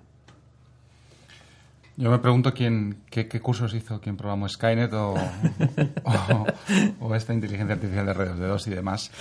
Yo 1.95 2.09
me 2.09 2.17
pregunto 2.17 2.53
quién, 2.53 3.03
qué, 3.09 3.27
cursos 3.39 3.73
hizo, 3.75 4.01
quién 4.01 4.17
programó 4.17 4.49
Skynet 4.49 4.93
o, 4.93 5.15
o, 6.99 7.15
esta 7.15 7.33
inteligencia 7.33 7.75
artificial 7.75 8.05
de 8.05 8.13
redes 8.13 8.39
de 8.39 8.47
dos 8.47 8.65
y 8.67 8.71
demás. 8.71 9.11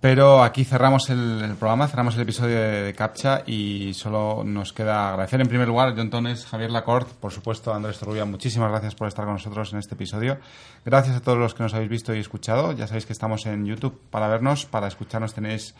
Pero 0.00 0.42
aquí 0.42 0.64
cerramos 0.64 1.08
el, 1.08 1.56
programa, 1.58 1.88
cerramos 1.88 2.14
el 2.16 2.20
episodio 2.20 2.60
de, 2.60 2.94
CAPTCHA 2.94 3.44
y 3.46 3.94
solo 3.94 4.44
nos 4.44 4.74
queda 4.74 5.08
agradecer 5.08 5.40
en 5.40 5.48
primer 5.48 5.66
lugar 5.66 5.88
a 5.88 5.94
John 5.96 6.10
Tones, 6.10 6.44
Javier 6.44 6.70
Lacorte, 6.70 7.12
por 7.18 7.32
supuesto 7.32 7.72
a 7.72 7.76
Andrés 7.76 7.98
Torrubia. 7.98 8.26
Muchísimas 8.26 8.70
gracias 8.70 8.94
por 8.94 9.08
estar 9.08 9.24
con 9.24 9.34
nosotros 9.34 9.72
en 9.72 9.78
este 9.78 9.94
episodio. 9.94 10.38
Gracias 10.84 11.16
a 11.16 11.20
todos 11.20 11.38
los 11.38 11.54
que 11.54 11.62
nos 11.62 11.72
habéis 11.72 11.90
visto 11.90 12.14
y 12.14 12.18
escuchado. 12.18 12.72
Ya 12.72 12.86
sabéis 12.86 13.06
que 13.06 13.14
estamos 13.14 13.46
en 13.46 13.64
YouTube 13.64 13.98
para 14.10 14.28
vernos, 14.28 14.66
para 14.66 14.86
escucharnos 14.86 15.32
tenéis 15.32 15.74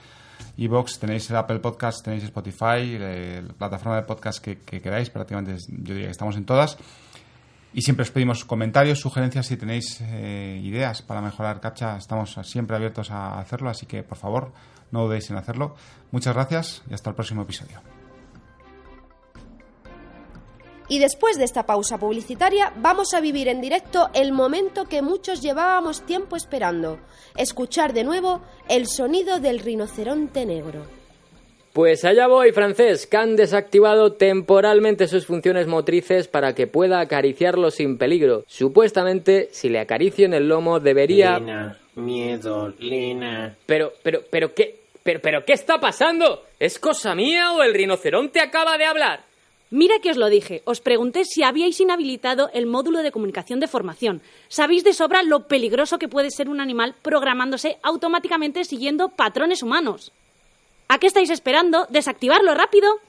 Evox, 0.56 0.98
tenéis 0.98 1.28
el 1.28 1.36
Apple 1.36 1.58
Podcast, 1.58 2.02
tenéis 2.02 2.24
Spotify, 2.24 2.98
la 2.98 3.52
plataforma 3.58 3.96
de 3.96 4.02
podcast 4.02 4.42
que, 4.42 4.58
que 4.58 4.80
queráis, 4.80 5.10
prácticamente 5.10 5.62
yo 5.68 5.92
diría 5.92 6.06
que 6.06 6.12
estamos 6.12 6.36
en 6.36 6.46
todas. 6.46 6.78
Y 7.76 7.82
siempre 7.82 8.04
os 8.04 8.10
pedimos 8.10 8.46
comentarios, 8.46 9.00
sugerencias, 9.00 9.48
si 9.48 9.58
tenéis 9.58 10.00
eh, 10.00 10.58
ideas 10.64 11.02
para 11.02 11.20
mejorar 11.20 11.60
CAPTCHA, 11.60 11.98
estamos 11.98 12.34
siempre 12.44 12.74
abiertos 12.74 13.10
a 13.10 13.38
hacerlo, 13.38 13.68
así 13.68 13.84
que 13.84 14.02
por 14.02 14.16
favor 14.16 14.50
no 14.90 15.04
dudéis 15.04 15.28
en 15.28 15.36
hacerlo. 15.36 15.76
Muchas 16.10 16.32
gracias 16.32 16.82
y 16.88 16.94
hasta 16.94 17.10
el 17.10 17.16
próximo 17.16 17.42
episodio. 17.42 17.82
Y 20.88 21.00
después 21.00 21.36
de 21.36 21.44
esta 21.44 21.66
pausa 21.66 21.98
publicitaria, 21.98 22.72
vamos 22.78 23.12
a 23.12 23.20
vivir 23.20 23.46
en 23.48 23.60
directo 23.60 24.08
el 24.14 24.32
momento 24.32 24.86
que 24.86 25.02
muchos 25.02 25.42
llevábamos 25.42 26.00
tiempo 26.06 26.36
esperando, 26.36 26.98
escuchar 27.36 27.92
de 27.92 28.04
nuevo 28.04 28.40
el 28.70 28.86
sonido 28.86 29.38
del 29.38 29.58
rinoceronte 29.58 30.46
negro. 30.46 30.86
Pues 31.76 32.06
allá 32.06 32.26
voy, 32.26 32.52
francés, 32.52 33.06
que 33.06 33.18
han 33.18 33.36
desactivado 33.36 34.14
temporalmente 34.14 35.08
sus 35.08 35.26
funciones 35.26 35.66
motrices 35.66 36.26
para 36.26 36.54
que 36.54 36.66
pueda 36.66 37.00
acariciarlo 37.00 37.70
sin 37.70 37.98
peligro. 37.98 38.44
Supuestamente, 38.46 39.50
si 39.52 39.68
le 39.68 39.78
acaricio 39.78 40.24
en 40.24 40.32
el 40.32 40.48
lomo, 40.48 40.80
debería... 40.80 41.38
Lina, 41.38 41.78
miedo, 41.96 42.72
Lina. 42.78 43.54
Pero, 43.66 43.92
pero, 44.02 44.22
pero, 44.30 44.54
¿qué? 44.54 44.84
Pero, 45.02 45.20
pero, 45.20 45.44
¿qué 45.44 45.52
está 45.52 45.78
pasando? 45.78 46.44
¿Es 46.58 46.78
cosa 46.78 47.14
mía 47.14 47.52
o 47.52 47.62
el 47.62 47.74
rinoceronte 47.74 48.40
acaba 48.40 48.78
de 48.78 48.86
hablar? 48.86 49.24
Mira 49.68 49.96
que 49.98 50.10
os 50.10 50.16
lo 50.16 50.30
dije. 50.30 50.62
Os 50.64 50.80
pregunté 50.80 51.26
si 51.26 51.42
habíais 51.42 51.78
inhabilitado 51.78 52.48
el 52.54 52.64
módulo 52.64 53.02
de 53.02 53.12
comunicación 53.12 53.60
de 53.60 53.68
formación. 53.68 54.22
Sabéis 54.48 54.82
de 54.82 54.94
sobra 54.94 55.22
lo 55.22 55.40
peligroso 55.46 55.98
que 55.98 56.08
puede 56.08 56.30
ser 56.30 56.48
un 56.48 56.62
animal 56.62 56.94
programándose 57.02 57.76
automáticamente 57.82 58.64
siguiendo 58.64 59.10
patrones 59.10 59.62
humanos. 59.62 60.10
¿A 60.88 60.98
qué 60.98 61.06
estáis 61.06 61.30
esperando? 61.30 61.86
¿Desactivarlo 61.90 62.54
rápido? 62.54 63.00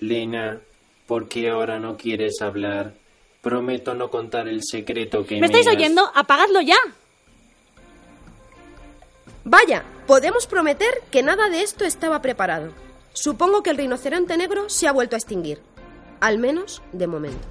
Lena, 0.00 0.60
¿por 1.06 1.28
qué 1.28 1.50
ahora 1.50 1.78
no 1.78 1.96
quieres 1.96 2.40
hablar? 2.40 2.94
Prometo 3.42 3.94
no 3.94 4.10
contar 4.10 4.48
el 4.48 4.62
secreto 4.64 5.24
que 5.26 5.40
¿Me 5.40 5.46
estáis 5.46 5.68
oyendo? 5.68 6.10
¡Apagadlo 6.14 6.60
ya! 6.60 6.76
Vaya, 9.44 9.84
podemos 10.06 10.46
prometer 10.46 11.02
que 11.10 11.22
nada 11.22 11.48
de 11.48 11.62
esto 11.62 11.84
estaba 11.84 12.20
preparado. 12.20 12.72
Supongo 13.12 13.62
que 13.62 13.70
el 13.70 13.78
rinoceronte 13.78 14.36
negro 14.36 14.68
se 14.68 14.88
ha 14.88 14.92
vuelto 14.92 15.16
a 15.16 15.18
extinguir. 15.18 15.60
Al 16.20 16.38
menos 16.38 16.82
de 16.92 17.06
momento. 17.06 17.48